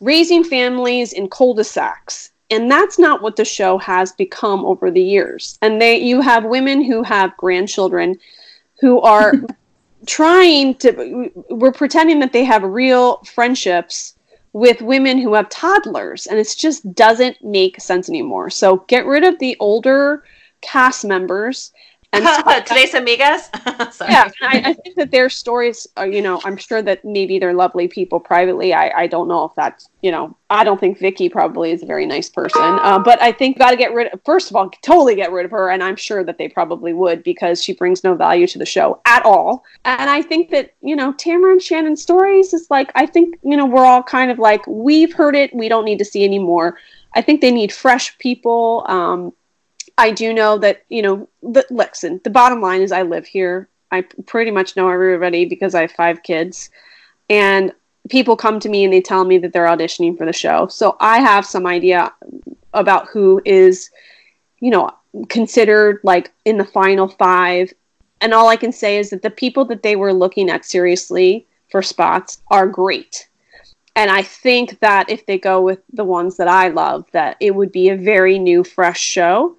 raising 0.00 0.44
families 0.44 1.12
in 1.12 1.28
cul-de-sacs 1.28 2.30
and 2.50 2.70
that's 2.70 2.98
not 2.98 3.22
what 3.22 3.36
the 3.36 3.44
show 3.44 3.78
has 3.78 4.12
become 4.12 4.64
over 4.64 4.90
the 4.90 5.02
years 5.02 5.58
and 5.60 5.80
they 5.80 5.98
you 5.98 6.22
have 6.22 6.44
women 6.44 6.82
who 6.82 7.02
have 7.02 7.36
grandchildren 7.36 8.18
who 8.80 8.98
are 9.00 9.34
trying 10.06 10.74
to 10.76 11.30
we're 11.50 11.72
pretending 11.72 12.20
that 12.20 12.32
they 12.32 12.44
have 12.44 12.62
real 12.62 13.18
friendships 13.24 14.14
with 14.52 14.82
women 14.82 15.18
who 15.18 15.34
have 15.34 15.48
toddlers 15.48 16.26
and 16.26 16.38
it 16.38 16.54
just 16.58 16.92
doesn't 16.94 17.36
make 17.42 17.80
sense 17.80 18.08
anymore. 18.08 18.50
So 18.50 18.78
get 18.88 19.06
rid 19.06 19.24
of 19.24 19.38
the 19.38 19.56
older 19.60 20.24
cast 20.60 21.04
members 21.04 21.72
And 22.12 22.24
today's 22.66 22.92
amigas. 22.92 23.48
yeah, 24.08 24.30
I, 24.42 24.62
I, 24.64 24.72
think 24.72 24.96
that 24.96 25.12
their 25.12 25.28
stories 25.30 25.86
are, 25.96 26.08
you 26.08 26.20
know, 26.20 26.40
I'm 26.44 26.56
sure 26.56 26.82
that 26.82 27.04
maybe 27.04 27.38
they're 27.38 27.54
lovely 27.54 27.86
people 27.86 28.18
privately. 28.18 28.74
I, 28.74 29.02
I 29.02 29.06
don't 29.06 29.28
know 29.28 29.44
if 29.44 29.52
that's, 29.54 29.88
you 30.02 30.10
know, 30.10 30.36
I 30.50 30.64
don't 30.64 30.80
think 30.80 30.98
Vicki 30.98 31.28
probably 31.28 31.70
is 31.70 31.84
a 31.84 31.86
very 31.86 32.06
nice 32.06 32.28
person. 32.28 32.60
Uh, 32.60 32.98
but 32.98 33.22
I 33.22 33.30
think 33.30 33.58
got 33.58 33.70
to 33.70 33.76
get 33.76 33.94
rid 33.94 34.12
of, 34.12 34.20
first 34.24 34.50
of 34.50 34.56
all, 34.56 34.70
totally 34.82 35.14
get 35.14 35.30
rid 35.30 35.44
of 35.44 35.52
her. 35.52 35.70
And 35.70 35.84
I'm 35.84 35.94
sure 35.94 36.24
that 36.24 36.36
they 36.36 36.48
probably 36.48 36.92
would 36.92 37.22
because 37.22 37.62
she 37.62 37.74
brings 37.74 38.02
no 38.02 38.14
value 38.16 38.48
to 38.48 38.58
the 38.58 38.66
show 38.66 39.00
at 39.04 39.24
all. 39.24 39.62
And 39.84 40.10
I 40.10 40.20
think 40.20 40.50
that, 40.50 40.74
you 40.82 40.96
know, 40.96 41.12
Tamra 41.12 41.52
and 41.52 41.62
Shannon's 41.62 42.02
stories 42.02 42.52
is 42.52 42.66
like, 42.70 42.90
I 42.96 43.06
think, 43.06 43.38
you 43.44 43.56
know, 43.56 43.66
we're 43.66 43.86
all 43.86 44.02
kind 44.02 44.32
of 44.32 44.40
like, 44.40 44.66
we've 44.66 45.12
heard 45.12 45.36
it. 45.36 45.54
We 45.54 45.68
don't 45.68 45.84
need 45.84 45.98
to 45.98 46.04
see 46.04 46.24
anymore. 46.24 46.76
I 47.14 47.22
think 47.22 47.40
they 47.40 47.50
need 47.50 47.72
fresh 47.72 48.16
people. 48.18 48.84
Um, 48.88 49.32
I 50.00 50.12
do 50.12 50.32
know 50.32 50.56
that, 50.56 50.84
you 50.88 51.02
know, 51.02 51.28
the, 51.42 51.66
listen, 51.68 52.22
the 52.24 52.30
bottom 52.30 52.62
line 52.62 52.80
is 52.80 52.90
I 52.90 53.02
live 53.02 53.26
here. 53.26 53.68
I 53.90 54.00
pretty 54.00 54.50
much 54.50 54.74
know 54.74 54.88
everybody 54.88 55.44
because 55.44 55.74
I 55.74 55.82
have 55.82 55.92
five 55.92 56.22
kids. 56.22 56.70
And 57.28 57.74
people 58.08 58.34
come 58.34 58.58
to 58.60 58.70
me 58.70 58.82
and 58.82 58.92
they 58.92 59.02
tell 59.02 59.26
me 59.26 59.36
that 59.36 59.52
they're 59.52 59.66
auditioning 59.66 60.16
for 60.16 60.24
the 60.24 60.32
show. 60.32 60.68
So 60.68 60.96
I 61.00 61.20
have 61.20 61.44
some 61.44 61.66
idea 61.66 62.14
about 62.72 63.08
who 63.08 63.42
is, 63.44 63.90
you 64.60 64.70
know, 64.70 64.90
considered 65.28 66.00
like 66.02 66.32
in 66.46 66.56
the 66.56 66.64
final 66.64 67.06
five. 67.06 67.70
And 68.22 68.32
all 68.32 68.48
I 68.48 68.56
can 68.56 68.72
say 68.72 68.96
is 68.96 69.10
that 69.10 69.20
the 69.20 69.28
people 69.28 69.66
that 69.66 69.82
they 69.82 69.96
were 69.96 70.14
looking 70.14 70.48
at 70.48 70.64
seriously 70.64 71.46
for 71.70 71.82
spots 71.82 72.40
are 72.50 72.66
great. 72.66 73.28
And 73.96 74.10
I 74.10 74.22
think 74.22 74.78
that 74.80 75.10
if 75.10 75.26
they 75.26 75.36
go 75.36 75.60
with 75.60 75.80
the 75.92 76.04
ones 76.04 76.38
that 76.38 76.48
I 76.48 76.68
love, 76.68 77.04
that 77.12 77.36
it 77.38 77.54
would 77.54 77.70
be 77.70 77.90
a 77.90 77.96
very 77.96 78.38
new, 78.38 78.64
fresh 78.64 79.00
show 79.00 79.58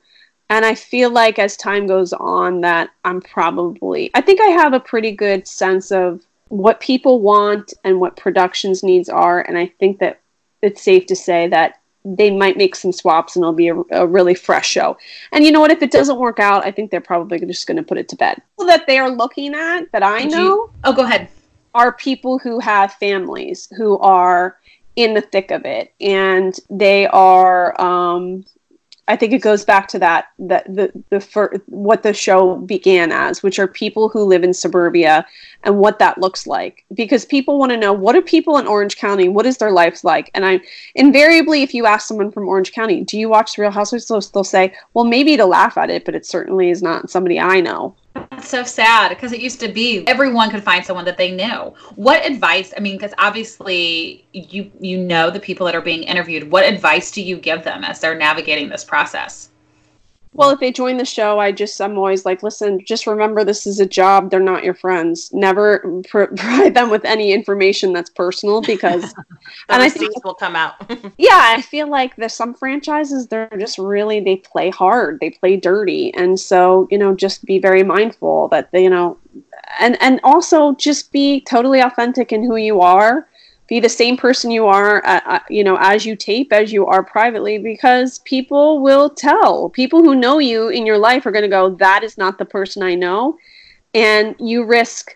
and 0.51 0.65
i 0.65 0.75
feel 0.75 1.09
like 1.09 1.39
as 1.39 1.57
time 1.57 1.87
goes 1.87 2.13
on 2.13 2.61
that 2.61 2.91
i'm 3.05 3.19
probably 3.21 4.11
i 4.13 4.21
think 4.21 4.39
i 4.39 4.47
have 4.47 4.73
a 4.73 4.79
pretty 4.79 5.11
good 5.11 5.47
sense 5.47 5.91
of 5.91 6.21
what 6.51 6.81
people 6.81 7.21
want 7.21 7.73
and 7.85 8.01
what 8.01 8.17
production's 8.17 8.83
needs 8.83 9.09
are. 9.09 9.41
And 9.41 9.57
i 9.57 9.67
think 9.79 9.99
that 9.99 10.19
it's 10.61 10.81
safe 10.81 11.05
to 11.07 11.15
say 11.15 11.47
that 11.47 11.79
they 12.03 12.29
might 12.29 12.57
make 12.57 12.75
some 12.75 12.91
swaps 12.91 13.35
and 13.35 13.43
it'll 13.43 13.53
be 13.53 13.69
a, 13.69 13.75
a 13.91 14.07
really 14.07 14.33
fresh 14.33 14.67
show. 14.67 14.97
And 15.31 15.45
you 15.45 15.51
know 15.51 15.59
what? 15.59 15.71
If 15.71 15.83
it 15.83 15.91
doesn't 15.91 16.19
work 16.19 16.39
out 16.39 16.65
i 16.65 16.71
think 16.71 16.91
they're 16.91 17.01
probably 17.01 17.39
just 17.39 17.67
going 17.67 17.77
to 17.77 17.83
put 17.83 17.97
it 17.97 18.09
to 18.09 18.15
bed. 18.15 18.41
People 18.57 18.67
that 18.67 18.85
they 18.85 18.99
are 18.99 19.09
looking 19.09 19.55
at 19.55 19.91
that 19.93 20.03
i 20.03 20.23
know 20.23 20.43
you, 20.43 20.71
oh 20.83 20.93
go 20.93 21.03
ahead. 21.03 21.29
are 21.73 21.93
people 21.93 22.37
who 22.37 22.59
have 22.59 22.93
families 22.95 23.69
who 23.77 23.97
are 23.99 24.57
in 24.97 25.13
the 25.13 25.21
thick 25.21 25.51
of 25.51 25.63
it. 25.65 25.93
And 26.01 26.59
they 26.69 27.07
are 27.07 27.79
um, 27.79 28.43
I 29.11 29.17
think 29.17 29.33
it 29.33 29.41
goes 29.41 29.65
back 29.65 29.89
to 29.89 29.99
that 29.99 30.27
that 30.39 30.73
the 30.73 30.91
the 31.09 31.19
for, 31.19 31.53
what 31.65 32.03
the 32.03 32.13
show 32.13 32.55
began 32.55 33.11
as, 33.11 33.43
which 33.43 33.59
are 33.59 33.67
people 33.67 34.07
who 34.07 34.23
live 34.23 34.43
in 34.43 34.53
suburbia 34.53 35.25
and 35.63 35.79
what 35.79 35.99
that 35.99 36.17
looks 36.17 36.47
like. 36.47 36.85
Because 36.93 37.25
people 37.25 37.59
want 37.59 37.73
to 37.73 37.77
know 37.77 37.91
what 37.91 38.15
are 38.15 38.21
people 38.21 38.57
in 38.57 38.67
Orange 38.67 38.95
County, 38.95 39.27
what 39.27 39.45
is 39.45 39.57
their 39.57 39.71
life 39.71 40.05
like? 40.05 40.31
And 40.33 40.45
I 40.45 40.61
invariably, 40.95 41.61
if 41.61 41.73
you 41.73 41.85
ask 41.85 42.07
someone 42.07 42.31
from 42.31 42.47
Orange 42.47 42.71
County, 42.71 43.03
do 43.03 43.19
you 43.19 43.27
watch 43.27 43.57
Real 43.57 43.69
Housewives? 43.69 44.07
They'll, 44.07 44.21
they'll 44.21 44.43
say, 44.45 44.73
well, 44.93 45.05
maybe 45.05 45.35
to 45.35 45.45
laugh 45.45 45.77
at 45.77 45.89
it, 45.89 46.05
but 46.05 46.15
it 46.15 46.25
certainly 46.25 46.69
is 46.69 46.81
not 46.81 47.09
somebody 47.09 47.37
I 47.37 47.59
know. 47.59 47.95
That's 48.13 48.49
so 48.49 48.63
sad 48.63 49.09
because 49.09 49.31
it 49.31 49.39
used 49.39 49.59
to 49.61 49.69
be 49.69 50.05
everyone 50.07 50.49
could 50.49 50.63
find 50.63 50.85
someone 50.85 51.05
that 51.05 51.17
they 51.17 51.31
knew. 51.31 51.73
What 51.95 52.25
advice? 52.25 52.73
I 52.75 52.79
mean, 52.81 52.97
because 52.97 53.13
obviously 53.17 54.25
you 54.33 54.71
you 54.79 54.97
know 54.97 55.29
the 55.29 55.39
people 55.39 55.65
that 55.67 55.75
are 55.75 55.81
being 55.81 56.03
interviewed. 56.03 56.51
What 56.51 56.65
advice 56.65 57.11
do 57.11 57.21
you 57.21 57.37
give 57.37 57.63
them 57.63 57.83
as 57.83 57.99
they're 57.99 58.17
navigating 58.17 58.69
this 58.69 58.83
process? 58.83 59.50
Well, 60.33 60.51
if 60.51 60.61
they 60.61 60.71
join 60.71 60.95
the 60.95 61.03
show, 61.05 61.39
I 61.39 61.51
just 61.51 61.81
I'm 61.81 61.97
always 61.97 62.23
like, 62.25 62.41
listen, 62.41 62.79
just 62.85 63.05
remember 63.05 63.43
this 63.43 63.67
is 63.67 63.81
a 63.81 63.85
job. 63.85 64.31
They're 64.31 64.39
not 64.39 64.63
your 64.63 64.73
friends. 64.73 65.29
Never 65.33 66.01
provide 66.09 66.73
them 66.73 66.89
with 66.89 67.03
any 67.03 67.33
information 67.33 67.91
that's 67.91 68.09
personal 68.09 68.61
because 68.61 69.03
and 69.69 69.81
I 69.81 69.89
think 69.89 70.23
will 70.23 70.33
come 70.33 70.55
out. 70.55 70.75
yeah, 71.17 71.53
I 71.55 71.61
feel 71.61 71.89
like 71.89 72.15
there's 72.15 72.33
some 72.33 72.53
franchises 72.53 73.27
they're 73.27 73.49
just 73.59 73.77
really 73.77 74.21
they 74.21 74.37
play 74.37 74.69
hard, 74.69 75.19
they 75.19 75.31
play 75.31 75.57
dirty, 75.57 76.13
and 76.13 76.39
so 76.39 76.87
you 76.89 76.97
know 76.97 77.13
just 77.13 77.43
be 77.43 77.59
very 77.59 77.83
mindful 77.83 78.47
that 78.49 78.71
they, 78.71 78.83
you 78.83 78.89
know, 78.89 79.17
and 79.79 80.01
and 80.01 80.21
also 80.23 80.75
just 80.75 81.11
be 81.11 81.41
totally 81.41 81.81
authentic 81.81 82.31
in 82.31 82.41
who 82.41 82.55
you 82.55 82.79
are 82.79 83.27
be 83.71 83.79
the 83.79 83.87
same 83.87 84.17
person 84.17 84.51
you 84.51 84.67
are, 84.67 85.01
uh, 85.05 85.21
uh, 85.25 85.39
you 85.49 85.63
know, 85.63 85.77
as 85.79 86.05
you 86.05 86.13
tape, 86.13 86.51
as 86.51 86.73
you 86.73 86.85
are 86.85 87.01
privately, 87.01 87.57
because 87.57 88.19
people 88.19 88.81
will 88.81 89.09
tell. 89.09 89.69
People 89.69 90.03
who 90.03 90.13
know 90.13 90.39
you 90.39 90.67
in 90.67 90.85
your 90.85 90.97
life 90.97 91.25
are 91.25 91.31
going 91.31 91.41
to 91.41 91.47
go, 91.47 91.69
that 91.75 92.03
is 92.03 92.17
not 92.17 92.37
the 92.37 92.43
person 92.43 92.83
I 92.83 92.95
know. 92.95 93.37
And 93.93 94.35
you 94.39 94.65
risk, 94.65 95.15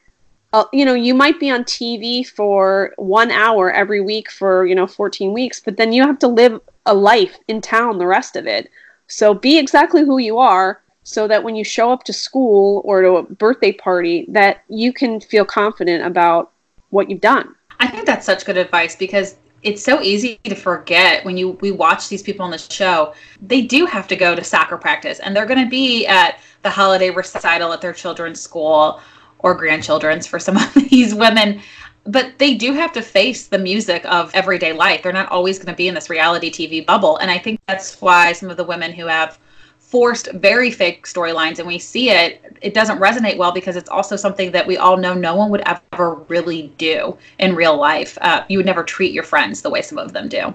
uh, 0.53 0.63
you 0.71 0.85
know, 0.85 0.93
you 0.93 1.13
might 1.13 1.37
be 1.37 1.51
on 1.51 1.65
TV 1.65 2.25
for 2.25 2.93
one 2.95 3.29
hour 3.29 3.73
every 3.73 3.99
week 3.99 4.31
for, 4.31 4.65
you 4.65 4.73
know, 4.73 4.87
14 4.87 5.33
weeks, 5.33 5.59
but 5.59 5.75
then 5.75 5.91
you 5.91 6.03
have 6.03 6.19
to 6.19 6.29
live 6.29 6.61
a 6.85 6.93
life 6.93 7.37
in 7.49 7.59
town 7.59 7.97
the 7.97 8.07
rest 8.07 8.37
of 8.37 8.47
it. 8.47 8.71
So 9.07 9.33
be 9.33 9.57
exactly 9.57 10.05
who 10.05 10.17
you 10.17 10.37
are 10.37 10.81
so 11.03 11.27
that 11.27 11.43
when 11.43 11.57
you 11.57 11.65
show 11.65 11.91
up 11.91 12.05
to 12.05 12.13
school 12.13 12.81
or 12.85 13.01
to 13.01 13.15
a 13.17 13.23
birthday 13.23 13.73
party 13.73 14.27
that 14.29 14.63
you 14.69 14.93
can 14.93 15.19
feel 15.19 15.43
confident 15.43 16.05
about 16.05 16.53
what 16.91 17.09
you've 17.09 17.19
done. 17.19 17.53
I 17.79 17.87
think 17.87 18.05
that's 18.05 18.25
such 18.25 18.45
good 18.45 18.57
advice 18.57 18.95
because 18.95 19.35
it's 19.63 19.83
so 19.83 20.01
easy 20.01 20.39
to 20.43 20.55
forget 20.55 21.25
when 21.25 21.37
you 21.37 21.51
we 21.61 21.71
watch 21.71 22.07
these 22.07 22.21
people 22.21 22.45
on 22.45 22.51
the 22.51 22.57
show. 22.57 23.13
They 23.41 23.61
do 23.61 23.85
have 23.87 24.07
to 24.09 24.15
go 24.15 24.35
to 24.35 24.43
soccer 24.43 24.77
practice 24.77 25.19
and 25.19 25.35
they're 25.35 25.47
going 25.47 25.63
to 25.63 25.69
be 25.69 26.05
at 26.05 26.39
the 26.61 26.69
holiday 26.69 27.09
recital 27.09 27.73
at 27.73 27.81
their 27.81 27.93
children's 27.93 28.39
school 28.39 29.01
or 29.39 29.55
grandchildren's 29.55 30.27
for 30.27 30.39
some 30.39 30.57
of 30.65 30.73
these 30.73 31.15
women. 31.15 31.61
But 32.05 32.37
they 32.37 32.53
do 32.53 32.73
have 32.73 32.93
to 32.93 33.01
face 33.01 33.47
the 33.47 33.57
music 33.57 34.05
of 34.05 34.29
everyday 34.35 34.73
life. 34.73 35.01
They're 35.01 35.11
not 35.11 35.31
always 35.31 35.57
going 35.57 35.73
to 35.73 35.77
be 35.77 35.87
in 35.87 35.95
this 35.95 36.11
reality 36.11 36.51
TV 36.51 36.85
bubble. 36.85 37.17
And 37.17 37.31
I 37.31 37.39
think 37.39 37.59
that's 37.67 37.99
why 37.99 38.33
some 38.33 38.51
of 38.51 38.57
the 38.57 38.63
women 38.63 38.93
who 38.93 39.07
have 39.07 39.39
forced 39.85 40.31
very 40.33 40.71
fake 40.71 41.05
storylines 41.05 41.59
and 41.59 41.67
we 41.67 41.77
see 41.77 42.09
it 42.09 42.57
it 42.61 42.73
doesn't 42.73 42.97
resonate 42.99 43.37
well 43.37 43.51
because 43.51 43.75
it's 43.75 43.89
also 43.89 44.15
something 44.15 44.51
that 44.51 44.65
we 44.65 44.77
all 44.77 44.97
know 44.97 45.13
no 45.13 45.35
one 45.35 45.51
would 45.51 45.61
ever 45.93 46.15
really 46.27 46.73
do 46.77 47.15
in 47.37 47.55
real 47.55 47.77
life. 47.77 48.17
Uh, 48.21 48.43
you 48.49 48.57
would 48.57 48.65
never 48.65 48.83
treat 48.83 49.13
your 49.13 49.23
friends 49.23 49.61
the 49.61 49.69
way 49.69 49.81
some 49.81 49.99
of 49.99 50.11
them 50.11 50.27
do. 50.27 50.53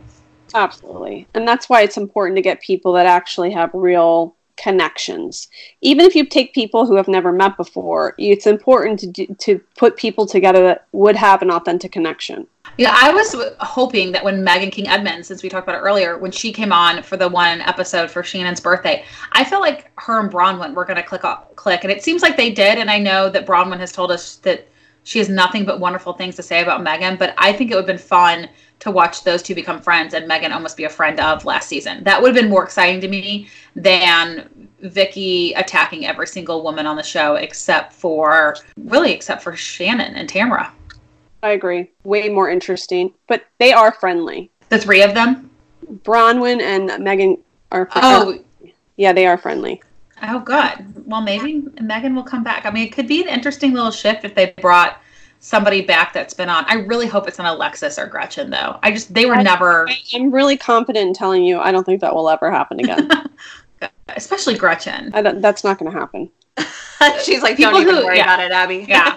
Absolutely. 0.53 1.29
And 1.35 1.47
that's 1.47 1.69
why 1.69 1.83
it's 1.83 1.97
important 1.97 2.37
to 2.37 2.43
get 2.43 2.61
people 2.61 2.93
that 2.95 3.07
actually 3.07 3.53
have 3.53 3.71
real 3.73 4.35
connections. 4.57 5.49
Even 5.81 6.05
if 6.05 6.15
you 6.15 6.27
take 6.27 6.53
people 6.53 6.85
who 6.85 6.97
have 6.97 7.09
never 7.09 7.33
met 7.33 7.57
before 7.57 8.15
it's 8.19 8.47
important 8.47 8.99
to 9.01 9.07
do, 9.07 9.27
to 9.39 9.61
put 9.79 9.97
people 9.97 10.27
together 10.27 10.63
that 10.65 10.87
would 10.93 11.17
have 11.17 11.43
an 11.43 11.51
authentic 11.51 11.93
connection 11.93 12.47
yeah, 12.77 12.97
I 12.99 13.13
was 13.13 13.35
hoping 13.61 14.13
that 14.13 14.25
when 14.25 14.45
Meghan 14.45 14.73
King 14.73 14.89
Edmonds, 14.89 15.29
since 15.29 15.43
we 15.43 15.49
talked 15.49 15.69
about 15.69 15.79
it 15.79 15.83
earlier, 15.85 16.19
when 16.19 16.31
she 16.31 16.53
came 16.53 16.73
on 16.73 17.03
for 17.03 17.17
the 17.17 17.29
one 17.29 17.61
episode 17.63 18.11
for 18.11 18.23
Shannon's 18.23 18.61
birthday, 18.61 19.05
I 19.33 19.45
felt 19.45 19.63
like 19.63 19.91
her 19.97 20.21
and 20.21 20.31
Braunwyn 20.31 20.75
were 20.75 20.85
going 20.85 20.97
to 20.97 21.03
click 21.03 21.25
off, 21.25 21.55
click, 21.57 21.85
and 21.85 21.93
it 21.93 22.03
seems 22.03 22.23
like 22.23 22.37
they 22.37 22.51
did. 22.51 22.79
And 22.79 22.91
I 22.91 22.99
know 22.99 23.29
that 23.31 23.47
Braunwyn 23.47 23.79
has 23.79 23.93
told 23.93 24.11
us 24.11 24.37
that 24.37 24.67
she 25.05 25.19
has 25.19 25.29
nothing 25.29 25.65
but 25.65 25.81
wonderful 25.81 26.13
things 26.13 26.37
to 26.37 26.43
say 26.43 26.63
about 26.63 26.83
Meghan, 26.83 27.19
but 27.19 27.35
I 27.39 27.53
think 27.53 27.71
it 27.71 27.75
would 27.75 27.83
have 27.83 27.87
been 27.87 27.99
fun 27.99 28.49
to 28.81 28.91
watch 28.91 29.25
those 29.25 29.43
two 29.43 29.55
become 29.55 29.81
friends 29.81 30.15
and 30.15 30.29
Meghan 30.29 30.53
almost 30.53 30.77
be 30.77 30.85
a 30.85 30.89
friend 30.89 31.21
of 31.21 31.45
last 31.45 31.69
season. 31.69 32.03
That 32.05 32.21
would 32.21 32.35
have 32.35 32.43
been 32.43 32.51
more 32.51 32.65
exciting 32.65 33.01
to 33.03 33.09
me 33.09 33.49
than 33.77 34.69
Vicki 34.81 35.53
attacking 35.55 36.07
every 36.07 36.27
single 36.27 36.63
woman 36.63 36.87
on 36.87 36.97
the 36.97 37.03
show 37.03 37.35
except 37.35 37.93
for 37.93 38.57
really 38.79 39.13
except 39.13 39.43
for 39.43 39.55
Shannon 39.55 40.15
and 40.15 40.29
Tamra. 40.29 40.71
I 41.43 41.51
agree. 41.51 41.91
Way 42.05 42.29
more 42.29 42.51
interesting, 42.51 43.13
but 43.27 43.47
they 43.59 43.73
are 43.73 43.93
friendly. 43.93 44.51
The 44.69 44.79
three 44.79 45.03
of 45.03 45.15
them? 45.15 45.51
Braunwyn 46.05 46.61
and 46.61 46.91
Meghan 46.91 47.39
are 47.73 47.87
fr- 47.87 47.99
Oh, 48.03 48.39
yeah, 48.97 49.13
they 49.13 49.27
are 49.27 49.39
friendly. 49.39 49.83
Oh, 50.23 50.39
good. 50.41 51.07
Well, 51.07 51.23
maybe 51.23 51.63
Meghan 51.63 52.15
will 52.15 52.23
come 52.23 52.45
back. 52.45 52.67
I 52.67 52.71
mean, 52.71 52.87
it 52.87 52.93
could 52.93 53.09
be 53.09 53.23
an 53.23 53.29
interesting 53.29 53.73
little 53.73 53.91
shift 53.91 54.25
if 54.25 54.35
they 54.35 54.55
brought 54.61 55.01
somebody 55.41 55.81
back 55.81 56.13
that's 56.13 56.35
been 56.35 56.51
on. 56.51 56.65
I 56.67 56.75
really 56.75 57.07
hope 57.07 57.27
it's 57.27 57.39
not 57.39 57.55
Alexis 57.55 57.99
or 57.99 58.07
Gretchen, 58.07 58.51
though. 58.51 58.79
I 58.83 58.91
just, 58.91 59.13
they 59.13 59.25
were 59.25 59.37
I, 59.37 59.43
never. 59.43 59.89
I, 59.89 59.97
am 60.15 60.31
really 60.31 60.59
confident 60.59 61.09
in 61.09 61.15
telling 61.15 61.43
you 61.43 61.59
I 61.59 61.73
don't 61.73 61.85
think 61.85 62.03
that 62.03 62.15
will 62.15 62.29
ever 62.29 62.51
happen 62.51 62.81
again. 62.81 63.09
Especially 64.17 64.57
Gretchen. 64.57 65.11
that's 65.13 65.65
not 65.65 65.79
going 65.79 65.93
to 65.93 65.99
happen. 65.99 66.31
She's 67.23 67.43
like, 67.43 67.57
people 67.57 67.73
don't 67.73 67.83
even 67.83 67.95
who, 67.97 68.05
worry 68.05 68.19
yeah. 68.19 68.35
about 68.35 68.45
it, 68.45 68.53
Abby. 68.53 68.85
yeah. 68.89 69.17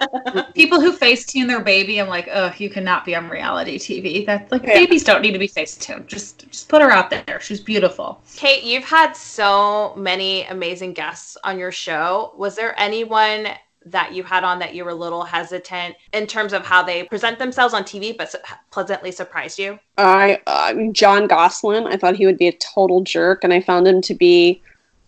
people 0.55 0.79
who 0.79 0.95
Facetune 0.95 1.47
their 1.47 1.61
baby, 1.61 1.99
I'm 1.99 2.07
like, 2.07 2.29
oh, 2.31 2.53
you 2.57 2.69
cannot 2.69 3.05
be 3.05 3.15
on 3.15 3.29
reality 3.29 3.77
TV. 3.77 4.25
That's 4.25 4.51
like 4.51 4.63
yeah. 4.63 4.75
babies 4.75 5.03
don't 5.03 5.21
need 5.21 5.33
to 5.33 5.39
be 5.39 5.47
Facetuned. 5.47 6.07
Just 6.07 6.47
just 6.49 6.69
put 6.69 6.81
her 6.81 6.91
out 6.91 7.09
there. 7.09 7.39
She's 7.41 7.59
beautiful. 7.59 8.21
Kate, 8.35 8.63
you've 8.63 8.85
had 8.85 9.13
so 9.13 9.93
many 9.97 10.43
amazing 10.45 10.93
guests 10.93 11.35
on 11.43 11.59
your 11.59 11.71
show. 11.71 12.33
Was 12.37 12.55
there 12.55 12.79
anyone 12.79 13.49
that 13.85 14.13
you 14.13 14.23
had 14.23 14.45
on 14.45 14.59
that 14.59 14.73
you 14.73 14.85
were 14.85 14.91
a 14.91 14.95
little 14.95 15.23
hesitant 15.23 15.95
in 16.13 16.25
terms 16.25 16.53
of 16.53 16.65
how 16.65 16.83
they 16.83 17.03
present 17.03 17.37
themselves 17.37 17.73
on 17.73 17.83
TV, 17.83 18.15
but 18.17 18.31
su- 18.31 18.37
pleasantly 18.71 19.11
surprised 19.11 19.59
you? 19.59 19.77
I 19.97 20.41
uh, 20.47 20.73
Jon 20.93 21.27
Gosselin. 21.27 21.85
I 21.87 21.97
thought 21.97 22.15
he 22.15 22.25
would 22.25 22.37
be 22.37 22.47
a 22.47 22.53
total 22.53 23.01
jerk, 23.01 23.43
and 23.43 23.51
I 23.51 23.59
found 23.59 23.87
him 23.87 24.01
to 24.03 24.13
be 24.13 24.61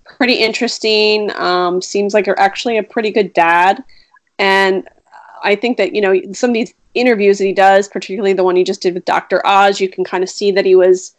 pretty 0.06 0.36
interesting. 0.36 1.32
Um, 1.36 1.82
seems 1.82 2.14
like 2.14 2.26
you're 2.26 2.40
actually 2.40 2.78
a 2.78 2.84
pretty 2.84 3.12
good 3.12 3.34
dad, 3.34 3.84
and 4.40 4.88
I 5.44 5.56
think 5.56 5.78
that 5.78 5.94
you 5.94 6.02
know 6.02 6.20
some 6.34 6.52
of 6.52 6.54
these 6.54 6.74
interviews 6.94 7.38
that 7.38 7.46
he 7.46 7.54
does, 7.54 7.88
particularly 7.88 8.34
the 8.34 8.44
one 8.44 8.56
he 8.56 8.64
just 8.64 8.82
did 8.82 8.94
with 8.94 9.06
Dr. 9.06 9.46
Oz, 9.46 9.80
you 9.80 9.90
can 9.90 10.04
kind 10.04 10.24
of 10.24 10.30
see 10.30 10.52
that 10.52 10.66
he 10.66 10.76
was 10.76 11.16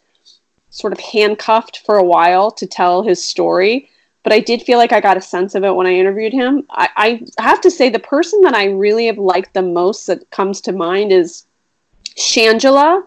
sort 0.69 0.93
of 0.93 0.99
handcuffed 0.99 1.81
for 1.85 1.97
a 1.97 2.03
while 2.03 2.51
to 2.51 2.67
tell 2.67 3.03
his 3.03 3.23
story. 3.23 3.89
But 4.23 4.33
I 4.33 4.39
did 4.39 4.63
feel 4.63 4.77
like 4.77 4.91
I 4.91 4.99
got 4.99 5.15
a 5.15 5.21
sense 5.21 5.55
of 5.55 5.63
it 5.63 5.73
when 5.73 5.87
I 5.87 5.93
interviewed 5.93 6.33
him. 6.33 6.65
I, 6.69 7.21
I 7.37 7.41
have 7.41 7.61
to 7.61 7.71
say, 7.71 7.89
the 7.89 7.99
person 7.99 8.41
that 8.41 8.53
I 8.53 8.65
really 8.65 9.05
have 9.05 9.17
liked 9.17 9.53
the 9.53 9.61
most 9.61 10.07
that 10.07 10.29
comes 10.31 10.59
to 10.61 10.73
mind 10.73 11.13
is 11.13 11.45
Shangela, 12.17 13.03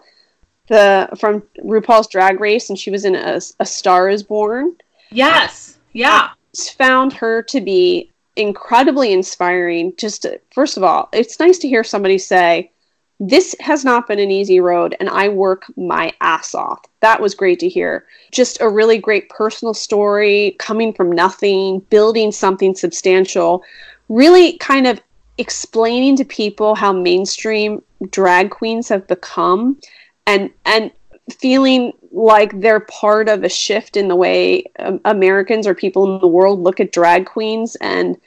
the 0.67 1.09
from 1.19 1.43
RuPaul's 1.63 2.07
Drag 2.07 2.39
Race, 2.39 2.69
and 2.69 2.79
she 2.79 2.89
was 2.89 3.05
in 3.05 3.15
a, 3.15 3.39
a 3.59 3.65
Star 3.65 4.09
Is 4.09 4.23
Born. 4.23 4.75
Yes, 5.11 5.70
yeah. 5.93 6.29
I 6.31 6.71
found 6.77 7.13
her 7.13 7.41
to 7.43 7.61
be 7.61 8.11
incredibly 8.35 9.11
inspiring. 9.11 9.93
Just 9.97 10.25
first 10.53 10.77
of 10.77 10.83
all, 10.83 11.09
it's 11.13 11.39
nice 11.39 11.57
to 11.59 11.67
hear 11.67 11.83
somebody 11.83 12.17
say, 12.17 12.71
"This 13.19 13.55
has 13.59 13.85
not 13.85 14.07
been 14.07 14.19
an 14.19 14.31
easy 14.31 14.59
road, 14.59 14.95
and 14.99 15.09
I 15.09 15.29
work 15.29 15.65
my 15.77 16.11
ass 16.21 16.55
off." 16.55 16.79
That 17.01 17.21
was 17.21 17.35
great 17.35 17.59
to 17.59 17.69
hear. 17.69 18.05
Just 18.31 18.61
a 18.61 18.69
really 18.69 18.97
great 18.97 19.29
personal 19.29 19.73
story, 19.73 20.55
coming 20.59 20.93
from 20.93 21.11
nothing, 21.11 21.79
building 21.89 22.31
something 22.31 22.75
substantial. 22.75 23.63
Really, 24.09 24.57
kind 24.57 24.87
of 24.87 25.01
explaining 25.37 26.15
to 26.17 26.25
people 26.25 26.75
how 26.75 26.91
mainstream 26.91 27.81
drag 28.09 28.49
queens 28.49 28.89
have 28.89 29.07
become, 29.07 29.79
and 30.25 30.49
and 30.65 30.91
feeling 31.31 31.93
like 32.11 32.59
they're 32.59 32.81
part 32.81 33.29
of 33.29 33.43
a 33.43 33.49
shift 33.49 33.97
in 33.97 34.07
the 34.07 34.15
way 34.15 34.65
um, 34.79 34.99
Americans 35.05 35.65
or 35.65 35.73
people 35.73 36.13
in 36.13 36.21
the 36.21 36.27
world 36.27 36.59
look 36.59 36.79
at 36.79 36.91
drag 36.91 37.25
queens 37.25 37.75
and 37.81 38.17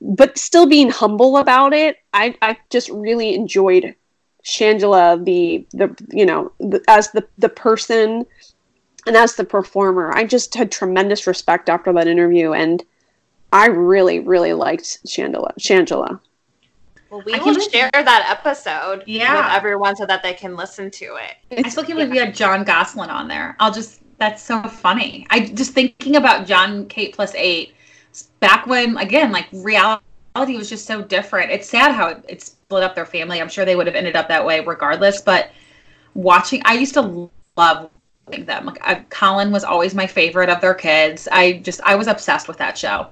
but 0.00 0.36
still 0.38 0.66
being 0.66 0.90
humble 0.90 1.38
about 1.38 1.72
it. 1.72 1.98
I 2.12 2.34
I 2.42 2.58
just 2.70 2.88
really 2.90 3.34
enjoyed 3.34 3.94
Shangela 4.44 5.24
the 5.24 5.66
the 5.72 5.94
you 6.10 6.26
know 6.26 6.52
the, 6.58 6.82
as 6.88 7.10
the 7.12 7.26
the 7.38 7.48
person 7.48 8.26
and 9.06 9.16
as 9.16 9.36
the 9.36 9.44
performer. 9.44 10.14
I 10.14 10.24
just 10.24 10.54
had 10.54 10.70
tremendous 10.70 11.26
respect 11.26 11.68
after 11.68 11.92
that 11.92 12.08
interview 12.08 12.52
and 12.52 12.84
I 13.52 13.66
really 13.66 14.20
really 14.20 14.52
liked 14.52 14.98
Shangela. 15.06 15.52
Shangela. 15.58 16.20
Well, 17.10 17.22
we 17.24 17.34
I 17.34 17.38
will 17.38 17.58
share 17.60 17.90
that 17.92 18.26
episode 18.28 19.04
yeah. 19.06 19.36
with 19.36 19.56
everyone 19.56 19.96
so 19.96 20.06
that 20.06 20.22
they 20.22 20.34
can 20.34 20.56
listen 20.56 20.90
to 20.92 21.16
it. 21.16 21.36
It's, 21.50 21.66
I 21.66 21.70
still 21.70 21.84
can't 21.84 21.98
believe 21.98 22.10
we 22.10 22.18
had 22.18 22.34
Jon 22.34 22.64
Gosselin 22.64 23.10
on 23.10 23.28
there. 23.28 23.56
I'll 23.60 23.72
just 23.72 24.00
that's 24.18 24.42
so 24.42 24.62
funny. 24.62 25.26
I 25.30 25.40
just 25.40 25.72
thinking 25.72 26.16
about 26.16 26.46
Jon 26.46 26.86
Kate 26.86 27.14
plus 27.14 27.34
eight 27.34 27.74
back 28.40 28.66
when 28.66 28.96
again 28.96 29.30
like 29.30 29.46
reality 29.52 30.02
was 30.56 30.68
just 30.68 30.86
so 30.86 31.02
different. 31.02 31.50
It's 31.50 31.68
sad 31.68 31.92
how 31.92 32.08
it, 32.08 32.24
it 32.28 32.42
split 32.42 32.82
up 32.82 32.94
their 32.94 33.06
family. 33.06 33.40
I'm 33.40 33.48
sure 33.48 33.64
they 33.64 33.76
would 33.76 33.86
have 33.86 33.96
ended 33.96 34.16
up 34.16 34.28
that 34.28 34.44
way 34.44 34.60
regardless. 34.60 35.22
But 35.22 35.50
watching, 36.14 36.62
I 36.64 36.74
used 36.74 36.94
to 36.94 37.30
love 37.56 37.90
them. 38.26 38.66
Like 38.66 38.78
I, 38.82 38.96
Collin 39.10 39.52
was 39.52 39.64
always 39.64 39.94
my 39.94 40.06
favorite 40.06 40.48
of 40.48 40.60
their 40.60 40.74
kids. 40.74 41.28
I 41.30 41.54
just 41.54 41.80
I 41.82 41.94
was 41.94 42.08
obsessed 42.08 42.48
with 42.48 42.58
that 42.58 42.76
show. 42.76 43.08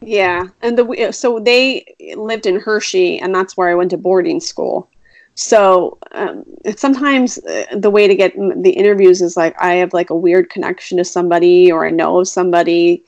Yeah, 0.00 0.48
and 0.62 0.78
the 0.78 1.12
so 1.12 1.40
they 1.40 1.84
lived 2.16 2.46
in 2.46 2.60
Hershey, 2.60 3.18
and 3.18 3.34
that's 3.34 3.56
where 3.56 3.68
I 3.68 3.74
went 3.74 3.90
to 3.90 3.98
boarding 3.98 4.40
school. 4.40 4.88
So 5.34 5.98
um, 6.12 6.44
sometimes 6.76 7.38
uh, 7.38 7.64
the 7.76 7.90
way 7.90 8.08
to 8.08 8.14
get 8.14 8.34
the 8.34 8.70
interviews 8.70 9.22
is 9.22 9.36
like 9.36 9.54
I 9.60 9.74
have 9.74 9.92
like 9.92 10.10
a 10.10 10.14
weird 10.16 10.50
connection 10.50 10.98
to 10.98 11.04
somebody, 11.04 11.70
or 11.70 11.86
I 11.86 11.90
know 11.90 12.18
of 12.20 12.28
somebody. 12.28 13.04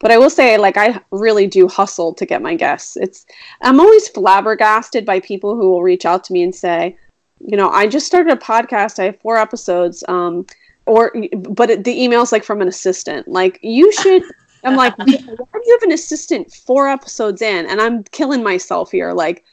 But 0.00 0.12
I 0.12 0.18
will 0.18 0.30
say, 0.30 0.58
like 0.58 0.76
I 0.76 1.00
really 1.10 1.46
do 1.48 1.66
hustle 1.66 2.14
to 2.14 2.26
get 2.26 2.42
my 2.42 2.54
guests. 2.54 2.96
It's 2.96 3.26
I'm 3.62 3.80
always 3.80 4.08
flabbergasted 4.08 5.04
by 5.04 5.20
people 5.20 5.56
who 5.56 5.70
will 5.70 5.82
reach 5.82 6.06
out 6.06 6.24
to 6.24 6.32
me 6.32 6.42
and 6.42 6.54
say, 6.54 6.96
you 7.40 7.56
know, 7.56 7.70
I 7.70 7.88
just 7.88 8.06
started 8.06 8.32
a 8.32 8.36
podcast. 8.36 8.98
I 9.00 9.06
have 9.06 9.20
four 9.20 9.36
episodes. 9.36 10.04
Um, 10.08 10.46
or 10.86 11.12
but 11.36 11.70
it, 11.70 11.84
the 11.84 12.02
email's 12.02 12.32
like 12.32 12.44
from 12.44 12.60
an 12.60 12.68
assistant. 12.68 13.28
Like 13.28 13.58
you 13.62 13.92
should. 14.00 14.22
I'm 14.68 14.76
like, 14.76 14.96
why 14.98 15.04
do 15.06 15.62
you 15.64 15.78
have 15.80 15.82
an 15.82 15.92
assistant 15.92 16.52
four 16.52 16.88
episodes 16.88 17.42
in? 17.42 17.66
And 17.66 17.80
I'm 17.80 18.04
killing 18.04 18.42
myself 18.42 18.90
here. 18.90 19.12
Like, 19.12 19.44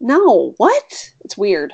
no, 0.00 0.54
what? 0.58 1.12
It's 1.24 1.36
weird. 1.36 1.72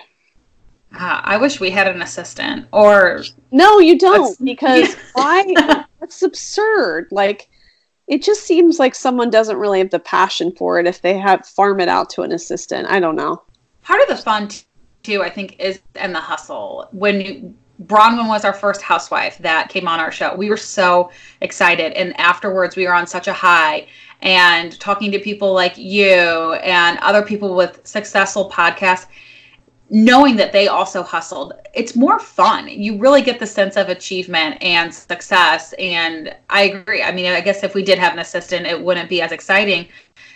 Uh, 0.94 1.20
I 1.24 1.38
wish 1.38 1.58
we 1.58 1.70
had 1.70 1.88
an 1.88 2.02
assistant. 2.02 2.66
Or 2.72 3.22
no, 3.50 3.78
you 3.78 3.98
don't, 3.98 4.42
because 4.44 4.94
why? 5.14 5.86
That's 6.00 6.22
absurd. 6.22 7.08
Like, 7.10 7.48
it 8.08 8.22
just 8.22 8.42
seems 8.42 8.78
like 8.78 8.94
someone 8.94 9.30
doesn't 9.30 9.56
really 9.56 9.78
have 9.78 9.90
the 9.90 9.98
passion 9.98 10.52
for 10.56 10.78
it 10.78 10.86
if 10.86 11.00
they 11.00 11.16
have 11.16 11.46
farm 11.46 11.80
it 11.80 11.88
out 11.88 12.10
to 12.10 12.22
an 12.22 12.32
assistant. 12.32 12.88
I 12.88 13.00
don't 13.00 13.16
know. 13.16 13.42
Part 13.82 14.02
of 14.02 14.08
the 14.08 14.16
fun 14.16 14.50
too, 15.02 15.22
I 15.22 15.30
think, 15.30 15.58
is 15.58 15.80
and 15.94 16.14
the 16.14 16.20
hustle 16.20 16.88
when 16.92 17.20
you 17.20 17.54
Braunwyn 17.80 18.28
was 18.28 18.44
our 18.44 18.52
first 18.52 18.82
housewife 18.82 19.38
that 19.38 19.68
came 19.68 19.88
on 19.88 19.98
our 19.98 20.12
show. 20.12 20.34
We 20.34 20.50
were 20.50 20.56
so 20.56 21.10
excited. 21.40 21.92
And 21.92 22.18
afterwards, 22.20 22.76
we 22.76 22.86
were 22.86 22.94
on 22.94 23.06
such 23.06 23.28
a 23.28 23.32
high 23.32 23.86
and 24.20 24.78
talking 24.78 25.10
to 25.12 25.18
people 25.18 25.52
like 25.52 25.76
you 25.76 26.52
and 26.62 26.98
other 26.98 27.22
people 27.22 27.56
with 27.56 27.80
successful 27.84 28.50
podcasts, 28.50 29.06
knowing 29.90 30.36
that 30.36 30.52
they 30.52 30.68
also 30.68 31.02
hustled. 31.02 31.54
It's 31.74 31.96
more 31.96 32.20
fun. 32.20 32.68
You 32.68 32.98
really 32.98 33.22
get 33.22 33.40
the 33.40 33.46
sense 33.46 33.76
of 33.76 33.88
achievement 33.88 34.62
and 34.62 34.94
success. 34.94 35.72
And 35.78 36.34
I 36.50 36.64
agree. 36.64 37.02
I 37.02 37.10
mean, 37.10 37.26
I 37.26 37.40
guess 37.40 37.64
if 37.64 37.74
we 37.74 37.82
did 37.82 37.98
have 37.98 38.12
an 38.12 38.20
assistant, 38.20 38.66
it 38.66 38.80
wouldn't 38.80 39.08
be 39.08 39.22
as 39.22 39.32
exciting 39.32 39.88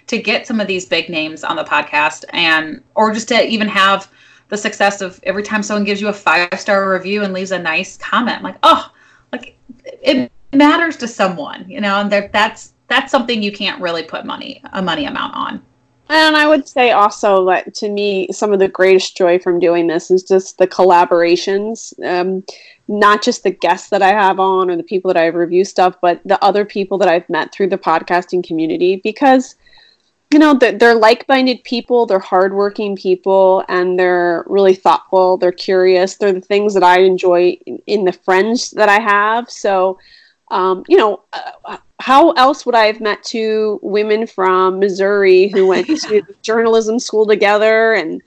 to 0.09 0.19
get 0.19 0.47
some 0.47 0.61
of 0.61 0.67
these 0.67 0.87
big 0.87 1.09
names 1.09 1.45
on 1.45 1.57
the 1.57 1.65
podcast 1.65 2.25
and, 2.31 2.83
or 2.95 3.13
just 3.13 3.29
to 3.29 3.47
even 3.47 3.69
have 3.69 4.11
the 4.49 4.57
success 4.57 5.01
of 5.01 5.21
every 5.25 5.43
time 5.43 5.63
someone 5.63 5.85
gives 5.85 6.01
you 6.01 6.09
a 6.09 6.13
five 6.13 6.59
star 6.59 6.93
review 6.93 7.23
and 7.23 7.33
leaves 7.33 7.51
a 7.51 7.59
nice 7.59 7.97
comment. 7.97 8.39
I'm 8.39 8.45
like, 8.45 8.59
oh, 8.63 8.93
like 9.33 9.57
it 9.85 10.31
matters 10.53 10.97
to 10.99 11.09
someone, 11.09 11.69
you 11.69 11.81
know, 11.81 11.97
and 11.97 12.11
that's 12.11 12.73
that's 12.89 13.11
something 13.11 13.43
you 13.43 13.53
can't 13.53 13.81
really 13.81 14.03
put 14.03 14.25
money 14.25 14.63
a 14.73 14.83
money 14.83 15.07
amount 15.07 15.35
on. 15.35 15.63
And 16.09 16.37
I 16.37 16.47
would 16.47 16.69
say 16.69 16.93
also 16.93 17.45
that 17.47 17.75
to 17.77 17.89
me, 17.89 18.29
some 18.31 18.53
of 18.53 18.61
the 18.61 18.69
greatest 18.69 19.17
joy 19.17 19.41
from 19.41 19.59
doing 19.59 19.89
this 19.89 20.11
is 20.11 20.23
just 20.23 20.59
the 20.59 20.69
collaborations. 20.69 21.93
Um, 22.05 22.45
not 22.89 23.23
just 23.23 23.43
the 23.43 23.51
guests 23.51 23.89
that 23.91 24.03
I 24.03 24.11
have 24.11 24.39
on 24.39 24.71
or 24.71 24.77
the 24.77 24.85
people 24.85 25.13
that 25.13 25.21
I 25.21 25.27
review 25.27 25.65
stuff, 25.65 25.97
but 26.01 26.21
the 26.25 26.43
other 26.45 26.65
people 26.65 26.99
that 26.99 27.09
I've 27.09 27.29
met 27.29 27.53
through 27.53 27.69
the 27.69 27.79
podcasting 27.79 28.47
community 28.47 29.01
because 29.03 29.57
you 30.33 30.39
know 30.39 30.55
they're, 30.55 30.73
they're 30.73 30.95
like-minded 30.95 31.63
people 31.65 32.07
they're 32.07 32.19
hardworking 32.19 32.97
people 32.97 33.65
and 33.69 33.99
they're 33.99 34.45
really 34.49 34.75
thoughtful 34.75 35.37
they're 35.37 35.53
curious 35.53 36.17
they're 36.17 36.33
the 36.33 36.41
things 36.41 36.75
that 36.75 36.83
i 36.83 36.99
enjoy 36.99 37.57
in, 37.67 37.81
in 37.87 38.05
the 38.05 38.13
friends 38.13 38.71
that 38.73 38.89
i 38.89 38.99
have. 38.99 39.51
So 39.51 39.99
um, 40.51 40.85
you 40.89 40.97
know 40.97 41.23
uh, 41.33 41.79
how 42.01 42.31
else 42.33 42.67
would 42.67 42.75
i 42.75 42.87
have 42.87 43.01
met 43.01 43.23
two 43.23 43.81
women 43.83 44.27
from 44.27 44.79
missouri 44.79 45.49
who 45.49 45.67
went 45.73 45.87
to 45.87 46.23
journalism 46.43 46.99
school 46.99 47.27
together? 47.27 47.95
And 47.95 48.23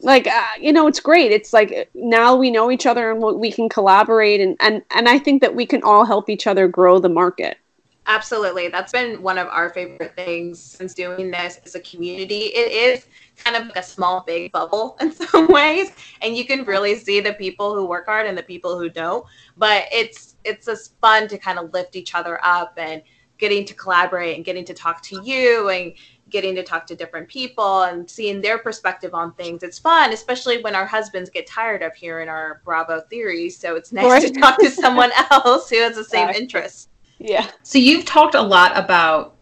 like 0.00 0.26
uh, 0.26 0.42
you 0.60 0.72
know 0.72 0.86
it's 0.86 1.00
great. 1.00 1.32
It's 1.32 1.52
like 1.52 1.88
now 1.94 2.36
we 2.36 2.50
know 2.50 2.70
each 2.70 2.86
other 2.86 3.10
and 3.10 3.20
we 3.40 3.50
can 3.50 3.68
collaborate 3.68 4.40
and, 4.40 4.56
and 4.60 4.82
and 4.90 5.08
i 5.08 5.18
think 5.18 5.40
that 5.40 5.54
we 5.54 5.66
can 5.66 5.82
all 5.82 6.04
help 6.04 6.28
each 6.28 6.46
other 6.46 6.68
grow 6.68 6.98
the 6.98 7.08
market 7.08 7.58
Absolutely. 8.06 8.68
That's 8.68 8.92
been 8.92 9.22
one 9.22 9.38
of 9.38 9.48
our 9.48 9.70
favorite 9.70 10.14
things 10.14 10.60
since 10.60 10.92
doing 10.92 11.30
this 11.30 11.58
as 11.64 11.74
a 11.74 11.80
community. 11.80 12.46
It 12.54 12.70
is 12.70 13.06
kind 13.36 13.56
of 13.56 13.64
like 13.64 13.76
a 13.76 13.82
small, 13.82 14.22
big 14.26 14.52
bubble 14.52 14.96
in 15.00 15.10
some 15.12 15.46
ways. 15.48 15.92
And 16.20 16.36
you 16.36 16.44
can 16.44 16.64
really 16.64 16.96
see 16.96 17.20
the 17.20 17.32
people 17.32 17.74
who 17.74 17.86
work 17.86 18.06
hard 18.06 18.26
and 18.26 18.36
the 18.36 18.42
people 18.42 18.78
who 18.78 18.90
don't. 18.90 19.24
But 19.56 19.86
it's 19.90 20.36
it's 20.44 20.66
just 20.66 20.98
fun 21.00 21.28
to 21.28 21.38
kind 21.38 21.58
of 21.58 21.72
lift 21.72 21.96
each 21.96 22.14
other 22.14 22.38
up 22.44 22.74
and 22.76 23.02
getting 23.38 23.64
to 23.64 23.74
collaborate 23.74 24.36
and 24.36 24.44
getting 24.44 24.64
to 24.66 24.74
talk 24.74 25.02
to 25.02 25.20
you 25.24 25.70
and 25.70 25.94
getting 26.28 26.54
to 26.54 26.62
talk 26.62 26.86
to 26.86 26.94
different 26.94 27.28
people 27.28 27.82
and 27.82 28.10
seeing 28.10 28.40
their 28.40 28.58
perspective 28.58 29.14
on 29.14 29.32
things. 29.34 29.62
It's 29.62 29.78
fun, 29.78 30.12
especially 30.12 30.62
when 30.62 30.74
our 30.74 30.86
husbands 30.86 31.30
get 31.30 31.46
tired 31.46 31.82
of 31.82 31.94
hearing 31.94 32.28
our 32.28 32.60
Bravo 32.64 33.00
theories. 33.08 33.56
So 33.56 33.76
it's 33.76 33.92
nice 33.92 34.04
right. 34.04 34.34
to 34.34 34.40
talk 34.40 34.58
to 34.60 34.70
someone 34.70 35.10
else 35.30 35.70
who 35.70 35.76
has 35.76 35.96
the 35.96 36.04
same 36.04 36.28
interests. 36.30 36.88
Yeah. 37.24 37.48
So 37.62 37.78
you've 37.78 38.04
talked 38.04 38.34
a 38.34 38.42
lot 38.42 38.76
about 38.76 39.34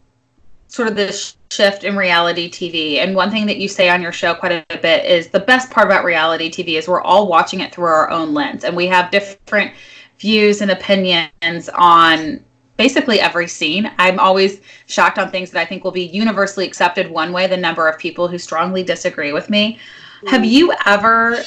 sort 0.67 0.87
of 0.87 0.95
this 0.95 1.35
shift 1.51 1.83
in 1.83 1.97
reality 1.97 2.49
TV. 2.49 2.99
And 2.99 3.13
one 3.13 3.29
thing 3.29 3.45
that 3.47 3.57
you 3.57 3.67
say 3.67 3.89
on 3.89 4.01
your 4.01 4.13
show 4.13 4.33
quite 4.33 4.63
a 4.71 4.77
bit 4.77 5.05
is 5.05 5.27
the 5.27 5.41
best 5.41 5.69
part 5.69 5.87
about 5.87 6.05
reality 6.05 6.49
TV 6.49 6.77
is 6.79 6.87
we're 6.87 7.01
all 7.01 7.27
watching 7.27 7.59
it 7.59 7.75
through 7.75 7.87
our 7.87 8.09
own 8.09 8.33
lens 8.33 8.63
and 8.63 8.73
we 8.77 8.87
have 8.87 9.11
different 9.11 9.73
views 10.17 10.61
and 10.61 10.71
opinions 10.71 11.67
on 11.73 12.41
basically 12.77 13.19
every 13.19 13.49
scene. 13.49 13.91
I'm 13.99 14.17
always 14.17 14.61
shocked 14.85 15.19
on 15.19 15.29
things 15.29 15.51
that 15.51 15.59
I 15.59 15.65
think 15.65 15.83
will 15.83 15.91
be 15.91 16.05
universally 16.05 16.65
accepted 16.65 17.11
one 17.11 17.33
way, 17.33 17.47
the 17.47 17.57
number 17.57 17.89
of 17.89 17.99
people 17.99 18.29
who 18.29 18.37
strongly 18.37 18.81
disagree 18.81 19.33
with 19.33 19.49
me. 19.49 19.73
Mm-hmm. 19.73 20.27
Have 20.29 20.45
you 20.45 20.73
ever 20.85 21.43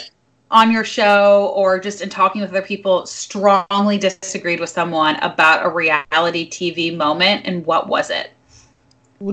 on 0.57 0.72
your 0.72 0.84
show 0.84 1.52
or 1.54 1.78
just 1.78 2.00
in 2.00 2.09
talking 2.09 2.40
with 2.40 2.48
other 2.48 2.62
people 2.62 3.04
strongly 3.04 3.98
disagreed 3.98 4.59
with 4.59 4.70
someone 4.70 5.14
about 5.16 5.66
a 5.66 5.68
reality 5.68 6.48
TV 6.48 6.96
moment 6.96 7.42
and 7.44 7.66
what 7.66 7.88
was 7.88 8.09
it? 8.09 8.30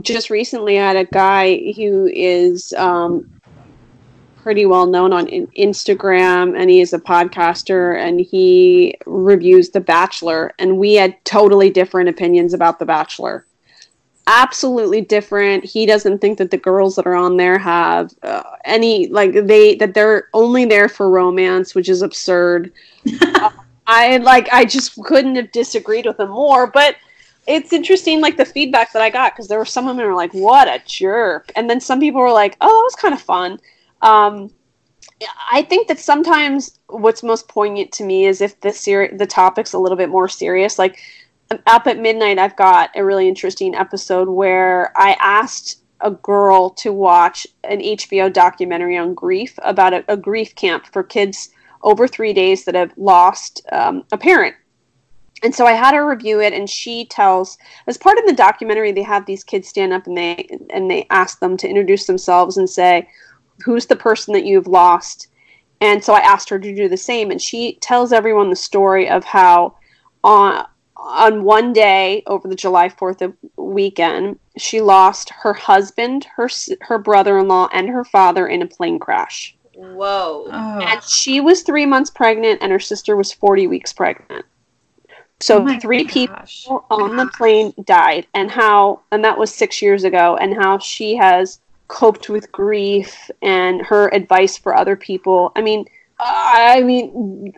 Just 0.01 0.30
recently, 0.30 0.78
I 0.78 0.88
had 0.88 0.97
a 0.97 1.05
guy 1.05 1.71
who 1.78 2.09
is 2.13 2.74
um, 2.74 3.30
pretty 4.41 4.65
well 4.65 4.86
known 4.86 5.13
on 5.13 5.28
Instagram 5.28 6.59
and 6.59 6.69
he 6.69 6.82
is 6.82 6.91
a 6.91 6.99
podcaster 6.99 7.97
and 7.97 8.19
he 8.19 8.95
reviews 9.05 9.69
The 9.69 9.80
Bachelor. 9.80 10.51
And 10.59 10.78
we 10.78 10.95
had 10.95 11.15
totally 11.24 11.69
different 11.69 12.09
opinions 12.09 12.53
about 12.53 12.80
The 12.80 12.86
Bachelor. 12.86 13.45
Absolutely 14.26 15.01
different. 15.01 15.65
He 15.65 15.86
doesn't 15.86 16.19
think 16.19 16.38
that 16.38 16.51
the 16.51 16.57
girls 16.57 16.95
that 16.95 17.05
are 17.05 17.15
on 17.15 17.38
there 17.38 17.57
have 17.57 18.13
uh, 18.24 18.43
any, 18.63 19.07
like, 19.07 19.34
they, 19.34 19.76
that 19.76 19.93
they're 19.93 20.30
only 20.34 20.65
there 20.65 20.88
for 20.88 21.09
romance, 21.09 21.76
which 21.76 21.89
is 21.89 22.01
absurd. 22.01 22.71
uh, 23.21 23.49
I, 23.88 24.17
like, 24.17 24.47
I 24.53 24.63
just 24.63 25.01
couldn't 25.03 25.36
have 25.36 25.51
disagreed 25.51 26.05
with 26.05 26.19
him 26.19 26.30
more. 26.30 26.67
But 26.67 26.95
it's 27.47 27.74
interesting, 27.74 28.21
like, 28.21 28.38
the 28.38 28.45
feedback 28.45 28.93
that 28.93 29.01
I 29.01 29.09
got 29.09 29.34
because 29.34 29.49
there 29.49 29.59
were 29.59 29.65
some 29.65 29.86
women 29.86 30.03
who 30.03 30.09
were 30.09 30.15
like, 30.15 30.34
what 30.34 30.69
a 30.69 30.82
jerk. 30.86 31.51
And 31.57 31.69
then 31.69 31.82
some 31.82 31.99
people 31.99 32.21
were 32.21 32.32
like, 32.32 32.55
oh, 32.61 32.67
that 32.67 32.84
was 32.84 32.95
kind 32.95 33.13
of 33.13 33.21
fun 33.21 33.59
um, 34.03 34.51
I 35.51 35.63
think 35.63 35.88
that 35.88 35.99
sometimes 35.99 36.80
what's 36.88 37.24
most 37.24 37.47
poignant 37.47 37.91
to 37.93 38.03
me 38.03 38.26
is 38.26 38.41
if 38.41 38.59
the 38.61 38.71
ser- 38.71 39.15
the 39.15 39.26
topic's 39.26 39.74
a 39.74 39.80
little 39.80 39.97
bit 39.97 40.09
more 40.09 40.28
serious. 40.28 40.78
Like 40.78 40.99
up 41.68 41.88
at 41.88 41.99
midnight, 41.99 42.39
I've 42.39 42.56
got 42.56 42.91
a 42.95 43.04
really 43.04 43.28
interesting 43.28 43.76
episode 43.76 44.30
where 44.30 44.91
I 44.95 45.16
asked 45.20 45.82
a 46.01 46.12
girl 46.12 46.70
to 46.72 46.91
watch 46.91 47.47
an 47.64 47.80
HBO 47.80 48.32
documentary 48.32 48.97
on 48.97 49.14
grief 49.14 49.58
about 49.64 49.93
a, 49.93 50.04
a 50.08 50.18
grief 50.18 50.56
camp 50.56 50.86
for 50.88 51.04
kids 51.04 51.49
over 51.82 52.08
three 52.08 52.34
days 52.34 52.66
that 52.66 52.76
have 52.76 52.93
lost 52.97 53.62
um, 53.72 54.04
a 54.12 54.18
parent. 54.18 54.56
And 55.43 55.54
so 55.54 55.66
I 55.66 55.74
had 55.74 55.93
her 55.93 56.08
review 56.08 56.39
it, 56.39 56.54
and 56.54 56.70
she 56.70 57.06
tells, 57.06 57.58
as 57.88 57.97
part 57.97 58.18
of 58.18 58.26
the 58.26 58.34
documentary, 58.34 58.93
they 58.93 59.04
have 59.04 59.26
these 59.26 59.43
kids 59.43 59.68
stand 59.68 59.91
up 59.91 60.08
and 60.08 60.16
they 60.16 60.47
and 60.70 60.89
they 60.89 61.06
ask 61.10 61.39
them 61.39 61.58
to 61.58 61.68
introduce 61.68 62.06
themselves 62.06 62.58
and 62.58 62.70
say, 62.70 63.08
who's 63.64 63.86
the 63.86 63.95
person 63.95 64.34
that 64.34 64.45
you've 64.45 64.68
lost 64.68 65.28
and 65.82 66.04
so 66.04 66.14
i 66.14 66.20
asked 66.20 66.49
her 66.49 66.60
to 66.60 66.76
do 66.76 66.88
the 66.88 66.97
same 66.97 67.32
and 67.32 67.41
she 67.41 67.76
tells 67.76 68.12
everyone 68.12 68.49
the 68.49 68.56
story 68.56 69.10
of 69.10 69.24
how 69.24 69.76
on 70.24 70.66
on 71.04 71.43
one 71.43 71.74
day 71.74 72.24
over 72.28 72.47
the 72.47 72.56
july 72.56 72.89
4th 72.89 73.36
weekend 73.58 74.39
she 74.58 74.82
lost 74.82 75.30
her 75.30 75.54
husband 75.54 76.26
her 76.36 76.49
her 76.82 76.97
brother-in-law 76.97 77.70
and 77.74 77.89
her 77.89 78.04
father 78.04 78.47
in 78.47 78.62
a 78.62 78.68
plane 78.68 78.99
crash 78.99 79.56
whoa 79.76 80.47
oh. 80.51 80.80
and 80.82 81.04
she 81.04 81.39
was 81.39 81.62
three 81.62 81.86
months 81.86 82.10
pregnant 82.10 82.60
and 82.62 82.72
her 82.72 82.80
sister 82.80 83.16
was 83.16 83.32
40 83.32 83.68
weeks 83.68 83.91
pregnant 83.93 84.45
so 85.39 85.68
oh 85.68 85.80
three 85.80 86.04
gosh. 86.04 86.14
people 86.14 86.86
on 86.89 87.18
the 87.18 87.28
plane 87.28 87.74
died 87.84 88.28
and 88.34 88.49
how 88.49 89.01
and 89.12 89.26
that 89.26 89.38
was 89.38 89.54
six 89.54 89.82
years 89.82 90.04
ago 90.04 90.38
and 90.38 90.54
how 90.54 90.78
she 90.78 91.16
has 91.16 91.60
coped 91.93 92.28
with 92.28 92.51
grief 92.51 93.30
and 93.41 93.82
her 93.82 94.14
advice 94.14 94.58
for 94.58 94.76
other 94.76 94.95
people. 94.95 95.51
I 95.56 95.62
mean, 95.62 95.86
I 96.20 96.82
mean, 96.82 97.54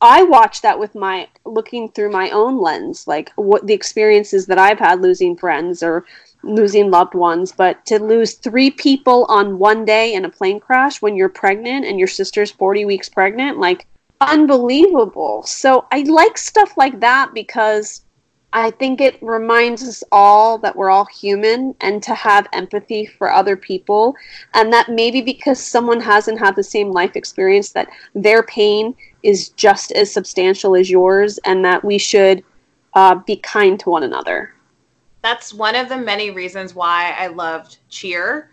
I 0.00 0.22
watch 0.22 0.62
that 0.62 0.78
with 0.78 0.94
my 0.94 1.28
looking 1.44 1.90
through 1.90 2.10
my 2.10 2.30
own 2.30 2.60
lens, 2.60 3.06
like 3.06 3.32
what 3.36 3.66
the 3.66 3.74
experiences 3.74 4.46
that 4.46 4.58
I've 4.58 4.78
had 4.78 5.02
losing 5.02 5.36
friends 5.36 5.82
or 5.82 6.04
losing 6.42 6.90
loved 6.90 7.14
ones. 7.14 7.52
But 7.52 7.84
to 7.86 8.02
lose 8.02 8.34
three 8.34 8.70
people 8.70 9.26
on 9.28 9.58
one 9.58 9.84
day 9.84 10.14
in 10.14 10.24
a 10.24 10.30
plane 10.30 10.60
crash 10.60 11.02
when 11.02 11.16
you're 11.16 11.28
pregnant 11.28 11.84
and 11.84 11.98
your 11.98 12.08
sister's 12.08 12.50
40 12.50 12.86
weeks 12.86 13.08
pregnant, 13.08 13.58
like 13.58 13.86
unbelievable. 14.20 15.42
So 15.42 15.86
I 15.92 16.02
like 16.02 16.38
stuff 16.38 16.76
like 16.76 17.00
that 17.00 17.34
because 17.34 18.02
I 18.52 18.72
think 18.72 19.00
it 19.00 19.16
reminds 19.22 19.82
us 19.86 20.02
all 20.10 20.58
that 20.58 20.74
we're 20.74 20.90
all 20.90 21.04
human 21.04 21.74
and 21.80 22.02
to 22.02 22.14
have 22.14 22.48
empathy 22.52 23.06
for 23.06 23.30
other 23.30 23.56
people. 23.56 24.16
And 24.54 24.72
that 24.72 24.88
maybe 24.88 25.20
because 25.20 25.60
someone 25.62 26.00
hasn't 26.00 26.40
had 26.40 26.56
the 26.56 26.62
same 26.62 26.90
life 26.90 27.14
experience, 27.14 27.70
that 27.72 27.88
their 28.14 28.42
pain 28.42 28.96
is 29.22 29.50
just 29.50 29.92
as 29.92 30.12
substantial 30.12 30.74
as 30.74 30.90
yours, 30.90 31.38
and 31.44 31.64
that 31.64 31.84
we 31.84 31.98
should 31.98 32.42
uh, 32.94 33.14
be 33.14 33.36
kind 33.36 33.78
to 33.80 33.90
one 33.90 34.02
another. 34.02 34.52
That's 35.22 35.52
one 35.52 35.76
of 35.76 35.88
the 35.88 35.98
many 35.98 36.30
reasons 36.30 36.74
why 36.74 37.14
I 37.16 37.28
loved 37.28 37.78
Cheer. 37.88 38.50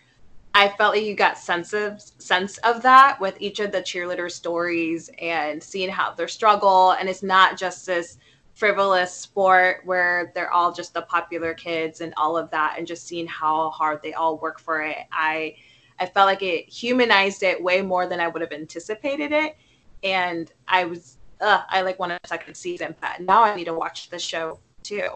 I 0.53 0.69
felt 0.69 0.95
like 0.95 1.05
you 1.05 1.15
got 1.15 1.37
sense 1.37 1.73
of 1.73 2.01
sense 2.17 2.57
of 2.59 2.81
that 2.81 3.19
with 3.21 3.37
each 3.39 3.59
of 3.59 3.71
the 3.71 3.81
cheerleader 3.81 4.29
stories 4.29 5.09
and 5.21 5.61
seeing 5.63 5.89
how 5.89 6.13
their 6.13 6.27
struggle, 6.27 6.91
and 6.91 7.07
it's 7.07 7.23
not 7.23 7.57
just 7.57 7.85
this 7.85 8.17
frivolous 8.57 9.13
sport 9.13 9.81
where 9.85 10.31
they're 10.33 10.51
all 10.51 10.73
just 10.73 10.91
the 10.95 11.03
popular 11.03 11.53
kids 11.53 12.01
and 12.01 12.11
all 12.17 12.35
of 12.35 12.49
that 12.49 12.73
and 12.75 12.87
just 12.87 13.05
seeing 13.05 13.27
how 13.27 13.69
hard 13.69 14.01
they 14.01 14.13
all 14.13 14.39
work 14.39 14.59
for 14.59 14.81
it. 14.81 14.97
I 15.11 15.55
i 15.99 16.05
felt 16.07 16.25
like 16.25 16.41
it 16.41 16.67
humanized 16.67 17.43
it 17.43 17.61
way 17.61 17.81
more 17.81 18.07
than 18.07 18.19
i 18.19 18.27
would 18.27 18.41
have 18.41 18.51
anticipated 18.51 19.31
it. 19.31 19.55
And 20.03 20.51
i 20.67 20.85
was 20.85 21.17
uh, 21.39 21.61
i 21.69 21.81
like 21.81 21.99
wanted 21.99 22.19
a 22.23 22.27
second 22.27 22.55
season 22.55 22.95
but 22.99 23.21
now 23.21 23.43
i 23.43 23.55
need 23.55 23.65
to 23.65 23.75
watch 23.75 24.09
the 24.09 24.17
show 24.17 24.59
too. 24.81 25.07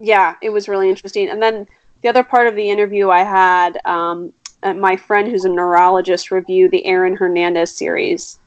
Yeah 0.00 0.36
it 0.40 0.48
was 0.48 0.66
really 0.66 0.88
interesting. 0.88 1.28
And 1.28 1.42
then 1.42 1.66
the 2.00 2.08
other 2.08 2.24
part 2.24 2.46
of 2.46 2.56
the 2.56 2.70
interview 2.70 3.10
i 3.10 3.22
had 3.22 3.80
um, 3.84 4.32
uh, 4.62 4.72
my 4.72 4.96
friend 4.96 5.28
who's 5.30 5.44
a 5.44 5.50
neurologist 5.50 6.30
review 6.30 6.70
the 6.70 6.86
aaron 6.86 7.16
hernandez 7.16 7.76
series. 7.76 8.38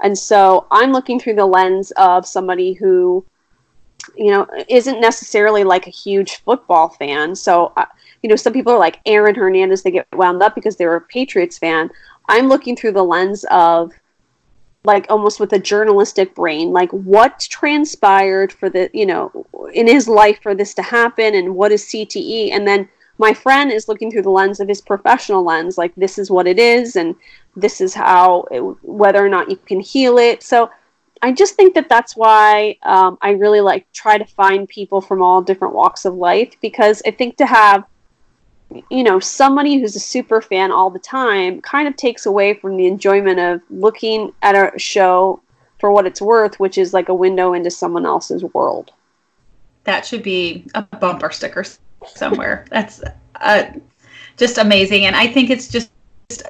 And 0.00 0.18
so 0.18 0.66
i'm 0.70 0.92
looking 0.92 1.18
through 1.18 1.36
the 1.36 1.46
lens 1.46 1.92
of 1.92 2.26
somebody 2.26 2.74
who 2.74 3.24
you 4.16 4.30
know, 4.30 4.46
isn't 4.68 5.00
necessarily 5.00 5.64
like 5.64 5.86
a 5.86 5.90
huge 5.90 6.42
football 6.42 6.88
fan. 6.88 7.34
So, 7.34 7.72
uh, 7.76 7.86
you 8.22 8.28
know, 8.28 8.36
some 8.36 8.52
people 8.52 8.72
are 8.72 8.78
like 8.78 9.00
Aaron 9.06 9.34
Hernandez, 9.34 9.82
they 9.82 9.90
get 9.90 10.06
wound 10.12 10.42
up 10.42 10.54
because 10.54 10.76
they're 10.76 10.96
a 10.96 11.00
Patriots 11.00 11.58
fan. 11.58 11.90
I'm 12.28 12.48
looking 12.48 12.76
through 12.76 12.92
the 12.92 13.04
lens 13.04 13.44
of 13.50 13.92
like 14.84 15.06
almost 15.10 15.40
with 15.40 15.52
a 15.52 15.58
journalistic 15.58 16.34
brain, 16.34 16.70
like 16.70 16.90
what 16.90 17.40
transpired 17.50 18.52
for 18.52 18.70
the, 18.70 18.88
you 18.94 19.04
know, 19.04 19.46
in 19.74 19.86
his 19.86 20.08
life 20.08 20.38
for 20.42 20.54
this 20.54 20.72
to 20.74 20.82
happen 20.82 21.34
and 21.34 21.54
what 21.54 21.72
is 21.72 21.84
CTE. 21.84 22.50
And 22.52 22.66
then 22.66 22.88
my 23.18 23.34
friend 23.34 23.70
is 23.70 23.88
looking 23.88 24.10
through 24.10 24.22
the 24.22 24.30
lens 24.30 24.60
of 24.60 24.68
his 24.68 24.80
professional 24.80 25.44
lens, 25.44 25.76
like 25.76 25.94
this 25.96 26.18
is 26.18 26.30
what 26.30 26.46
it 26.46 26.58
is 26.58 26.96
and 26.96 27.14
this 27.54 27.80
is 27.82 27.92
how, 27.92 28.46
it, 28.50 28.60
whether 28.82 29.24
or 29.24 29.28
not 29.28 29.50
you 29.50 29.56
can 29.56 29.80
heal 29.80 30.16
it. 30.16 30.42
So, 30.42 30.70
I 31.22 31.32
just 31.32 31.54
think 31.54 31.74
that 31.74 31.88
that's 31.88 32.16
why 32.16 32.76
um, 32.82 33.18
I 33.20 33.32
really 33.32 33.60
like 33.60 33.90
try 33.92 34.16
to 34.16 34.24
find 34.24 34.68
people 34.68 35.00
from 35.00 35.22
all 35.22 35.42
different 35.42 35.74
walks 35.74 36.04
of 36.04 36.14
life 36.14 36.54
because 36.62 37.02
I 37.06 37.10
think 37.10 37.36
to 37.36 37.46
have 37.46 37.84
you 38.88 39.02
know 39.02 39.18
somebody 39.18 39.80
who's 39.80 39.96
a 39.96 40.00
super 40.00 40.40
fan 40.40 40.70
all 40.70 40.90
the 40.90 40.98
time 40.98 41.60
kind 41.60 41.88
of 41.88 41.96
takes 41.96 42.24
away 42.26 42.54
from 42.54 42.76
the 42.76 42.86
enjoyment 42.86 43.38
of 43.40 43.60
looking 43.68 44.32
at 44.42 44.54
a 44.54 44.78
show 44.78 45.42
for 45.78 45.90
what 45.90 46.06
it's 46.06 46.20
worth, 46.20 46.60
which 46.60 46.78
is 46.78 46.94
like 46.94 47.08
a 47.08 47.14
window 47.14 47.54
into 47.54 47.70
someone 47.70 48.06
else's 48.06 48.44
world. 48.54 48.92
That 49.84 50.06
should 50.06 50.22
be 50.22 50.66
a 50.74 50.82
bumper 50.82 51.30
sticker 51.30 51.64
somewhere. 52.06 52.66
that's 52.70 53.02
uh, 53.40 53.64
just 54.36 54.58
amazing, 54.58 55.06
and 55.06 55.16
I 55.16 55.26
think 55.26 55.50
it's 55.50 55.68
just 55.68 55.90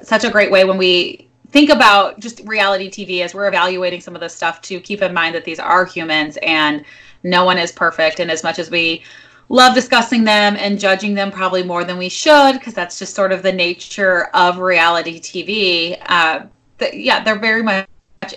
such 0.03 0.23
a 0.23 0.29
great 0.29 0.51
way 0.51 0.63
when 0.63 0.77
we 0.77 1.27
think 1.51 1.69
about 1.69 2.19
just 2.19 2.41
reality 2.45 2.89
TV 2.89 3.23
as 3.23 3.33
we're 3.33 3.47
evaluating 3.47 4.01
some 4.01 4.15
of 4.15 4.21
this 4.21 4.33
stuff 4.33 4.61
to 4.61 4.79
keep 4.79 5.01
in 5.01 5.13
mind 5.13 5.35
that 5.35 5.45
these 5.45 5.59
are 5.59 5.85
humans 5.85 6.37
and 6.41 6.83
no 7.23 7.45
one 7.45 7.57
is 7.57 7.71
perfect. 7.71 8.19
And 8.19 8.31
as 8.31 8.43
much 8.43 8.57
as 8.57 8.71
we 8.71 9.03
love 9.49 9.75
discussing 9.75 10.23
them 10.23 10.55
and 10.57 10.79
judging 10.79 11.13
them 11.13 11.29
probably 11.29 11.63
more 11.63 11.83
than 11.83 11.97
we 11.97 12.09
should, 12.09 12.53
because 12.53 12.73
that's 12.73 12.97
just 12.97 13.13
sort 13.13 13.31
of 13.31 13.43
the 13.43 13.51
nature 13.51 14.25
of 14.33 14.59
reality 14.59 15.19
TV, 15.19 16.01
uh, 16.05 16.45
yeah, 16.93 17.23
they're 17.23 17.37
very 17.37 17.61
much 17.61 17.87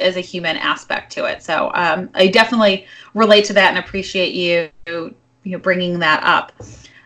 as 0.00 0.16
a 0.16 0.20
human 0.20 0.56
aspect 0.56 1.12
to 1.12 1.24
it. 1.24 1.42
So 1.42 1.70
um, 1.74 2.10
I 2.14 2.26
definitely 2.26 2.86
relate 3.14 3.44
to 3.46 3.52
that 3.52 3.68
and 3.68 3.78
appreciate 3.78 4.34
you, 4.34 4.70
you 4.86 5.14
know, 5.44 5.58
bringing 5.58 5.98
that 6.00 6.22
up. 6.24 6.52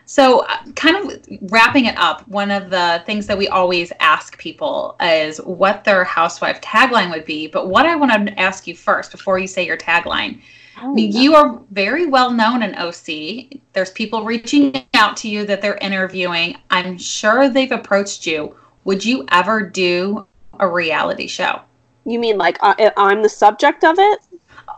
So, 0.09 0.39
uh, 0.39 0.63
kind 0.75 0.95
of 0.97 1.23
wrapping 1.51 1.85
it 1.85 1.95
up, 1.95 2.27
one 2.27 2.49
of 2.49 2.71
the 2.71 3.03
things 3.05 3.27
that 3.27 3.37
we 3.37 3.47
always 3.47 3.93
ask 3.99 4.39
people 4.39 4.95
is 4.99 5.37
what 5.37 5.83
their 5.83 6.03
housewife 6.03 6.59
tagline 6.61 7.11
would 7.11 7.25
be. 7.25 7.45
But 7.45 7.67
what 7.67 7.85
I 7.85 7.95
want 7.95 8.27
to 8.27 8.39
ask 8.39 8.65
you 8.65 8.75
first, 8.75 9.11
before 9.11 9.37
you 9.37 9.45
say 9.45 9.67
your 9.67 9.77
tagline, 9.77 10.41
oh, 10.81 10.97
you 10.97 11.35
are 11.35 11.61
very 11.69 12.07
well 12.07 12.31
known 12.31 12.63
in 12.63 12.73
OC. 12.73 13.59
There's 13.73 13.91
people 13.91 14.23
reaching 14.23 14.83
out 14.95 15.15
to 15.17 15.29
you 15.29 15.45
that 15.45 15.61
they're 15.61 15.77
interviewing. 15.77 16.57
I'm 16.71 16.97
sure 16.97 17.47
they've 17.47 17.71
approached 17.71 18.25
you. 18.25 18.55
Would 18.85 19.05
you 19.05 19.27
ever 19.29 19.61
do 19.61 20.25
a 20.59 20.67
reality 20.67 21.27
show? 21.27 21.61
You 22.05 22.17
mean 22.17 22.39
like 22.39 22.57
uh, 22.61 22.73
I'm 22.97 23.21
the 23.21 23.29
subject 23.29 23.83
of 23.83 23.99
it? 23.99 24.19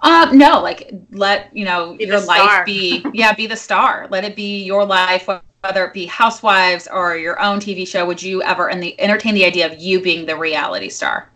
Uh, 0.01 0.30
no, 0.34 0.61
like 0.61 0.91
let 1.11 1.55
you 1.55 1.65
know 1.65 1.95
be 1.95 2.05
your 2.05 2.22
life 2.22 2.65
be 2.65 3.05
yeah, 3.13 3.34
be 3.34 3.47
the 3.47 3.55
star. 3.55 4.07
Let 4.09 4.24
it 4.24 4.36
be 4.36 4.63
your 4.63 4.86
life, 4.86 5.28
whether 5.61 5.86
it 5.86 5.93
be 5.93 6.05
Housewives 6.07 6.88
or 6.88 7.17
your 7.17 7.39
own 7.39 7.59
TV 7.59 7.88
show. 7.88 8.05
Would 8.05 8.22
you 8.22 8.41
ever 8.43 8.69
and 8.69 8.82
the 8.82 8.99
entertain 8.99 9.36
the 9.36 9.45
idea 9.45 9.72
of 9.72 9.80
you 9.80 10.01
being 10.01 10.26
the 10.26 10.36
reality 10.36 10.89
star? 10.89 11.30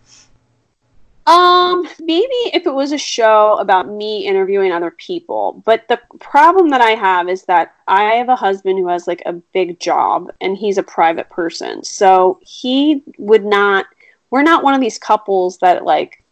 Um, 1.28 1.88
maybe 2.00 2.28
if 2.54 2.68
it 2.68 2.74
was 2.74 2.92
a 2.92 3.00
show 3.00 3.58
about 3.58 3.90
me 3.90 4.28
interviewing 4.28 4.72
other 4.72 4.92
people. 4.92 5.64
But 5.66 5.88
the 5.88 6.00
problem 6.20 6.70
that 6.70 6.82
I 6.82 6.92
have 6.92 7.30
is 7.30 7.44
that 7.44 7.74
I 7.88 8.14
have 8.16 8.30
a 8.30 8.36
husband 8.36 8.78
who 8.78 8.88
has 8.90 9.08
like 9.08 9.24
a 9.26 9.34
big 9.34 9.80
job 9.80 10.32
and 10.42 10.56
he's 10.56 10.78
a 10.78 10.84
private 10.84 11.30
person. 11.30 11.84
So 11.84 12.40
he 12.42 13.04
would 13.18 13.44
not 13.44 13.88
we're 14.30 14.44
not 14.44 14.64
one 14.64 14.74
of 14.74 14.82
these 14.82 15.00
couples 15.00 15.58
that 15.60 15.86
like 15.86 16.24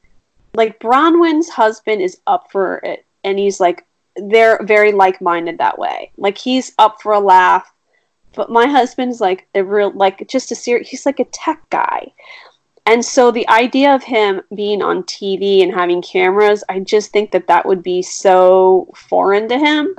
like 0.53 0.79
Braunwyn's 0.79 1.49
husband 1.49 2.01
is 2.01 2.19
up 2.27 2.51
for 2.51 2.77
it 2.77 3.05
and 3.23 3.39
he's 3.39 3.59
like 3.59 3.85
they're 4.15 4.59
very 4.63 4.91
like-minded 4.91 5.57
that 5.57 5.79
way. 5.79 6.11
Like 6.17 6.37
he's 6.37 6.73
up 6.77 7.01
for 7.01 7.13
a 7.13 7.19
laugh. 7.19 7.71
But 8.35 8.51
my 8.51 8.67
husband's 8.67 9.21
like 9.21 9.47
a 9.55 9.63
real 9.63 9.91
like 9.91 10.27
just 10.27 10.51
a 10.51 10.55
serious 10.55 10.89
he's 10.89 11.05
like 11.05 11.19
a 11.19 11.25
tech 11.25 11.67
guy. 11.69 12.13
And 12.85 13.03
so 13.03 13.31
the 13.31 13.47
idea 13.47 13.95
of 13.95 14.03
him 14.03 14.41
being 14.53 14.81
on 14.81 15.03
TV 15.03 15.63
and 15.63 15.73
having 15.73 16.01
cameras, 16.01 16.63
I 16.67 16.79
just 16.79 17.11
think 17.11 17.31
that 17.31 17.47
that 17.47 17.65
would 17.65 17.81
be 17.81 18.01
so 18.01 18.91
foreign 18.95 19.47
to 19.49 19.57
him. 19.57 19.95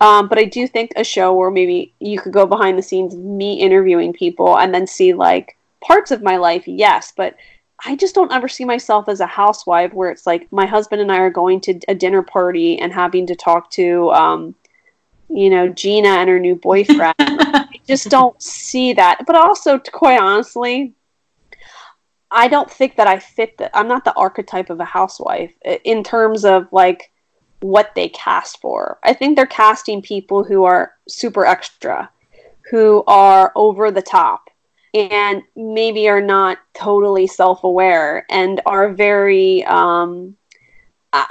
Um, 0.00 0.28
but 0.28 0.38
I 0.38 0.44
do 0.44 0.66
think 0.66 0.92
a 0.96 1.04
show 1.04 1.32
where 1.32 1.50
maybe 1.50 1.94
you 2.00 2.18
could 2.18 2.32
go 2.32 2.44
behind 2.44 2.76
the 2.76 2.82
scenes, 2.82 3.14
me 3.14 3.54
interviewing 3.54 4.12
people, 4.12 4.58
and 4.58 4.74
then 4.74 4.86
see 4.86 5.14
like 5.14 5.56
parts 5.80 6.10
of 6.10 6.22
my 6.22 6.36
life, 6.36 6.66
yes. 6.66 7.12
But 7.16 7.36
I 7.84 7.96
just 7.96 8.14
don't 8.14 8.32
ever 8.32 8.48
see 8.48 8.64
myself 8.64 9.08
as 9.08 9.20
a 9.20 9.26
housewife 9.26 9.92
where 9.92 10.10
it's 10.10 10.26
like 10.26 10.50
my 10.50 10.64
husband 10.64 11.02
and 11.02 11.12
I 11.12 11.18
are 11.18 11.30
going 11.30 11.60
to 11.62 11.78
a 11.86 11.94
dinner 11.94 12.22
party 12.22 12.78
and 12.78 12.92
having 12.92 13.26
to 13.26 13.36
talk 13.36 13.70
to, 13.72 14.10
um, 14.12 14.54
you 15.28 15.50
know, 15.50 15.68
Gina 15.68 16.08
and 16.08 16.30
her 16.30 16.40
new 16.40 16.54
boyfriend. 16.54 17.14
I 17.18 17.68
just 17.86 18.08
don't 18.08 18.40
see 18.42 18.94
that. 18.94 19.24
But 19.26 19.36
also, 19.36 19.78
quite 19.78 20.20
honestly, 20.20 20.94
I 22.30 22.48
don't 22.48 22.70
think 22.70 22.96
that 22.96 23.06
I 23.06 23.18
fit 23.18 23.58
the 23.58 23.76
I'm 23.76 23.88
not 23.88 24.04
the 24.04 24.14
archetype 24.14 24.70
of 24.70 24.80
a 24.80 24.84
housewife 24.84 25.54
in 25.84 26.02
terms 26.02 26.44
of 26.44 26.66
like 26.72 27.12
what 27.60 27.94
they 27.94 28.08
cast 28.08 28.60
for. 28.60 28.98
I 29.04 29.12
think 29.12 29.36
they're 29.36 29.46
casting 29.46 30.00
people 30.00 30.42
who 30.42 30.64
are 30.64 30.92
super 31.06 31.44
extra, 31.44 32.10
who 32.70 33.04
are 33.06 33.52
over 33.54 33.90
the 33.90 34.02
top 34.02 34.48
and 34.94 35.42
maybe 35.56 36.08
are 36.08 36.20
not 36.20 36.58
totally 36.72 37.26
self-aware 37.26 38.24
and 38.30 38.60
are 38.64 38.92
very 38.92 39.64
um 39.64 40.36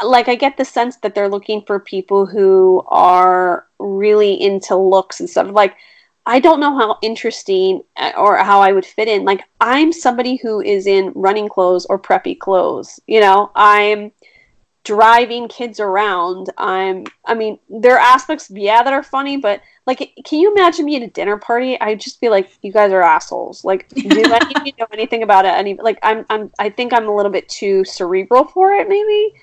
like 0.03 0.30
I 0.30 0.36
get 0.36 0.57
the 0.57 0.66
sense 0.66 0.97
that 0.97 1.14
they're 1.14 1.30
looking 1.30 1.61
for 1.61 1.80
people 1.80 2.26
who 2.26 2.84
are 2.88 3.68
really 3.80 4.41
into 4.41 4.78
looks 4.78 5.20
and 5.20 5.30
stuff 5.30 5.49
like 5.51 5.76
I 6.26 6.39
don't 6.39 6.61
know 6.61 6.78
how 6.78 6.99
interesting 7.01 7.84
uh, 7.97 8.14
or 8.18 8.38
how 8.38 8.61
I 8.61 8.72
would 8.72 8.86
fit 8.86 9.09
in. 9.09 9.26
Like 9.26 9.41
I'm 9.59 9.91
somebody 9.91 10.38
who 10.38 10.61
is 10.61 10.88
in 10.88 11.11
running 11.16 11.49
clothes 11.49 11.86
or 11.88 11.99
preppy 11.99 12.38
clothes. 12.38 12.99
You 13.07 13.20
know, 13.20 13.51
I'm 13.55 14.11
driving 14.84 15.48
kids 15.48 15.80
around. 15.80 16.50
I'm 16.58 17.06
I 17.26 17.34
mean, 17.34 17.60
there 17.70 17.96
are 17.96 18.00
aspects 18.00 18.50
yeah 18.50 18.84
that 18.84 18.94
are 18.94 19.04
funny, 19.04 19.38
but 19.38 19.62
like 19.86 20.14
can 20.26 20.40
you 20.40 20.52
imagine 20.52 20.86
me 20.86 20.96
at 20.98 21.02
a 21.02 21.08
dinner 21.08 21.38
party? 21.38 21.80
I'd 21.80 22.00
just 22.00 22.20
be 22.22 22.30
like, 22.30 22.50
You 22.62 22.72
guys 22.72 22.92
are 22.92 23.02
assholes. 23.02 23.64
Like 23.64 23.90
do 23.90 24.08
any 24.10 24.56
of 24.56 24.68
you 24.68 24.74
know 24.80 24.88
anything 24.92 25.24
about 25.24 25.46
it? 25.46 25.54
Any 25.54 25.76
like 25.76 26.00
I'm 26.04 26.26
I'm 26.30 26.52
I 26.60 26.70
think 26.70 26.94
I'm 26.94 27.08
a 27.08 27.16
little 27.16 27.32
bit 27.32 27.48
too 27.50 27.84
cerebral 27.86 28.46
for 28.46 28.74
it 28.74 28.90
maybe. 28.90 29.34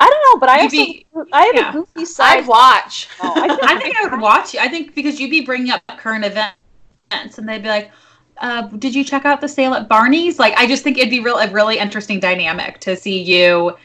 I 0.00 0.06
don't 0.06 0.34
know, 0.34 0.40
but 0.40 0.48
I 0.48 0.62
also, 0.62 1.28
I 1.32 1.44
have 1.44 1.54
yeah. 1.54 1.70
a 1.70 1.72
goofy 1.72 2.04
side. 2.04 2.40
I'd 2.40 2.48
watch. 2.48 3.08
Oh, 3.22 3.32
I, 3.36 3.74
I, 3.74 3.80
think 3.80 3.96
I 3.96 4.08
would 4.08 4.20
watch. 4.20 4.52
you. 4.52 4.58
I 4.58 4.66
think 4.66 4.96
because 4.96 5.20
you'd 5.20 5.30
be 5.30 5.42
bringing 5.42 5.70
up 5.70 5.80
current 5.96 6.24
events, 6.24 7.38
and 7.38 7.48
they'd 7.48 7.62
be 7.62 7.68
like, 7.68 7.92
uh, 8.38 8.62
"Did 8.62 8.96
you 8.96 9.04
check 9.04 9.24
out 9.24 9.40
the 9.40 9.46
sale 9.46 9.74
at 9.74 9.88
Barney's?" 9.88 10.40
Like, 10.40 10.54
I 10.56 10.66
just 10.66 10.82
think 10.82 10.98
it'd 10.98 11.08
be 11.08 11.20
real 11.20 11.36
a 11.36 11.48
really 11.52 11.78
interesting 11.78 12.18
dynamic 12.18 12.80
to 12.80 12.96
see 12.96 13.22
you 13.22 13.76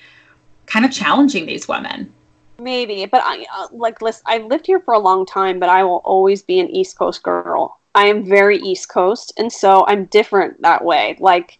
kind 0.68 0.86
of 0.86 0.92
challenging 0.92 1.46
these 1.46 1.68
women. 1.68 2.14
Maybe, 2.60 3.06
but 3.06 3.22
I 3.24 3.46
uh, 3.54 3.68
like 3.72 4.02
listen. 4.02 4.24
I've 4.26 4.46
lived 4.46 4.68
here 4.68 4.80
for 4.80 4.94
a 4.94 5.00
long 5.00 5.26
time, 5.26 5.60
but 5.60 5.70
I 5.70 5.84
will 5.84 6.02
always 6.04 6.42
be 6.42 6.60
an 6.60 6.70
East 6.70 6.98
Coast 6.98 7.24
girl. 7.24 7.80
I 7.96 8.06
am 8.08 8.26
very 8.26 8.58
East 8.60 8.90
Coast, 8.90 9.34
and 9.38 9.52
so 9.52 9.86
I'm 9.88 10.06
different 10.06 10.62
that 10.62 10.84
way. 10.84 11.18
Like 11.20 11.60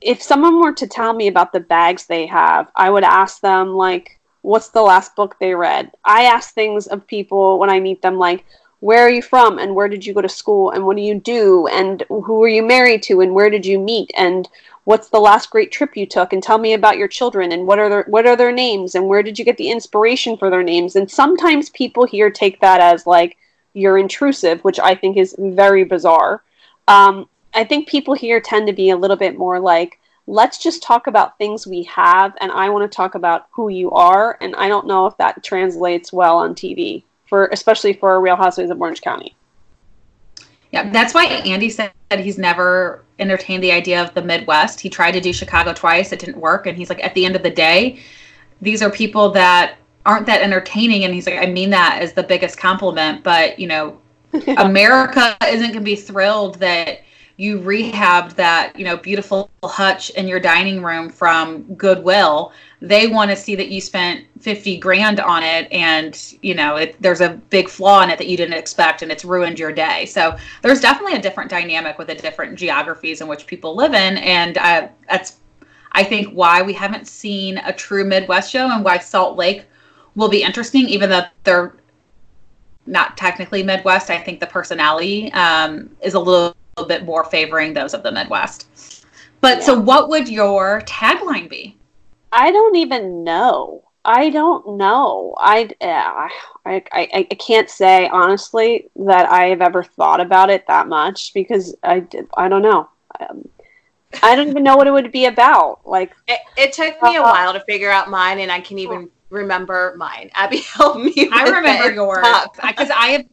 if 0.00 0.22
someone 0.22 0.60
were 0.60 0.72
to 0.74 0.86
tell 0.86 1.12
me 1.12 1.26
about 1.26 1.52
the 1.52 1.60
bags 1.60 2.06
they 2.06 2.26
have, 2.26 2.70
I 2.76 2.90
would 2.90 3.04
ask 3.04 3.40
them 3.40 3.74
like, 3.74 4.18
"What's 4.42 4.70
the 4.70 4.82
last 4.82 5.16
book 5.16 5.36
they 5.38 5.54
read?" 5.54 5.90
I 6.04 6.24
ask 6.24 6.54
things 6.54 6.86
of 6.86 7.06
people 7.06 7.58
when 7.58 7.70
I 7.70 7.80
meet 7.80 8.02
them 8.02 8.18
like, 8.18 8.44
"Where 8.80 9.02
are 9.06 9.10
you 9.10 9.22
from? 9.22 9.58
And 9.58 9.74
where 9.74 9.88
did 9.88 10.04
you 10.04 10.12
go 10.12 10.20
to 10.20 10.28
school? 10.28 10.70
And 10.70 10.84
what 10.84 10.96
do 10.96 11.02
you 11.02 11.14
do? 11.14 11.66
And 11.68 12.04
who 12.08 12.42
are 12.42 12.48
you 12.48 12.62
married 12.62 13.02
to? 13.04 13.22
And 13.22 13.34
where 13.34 13.48
did 13.48 13.64
you 13.64 13.78
meet? 13.78 14.10
And 14.16 14.48
what's 14.84 15.08
the 15.08 15.20
last 15.20 15.50
great 15.50 15.72
trip 15.72 15.96
you 15.96 16.06
took? 16.06 16.32
And 16.32 16.42
tell 16.42 16.58
me 16.58 16.72
about 16.72 16.98
your 16.98 17.08
children 17.08 17.52
and 17.52 17.66
what 17.66 17.78
are 17.78 17.88
their 17.88 18.04
what 18.08 18.26
are 18.26 18.36
their 18.36 18.52
names? 18.52 18.94
And 18.94 19.06
where 19.08 19.22
did 19.22 19.38
you 19.38 19.44
get 19.44 19.56
the 19.56 19.70
inspiration 19.70 20.36
for 20.36 20.50
their 20.50 20.62
names?" 20.62 20.96
And 20.96 21.10
sometimes 21.10 21.70
people 21.70 22.06
here 22.06 22.30
take 22.30 22.60
that 22.60 22.80
as 22.80 23.06
like 23.06 23.36
you're 23.72 23.98
intrusive, 23.98 24.62
which 24.62 24.80
I 24.80 24.94
think 24.94 25.16
is 25.16 25.34
very 25.38 25.84
bizarre. 25.84 26.42
Um, 26.88 27.28
I 27.54 27.64
think 27.64 27.88
people 27.88 28.14
here 28.14 28.40
tend 28.40 28.66
to 28.66 28.72
be 28.72 28.90
a 28.90 28.96
little 28.96 29.16
bit 29.16 29.38
more 29.38 29.58
like, 29.60 29.98
let's 30.26 30.58
just 30.58 30.82
talk 30.82 31.06
about 31.06 31.38
things 31.38 31.66
we 31.66 31.84
have, 31.84 32.36
and 32.40 32.52
I 32.52 32.68
want 32.68 32.90
to 32.90 32.96
talk 32.96 33.14
about 33.14 33.46
who 33.52 33.68
you 33.68 33.90
are. 33.90 34.38
And 34.40 34.54
I 34.56 34.68
don't 34.68 34.86
know 34.86 35.06
if 35.06 35.16
that 35.18 35.42
translates 35.42 36.12
well 36.12 36.38
on 36.38 36.54
TV 36.54 37.02
for, 37.28 37.46
especially 37.48 37.92
for 37.92 38.20
Real 38.20 38.36
Housewives 38.36 38.70
of 38.70 38.80
Orange 38.80 39.00
County. 39.00 39.34
Yeah, 40.72 40.90
that's 40.90 41.14
why 41.14 41.26
Andy 41.26 41.68
said 41.68 41.92
he's 42.18 42.38
never 42.38 43.04
entertained 43.18 43.62
the 43.62 43.72
idea 43.72 44.02
of 44.02 44.14
the 44.14 44.22
Midwest. 44.22 44.80
He 44.80 44.88
tried 44.88 45.12
to 45.12 45.20
do 45.20 45.32
Chicago 45.32 45.72
twice, 45.72 46.12
it 46.12 46.20
didn't 46.20 46.38
work, 46.38 46.66
and 46.66 46.76
he's 46.76 46.88
like, 46.88 47.02
at 47.04 47.14
the 47.14 47.24
end 47.24 47.34
of 47.36 47.42
the 47.42 47.50
day, 47.50 48.00
these 48.62 48.82
are 48.82 48.90
people 48.90 49.30
that 49.30 49.76
aren't 50.06 50.26
that 50.26 50.42
entertaining. 50.42 51.04
And 51.04 51.12
he's 51.12 51.26
like, 51.26 51.38
I 51.38 51.46
mean 51.46 51.70
that 51.70 51.98
as 52.00 52.12
the 52.12 52.22
biggest 52.22 52.56
compliment, 52.56 53.24
but 53.24 53.58
you 53.58 53.66
know, 53.66 54.00
America 54.58 55.36
isn't 55.46 55.72
going 55.72 55.72
to 55.72 55.80
be 55.80 55.96
thrilled 55.96 56.56
that 56.60 57.00
you 57.40 57.58
rehabbed 57.58 58.34
that 58.34 58.78
you 58.78 58.84
know 58.84 58.98
beautiful 58.98 59.48
hutch 59.64 60.10
in 60.10 60.28
your 60.28 60.38
dining 60.38 60.82
room 60.82 61.08
from 61.08 61.62
goodwill. 61.74 62.52
They 62.82 63.06
want 63.06 63.30
to 63.30 63.36
see 63.36 63.56
that 63.56 63.68
you 63.68 63.80
spent 63.80 64.26
50 64.40 64.76
grand 64.76 65.20
on 65.20 65.42
it 65.42 65.66
and 65.72 66.34
you 66.42 66.54
know 66.54 66.76
it, 66.76 67.00
there's 67.00 67.22
a 67.22 67.30
big 67.48 67.70
flaw 67.70 68.02
in 68.02 68.10
it 68.10 68.18
that 68.18 68.26
you 68.26 68.36
didn't 68.36 68.58
expect 68.58 69.00
and 69.00 69.10
it's 69.10 69.24
ruined 69.24 69.58
your 69.58 69.72
day. 69.72 70.04
So 70.04 70.36
there's 70.60 70.82
definitely 70.82 71.14
a 71.14 71.22
different 71.22 71.48
dynamic 71.48 71.96
with 71.96 72.08
the 72.08 72.14
different 72.14 72.58
geographies 72.58 73.22
in 73.22 73.26
which 73.26 73.46
people 73.46 73.74
live 73.74 73.94
in 73.94 74.18
and 74.18 74.58
uh, 74.58 74.88
that's 75.08 75.38
i 75.92 76.04
think 76.04 76.28
why 76.32 76.62
we 76.62 76.72
haven't 76.72 77.08
seen 77.08 77.58
a 77.58 77.72
true 77.72 78.04
midwest 78.04 78.52
show 78.52 78.70
and 78.70 78.84
why 78.84 78.98
salt 78.98 79.36
lake 79.36 79.64
will 80.14 80.28
be 80.28 80.42
interesting 80.42 80.86
even 80.88 81.08
though 81.08 81.22
they're 81.44 81.74
not 82.86 83.16
technically 83.16 83.62
midwest. 83.62 84.10
I 84.10 84.18
think 84.18 84.40
the 84.40 84.46
personality 84.46 85.32
um, 85.32 85.90
is 86.02 86.14
a 86.14 86.18
little 86.18 86.54
bit 86.86 87.04
more 87.04 87.24
favoring 87.24 87.74
those 87.74 87.94
of 87.94 88.02
the 88.02 88.12
Midwest. 88.12 89.04
But 89.40 89.58
yeah. 89.58 89.64
so, 89.64 89.78
what 89.78 90.08
would 90.08 90.28
your 90.28 90.82
tagline 90.82 91.48
be? 91.48 91.76
I 92.32 92.50
don't 92.50 92.76
even 92.76 93.24
know. 93.24 93.84
I 94.04 94.30
don't 94.30 94.78
know. 94.78 95.34
I, 95.38 95.68
uh, 95.80 96.28
I, 96.64 96.82
I, 96.92 97.26
I 97.30 97.34
can't 97.34 97.68
say 97.68 98.08
honestly 98.08 98.88
that 98.96 99.28
I 99.28 99.48
have 99.48 99.60
ever 99.60 99.82
thought 99.82 100.20
about 100.20 100.48
it 100.48 100.66
that 100.68 100.88
much 100.88 101.34
because 101.34 101.74
I, 101.82 102.06
I 102.34 102.48
don't 102.48 102.62
know. 102.62 102.88
Um, 103.18 103.46
I 104.22 104.34
don't 104.34 104.48
even 104.48 104.62
know 104.62 104.76
what 104.76 104.86
it 104.86 104.92
would 104.92 105.12
be 105.12 105.26
about. 105.26 105.86
Like 105.86 106.14
it, 106.26 106.40
it 106.56 106.72
took 106.72 107.00
me 107.02 107.16
uh, 107.16 107.20
a 107.20 107.22
while 107.22 107.52
to 107.52 107.60
figure 107.60 107.90
out 107.90 108.10
mine, 108.10 108.40
and 108.40 108.50
I 108.50 108.60
can 108.60 108.78
even 108.78 109.08
remember 109.28 109.94
mine. 109.96 110.30
Abby 110.34 110.58
helped 110.74 111.00
me. 111.00 111.28
I 111.32 111.44
remember 111.44 111.92
yours 111.92 112.26
because 112.56 112.90
I 112.90 113.08
have 113.10 113.26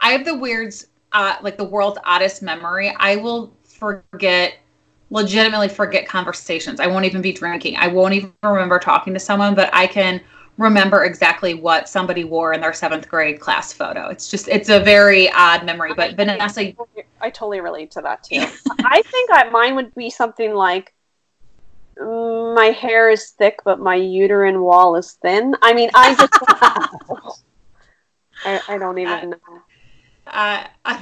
I 0.00 0.12
have 0.12 0.24
the 0.24 0.34
weirds 0.34 0.86
uh, 1.12 1.36
like 1.42 1.56
the 1.56 1.64
world's 1.64 1.98
oddest 2.04 2.42
memory. 2.42 2.94
I 2.98 3.16
will 3.16 3.54
forget, 3.64 4.54
legitimately 5.10 5.68
forget 5.68 6.06
conversations. 6.06 6.80
I 6.80 6.86
won't 6.86 7.04
even 7.04 7.22
be 7.22 7.32
drinking. 7.32 7.76
I 7.76 7.88
won't 7.88 8.14
even 8.14 8.32
remember 8.42 8.78
talking 8.78 9.12
to 9.14 9.20
someone, 9.20 9.54
but 9.54 9.70
I 9.72 9.86
can 9.86 10.20
remember 10.58 11.04
exactly 11.04 11.54
what 11.54 11.88
somebody 11.88 12.24
wore 12.24 12.52
in 12.52 12.60
their 12.60 12.72
seventh 12.72 13.08
grade 13.08 13.40
class 13.40 13.72
photo. 13.72 14.08
It's 14.08 14.30
just, 14.30 14.48
it's 14.48 14.68
a 14.68 14.80
very 14.80 15.30
odd 15.32 15.64
memory. 15.64 15.94
But 15.94 16.14
Vanessa, 16.14 16.72
I 17.20 17.30
totally 17.30 17.60
relate 17.60 17.90
to 17.92 18.02
that 18.02 18.22
too. 18.22 18.36
I 18.84 19.02
think 19.02 19.30
I, 19.32 19.48
mine 19.50 19.76
would 19.76 19.94
be 19.94 20.10
something 20.10 20.54
like, 20.54 20.92
mm, 21.98 22.54
my 22.54 22.66
hair 22.66 23.10
is 23.10 23.30
thick, 23.30 23.60
but 23.64 23.80
my 23.80 23.94
uterine 23.94 24.60
wall 24.60 24.96
is 24.96 25.12
thin. 25.22 25.56
I 25.62 25.72
mean, 25.72 25.90
I 25.94 26.14
just, 26.14 26.32
I, 28.44 28.60
I 28.68 28.78
don't 28.78 28.98
even 28.98 29.30
know. 29.30 29.36
Uh, 30.32 30.64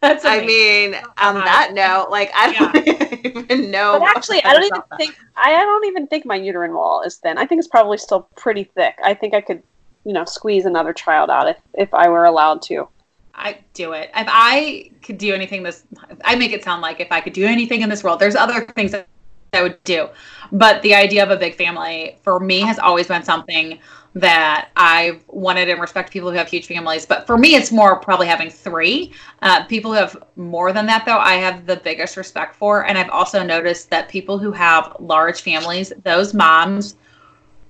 that's 0.00 0.24
I 0.24 0.44
mean, 0.44 0.96
on 1.18 1.34
that 1.36 1.72
note, 1.74 2.08
like 2.10 2.30
I 2.34 2.52
don't 2.52 2.86
yeah. 2.86 3.16
even 3.24 3.70
know. 3.70 3.98
But 4.00 4.16
actually, 4.16 4.42
I 4.42 4.52
don't 4.52 4.64
even 4.64 4.82
that. 4.90 4.98
think 4.98 5.16
I 5.36 5.50
don't 5.50 5.86
even 5.86 6.06
think 6.06 6.24
my 6.24 6.36
uterine 6.36 6.72
wall 6.72 7.02
is 7.02 7.16
thin. 7.16 7.38
I 7.38 7.46
think 7.46 7.58
it's 7.60 7.68
probably 7.68 7.98
still 7.98 8.28
pretty 8.36 8.64
thick. 8.64 8.96
I 9.04 9.14
think 9.14 9.34
I 9.34 9.40
could, 9.40 9.62
you 10.04 10.12
know, 10.12 10.24
squeeze 10.24 10.64
another 10.64 10.92
child 10.92 11.30
out 11.30 11.48
if 11.48 11.58
if 11.74 11.94
I 11.94 12.08
were 12.08 12.24
allowed 12.24 12.62
to. 12.62 12.88
I 13.34 13.58
do 13.74 13.92
it. 13.92 14.10
If 14.14 14.26
I 14.28 14.90
could 15.02 15.18
do 15.18 15.34
anything 15.34 15.62
this, 15.62 15.84
I 16.24 16.34
make 16.34 16.52
it 16.52 16.62
sound 16.62 16.82
like 16.82 17.00
if 17.00 17.10
I 17.10 17.20
could 17.20 17.32
do 17.32 17.46
anything 17.46 17.80
in 17.80 17.88
this 17.88 18.04
world, 18.04 18.20
there's 18.20 18.36
other 18.36 18.64
things 18.66 18.92
that 18.92 19.06
I 19.54 19.62
would 19.62 19.82
do. 19.84 20.08
But 20.50 20.82
the 20.82 20.94
idea 20.94 21.22
of 21.22 21.30
a 21.30 21.36
big 21.36 21.54
family 21.54 22.18
for 22.22 22.40
me 22.40 22.60
has 22.60 22.78
always 22.78 23.08
been 23.08 23.22
something 23.22 23.78
that 24.14 24.68
I've 24.76 25.24
wanted 25.28 25.70
and 25.70 25.80
respect 25.80 26.12
people 26.12 26.30
who 26.30 26.36
have 26.36 26.48
huge 26.48 26.66
families. 26.66 27.06
But 27.06 27.26
for 27.26 27.38
me, 27.38 27.54
it's 27.54 27.72
more 27.72 27.98
probably 27.98 28.26
having 28.26 28.50
three. 28.50 29.12
Uh, 29.40 29.64
people 29.64 29.92
who 29.92 29.96
have 29.96 30.22
more 30.36 30.72
than 30.72 30.84
that, 30.86 31.06
though, 31.06 31.18
I 31.18 31.34
have 31.34 31.66
the 31.66 31.76
biggest 31.76 32.16
respect 32.16 32.54
for. 32.56 32.86
And 32.86 32.98
I've 32.98 33.10
also 33.10 33.42
noticed 33.42 33.88
that 33.90 34.08
people 34.08 34.38
who 34.38 34.52
have 34.52 34.94
large 35.00 35.40
families, 35.40 35.92
those 36.04 36.34
moms 36.34 36.96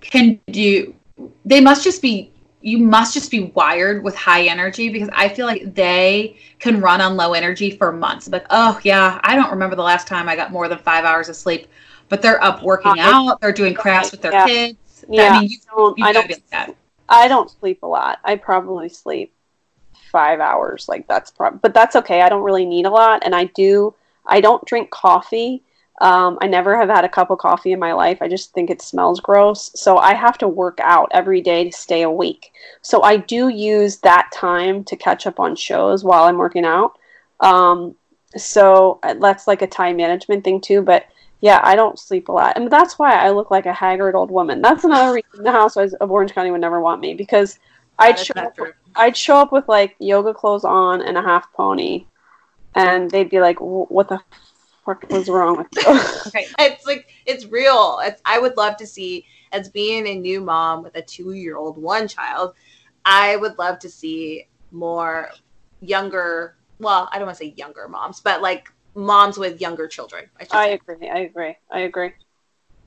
can 0.00 0.40
do, 0.50 0.94
they 1.44 1.60
must 1.60 1.84
just 1.84 2.02
be 2.02 2.32
you 2.62 2.78
must 2.78 3.12
just 3.12 3.30
be 3.30 3.44
wired 3.56 4.04
with 4.04 4.14
high 4.14 4.44
energy 4.44 4.88
because 4.88 5.08
I 5.12 5.28
feel 5.28 5.46
like 5.46 5.74
they 5.74 6.36
can 6.60 6.80
run 6.80 7.00
on 7.00 7.16
low 7.16 7.32
energy 7.32 7.72
for 7.72 7.92
months. 7.92 8.28
Like, 8.28 8.46
oh 8.50 8.80
yeah, 8.84 9.20
I 9.24 9.34
don't 9.34 9.50
remember 9.50 9.76
the 9.76 9.82
last 9.82 10.06
time 10.06 10.28
I 10.28 10.36
got 10.36 10.52
more 10.52 10.68
than 10.68 10.78
five 10.78 11.04
hours 11.04 11.28
of 11.28 11.36
sleep. 11.36 11.66
But 12.08 12.22
they're 12.22 12.42
up 12.42 12.62
working 12.62 12.98
out, 12.98 13.40
they're 13.40 13.52
doing 13.52 13.74
crafts 13.74 14.12
with 14.12 14.22
their 14.22 14.32
yeah. 14.32 14.46
kids. 14.46 14.78
Yeah, 15.08 15.36
I 15.36 15.40
mean, 15.40 15.50
you, 15.50 15.58
don't, 15.70 16.02
I 16.02 16.12
don't. 16.12 16.32
I 17.08 17.28
don't 17.28 17.50
sleep 17.50 17.82
a 17.82 17.86
lot. 17.86 18.18
I 18.24 18.36
probably 18.36 18.88
sleep 18.88 19.34
five 20.10 20.40
hours. 20.40 20.88
Like 20.88 21.06
that's 21.08 21.30
prob, 21.30 21.60
but 21.60 21.74
that's 21.74 21.96
okay. 21.96 22.22
I 22.22 22.28
don't 22.28 22.42
really 22.42 22.66
need 22.66 22.86
a 22.86 22.90
lot, 22.90 23.22
and 23.24 23.34
I 23.34 23.44
do. 23.44 23.94
I 24.26 24.40
don't 24.40 24.64
drink 24.64 24.90
coffee. 24.90 25.62
Um, 26.00 26.38
I 26.40 26.46
never 26.46 26.76
have 26.76 26.88
had 26.88 27.04
a 27.04 27.08
cup 27.08 27.30
of 27.30 27.38
coffee 27.38 27.72
in 27.72 27.78
my 27.78 27.92
life. 27.92 28.18
I 28.20 28.28
just 28.28 28.52
think 28.52 28.70
it 28.70 28.82
smells 28.82 29.20
gross. 29.20 29.70
So 29.74 29.98
I 29.98 30.14
have 30.14 30.38
to 30.38 30.48
work 30.48 30.78
out 30.82 31.08
every 31.12 31.40
day 31.40 31.64
to 31.64 31.76
stay 31.76 32.02
awake. 32.02 32.52
So 32.80 33.02
I 33.02 33.18
do 33.18 33.48
use 33.48 33.98
that 33.98 34.30
time 34.32 34.84
to 34.84 34.96
catch 34.96 35.26
up 35.26 35.38
on 35.38 35.54
shows 35.54 36.02
while 36.02 36.24
I'm 36.24 36.38
working 36.38 36.64
out. 36.64 36.98
Um, 37.40 37.94
so 38.36 38.98
uh, 39.02 39.14
that's 39.14 39.46
like 39.46 39.62
a 39.62 39.66
time 39.66 39.96
management 39.96 40.42
thing 40.44 40.60
too. 40.60 40.82
But 40.82 41.06
yeah, 41.42 41.60
I 41.64 41.74
don't 41.74 41.98
sleep 41.98 42.28
a 42.28 42.32
lot, 42.32 42.56
and 42.56 42.70
that's 42.70 43.00
why 43.00 43.16
I 43.16 43.30
look 43.30 43.50
like 43.50 43.66
a 43.66 43.72
haggard 43.72 44.14
old 44.14 44.30
woman. 44.30 44.62
That's 44.62 44.84
another 44.84 45.12
reason 45.32 45.42
the 45.44 45.50
Housewives 45.50 45.92
of 45.94 46.10
Orange 46.10 46.32
County 46.32 46.52
would 46.52 46.60
never 46.60 46.80
want 46.80 47.00
me 47.00 47.14
because 47.14 47.58
I'd 47.98 48.16
show 48.16 48.34
up, 48.36 48.54
true. 48.54 48.72
I'd 48.94 49.16
show 49.16 49.38
up 49.38 49.50
with 49.50 49.66
like 49.66 49.96
yoga 49.98 50.32
clothes 50.32 50.64
on 50.64 51.02
and 51.02 51.18
a 51.18 51.20
half 51.20 51.52
pony, 51.52 52.06
and 52.76 53.10
they'd 53.10 53.28
be 53.28 53.40
like, 53.40 53.56
"What 53.60 54.08
the 54.08 54.20
fuck 54.86 55.04
was 55.10 55.28
wrong 55.28 55.58
with 55.58 55.66
you?" 55.74 55.82
Okay. 56.28 56.46
It's 56.60 56.86
like 56.86 57.08
it's 57.26 57.46
real. 57.46 57.98
It's 58.04 58.22
I 58.24 58.38
would 58.38 58.56
love 58.56 58.76
to 58.76 58.86
see 58.86 59.26
as 59.50 59.68
being 59.68 60.06
a 60.06 60.14
new 60.14 60.40
mom 60.40 60.84
with 60.84 60.94
a 60.94 61.02
two 61.02 61.32
year 61.32 61.56
old, 61.56 61.76
one 61.76 62.06
child. 62.06 62.54
I 63.04 63.34
would 63.34 63.58
love 63.58 63.80
to 63.80 63.90
see 63.90 64.46
more 64.70 65.30
younger. 65.80 66.54
Well, 66.78 67.08
I 67.10 67.18
don't 67.18 67.26
want 67.26 67.36
to 67.38 67.44
say 67.44 67.54
younger 67.56 67.88
moms, 67.88 68.20
but 68.20 68.42
like 68.42 68.72
moms 68.94 69.38
with 69.38 69.60
younger 69.60 69.86
children. 69.86 70.28
I 70.40 70.46
I 70.50 70.66
agree. 70.68 71.08
I 71.08 71.18
agree. 71.20 71.56
I 71.70 71.80
agree. 71.80 72.12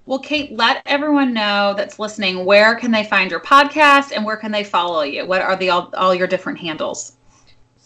Well, 0.06 0.20
Kate, 0.20 0.56
let 0.56 0.84
everyone 0.86 1.34
know 1.34 1.74
that's 1.76 1.98
listening 1.98 2.46
where 2.46 2.76
can 2.76 2.92
they 2.92 3.04
find 3.04 3.32
your 3.32 3.40
podcast 3.40 4.12
and 4.16 4.24
where 4.24 4.38
can 4.38 4.52
they 4.52 4.64
follow 4.64 5.02
you? 5.02 5.26
What 5.26 5.42
are 5.42 5.56
the 5.56 5.72
all, 5.72 5.92
all 5.96 6.14
your 6.14 6.28
different 6.28 6.60
handles? 6.60 7.14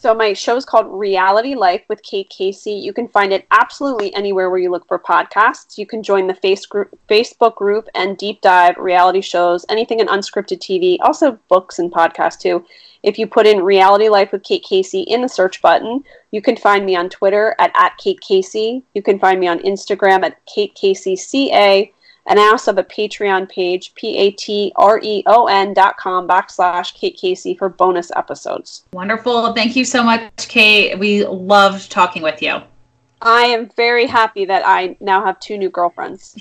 So 0.01 0.13
my 0.13 0.31
show 0.31 0.55
is 0.55 0.65
called 0.65 0.87
Reality 0.87 1.55
Life 1.55 1.83
with 1.89 2.03
Kate 2.03 2.29
Casey. 2.29 2.71
You 2.71 2.93
can 2.93 3.09
find 3.09 3.33
it 3.33 3.45
absolutely 3.51 4.13
anywhere 4.15 4.49
where 4.49 4.59
you 4.59 4.71
look 4.71 4.87
for 4.87 4.97
podcasts. 4.97 5.77
You 5.77 5.85
can 5.85 6.03
join 6.03 6.27
the 6.27 6.33
face 6.33 6.65
group, 6.65 6.97
Facebook 7.09 7.55
group 7.55 7.87
and 7.95 8.17
deep 8.17 8.39
dive 8.39 8.77
reality 8.77 9.19
shows, 9.19 9.65
anything 9.67 9.99
in 9.99 10.07
unscripted 10.07 10.59
TV, 10.59 10.97
also 11.01 11.37
books 11.49 11.79
and 11.79 11.91
podcasts 11.91 12.39
too. 12.39 12.65
If 13.03 13.17
you 13.17 13.27
put 13.27 13.47
in 13.47 13.63
Reality 13.63 14.09
Life 14.09 14.31
with 14.31 14.43
Kate 14.43 14.63
Casey 14.63 15.01
in 15.01 15.21
the 15.21 15.29
search 15.29 15.61
button, 15.61 16.03
you 16.31 16.41
can 16.41 16.57
find 16.57 16.85
me 16.85 16.95
on 16.95 17.09
Twitter 17.09 17.55
at, 17.59 17.71
at 17.75 17.97
Kate 17.97 18.19
Casey. 18.19 18.83
You 18.93 19.01
can 19.01 19.19
find 19.19 19.39
me 19.39 19.47
on 19.47 19.59
Instagram 19.59 20.23
at 20.23 20.45
Kate 20.45 20.75
Casey 20.75 21.15
CA. 21.15 21.91
And 22.27 22.39
I 22.39 22.49
also 22.49 22.71
have 22.71 22.77
a 22.77 22.83
Patreon 22.83 23.49
page, 23.49 23.95
P-A-T-R-E-O-N 23.95 25.73
dot 25.73 25.97
com 25.97 26.27
backslash 26.27 26.93
Kate 26.93 27.17
Casey 27.17 27.55
for 27.55 27.69
bonus 27.69 28.11
episodes. 28.15 28.83
Wonderful. 28.93 29.53
Thank 29.53 29.75
you 29.75 29.83
so 29.83 30.03
much, 30.03 30.47
Kate. 30.47 30.99
We 30.99 31.25
loved 31.25 31.89
talking 31.89 32.21
with 32.21 32.41
you. 32.41 32.61
I 33.21 33.41
am 33.45 33.69
very 33.75 34.05
happy 34.05 34.45
that 34.45 34.63
I 34.65 34.95
now 34.99 35.25
have 35.25 35.39
two 35.39 35.57
new 35.57 35.69
girlfriends. 35.69 36.35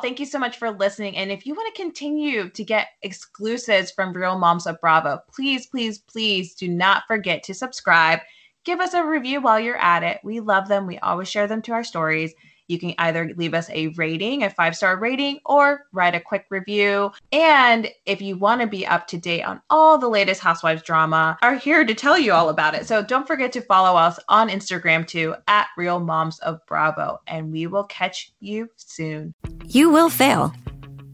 Thank 0.00 0.20
you 0.20 0.26
so 0.26 0.38
much 0.38 0.58
for 0.58 0.70
listening. 0.70 1.16
And 1.16 1.30
if 1.32 1.44
you 1.44 1.54
want 1.54 1.74
to 1.74 1.82
continue 1.82 2.48
to 2.50 2.64
get 2.64 2.88
exclusives 3.02 3.90
from 3.90 4.12
Real 4.12 4.38
Moms 4.38 4.66
of 4.66 4.80
Bravo, 4.80 5.20
please, 5.34 5.66
please, 5.66 5.98
please 5.98 6.54
do 6.54 6.68
not 6.68 7.02
forget 7.08 7.42
to 7.44 7.54
subscribe. 7.54 8.20
Give 8.64 8.80
us 8.80 8.94
a 8.94 9.04
review 9.04 9.40
while 9.40 9.58
you're 9.58 9.76
at 9.76 10.04
it. 10.04 10.20
We 10.22 10.40
love 10.40 10.68
them. 10.68 10.86
We 10.86 10.98
always 10.98 11.28
share 11.28 11.48
them 11.48 11.62
to 11.62 11.72
our 11.72 11.84
stories. 11.84 12.32
You 12.68 12.78
can 12.78 12.94
either 12.98 13.32
leave 13.36 13.54
us 13.54 13.68
a 13.70 13.88
rating, 13.88 14.44
a 14.44 14.50
five 14.50 14.76
star 14.76 14.98
rating, 14.98 15.40
or 15.46 15.86
write 15.92 16.14
a 16.14 16.20
quick 16.20 16.46
review. 16.50 17.10
And 17.32 17.88
if 18.06 18.20
you 18.20 18.36
want 18.36 18.60
to 18.60 18.66
be 18.66 18.86
up 18.86 19.06
to 19.08 19.18
date 19.18 19.42
on 19.42 19.60
all 19.70 19.98
the 19.98 20.08
latest 20.08 20.40
Housewives 20.40 20.82
drama, 20.82 21.38
are 21.42 21.56
here 21.56 21.84
to 21.84 21.94
tell 21.94 22.18
you 22.18 22.32
all 22.32 22.50
about 22.50 22.74
it. 22.74 22.86
So 22.86 23.02
don't 23.02 23.26
forget 23.26 23.52
to 23.52 23.62
follow 23.62 23.98
us 23.98 24.20
on 24.28 24.50
Instagram 24.50 25.06
too 25.06 25.34
at 25.48 25.68
Real 25.76 25.98
Moms 25.98 26.38
of 26.40 26.64
Bravo. 26.66 27.20
And 27.26 27.50
we 27.50 27.66
will 27.66 27.84
catch 27.84 28.32
you 28.40 28.68
soon. 28.76 29.34
You 29.64 29.90
will 29.90 30.10
fail. 30.10 30.52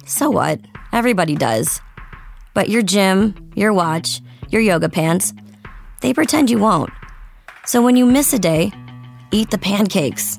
So 0.07 0.31
what? 0.31 0.61
Everybody 0.93 1.37
does. 1.37 1.81
But 2.53 2.69
your 2.69 2.83
gym, 2.83 3.51
your 3.55 3.73
watch, 3.73 4.21
your 4.51 4.61
yoga 4.61 4.89
pants, 4.89 5.33
they 6.03 6.13
pretend 6.13 6.51
you 6.51 6.59
won't. 6.59 6.91
So 7.65 7.81
when 7.81 7.97
you 7.97 8.07
miss 8.07 8.33
a 8.33 8.39
day, 8.39 8.73
eat 9.31 9.51
the 9.51 9.59
pancakes. 9.59 10.39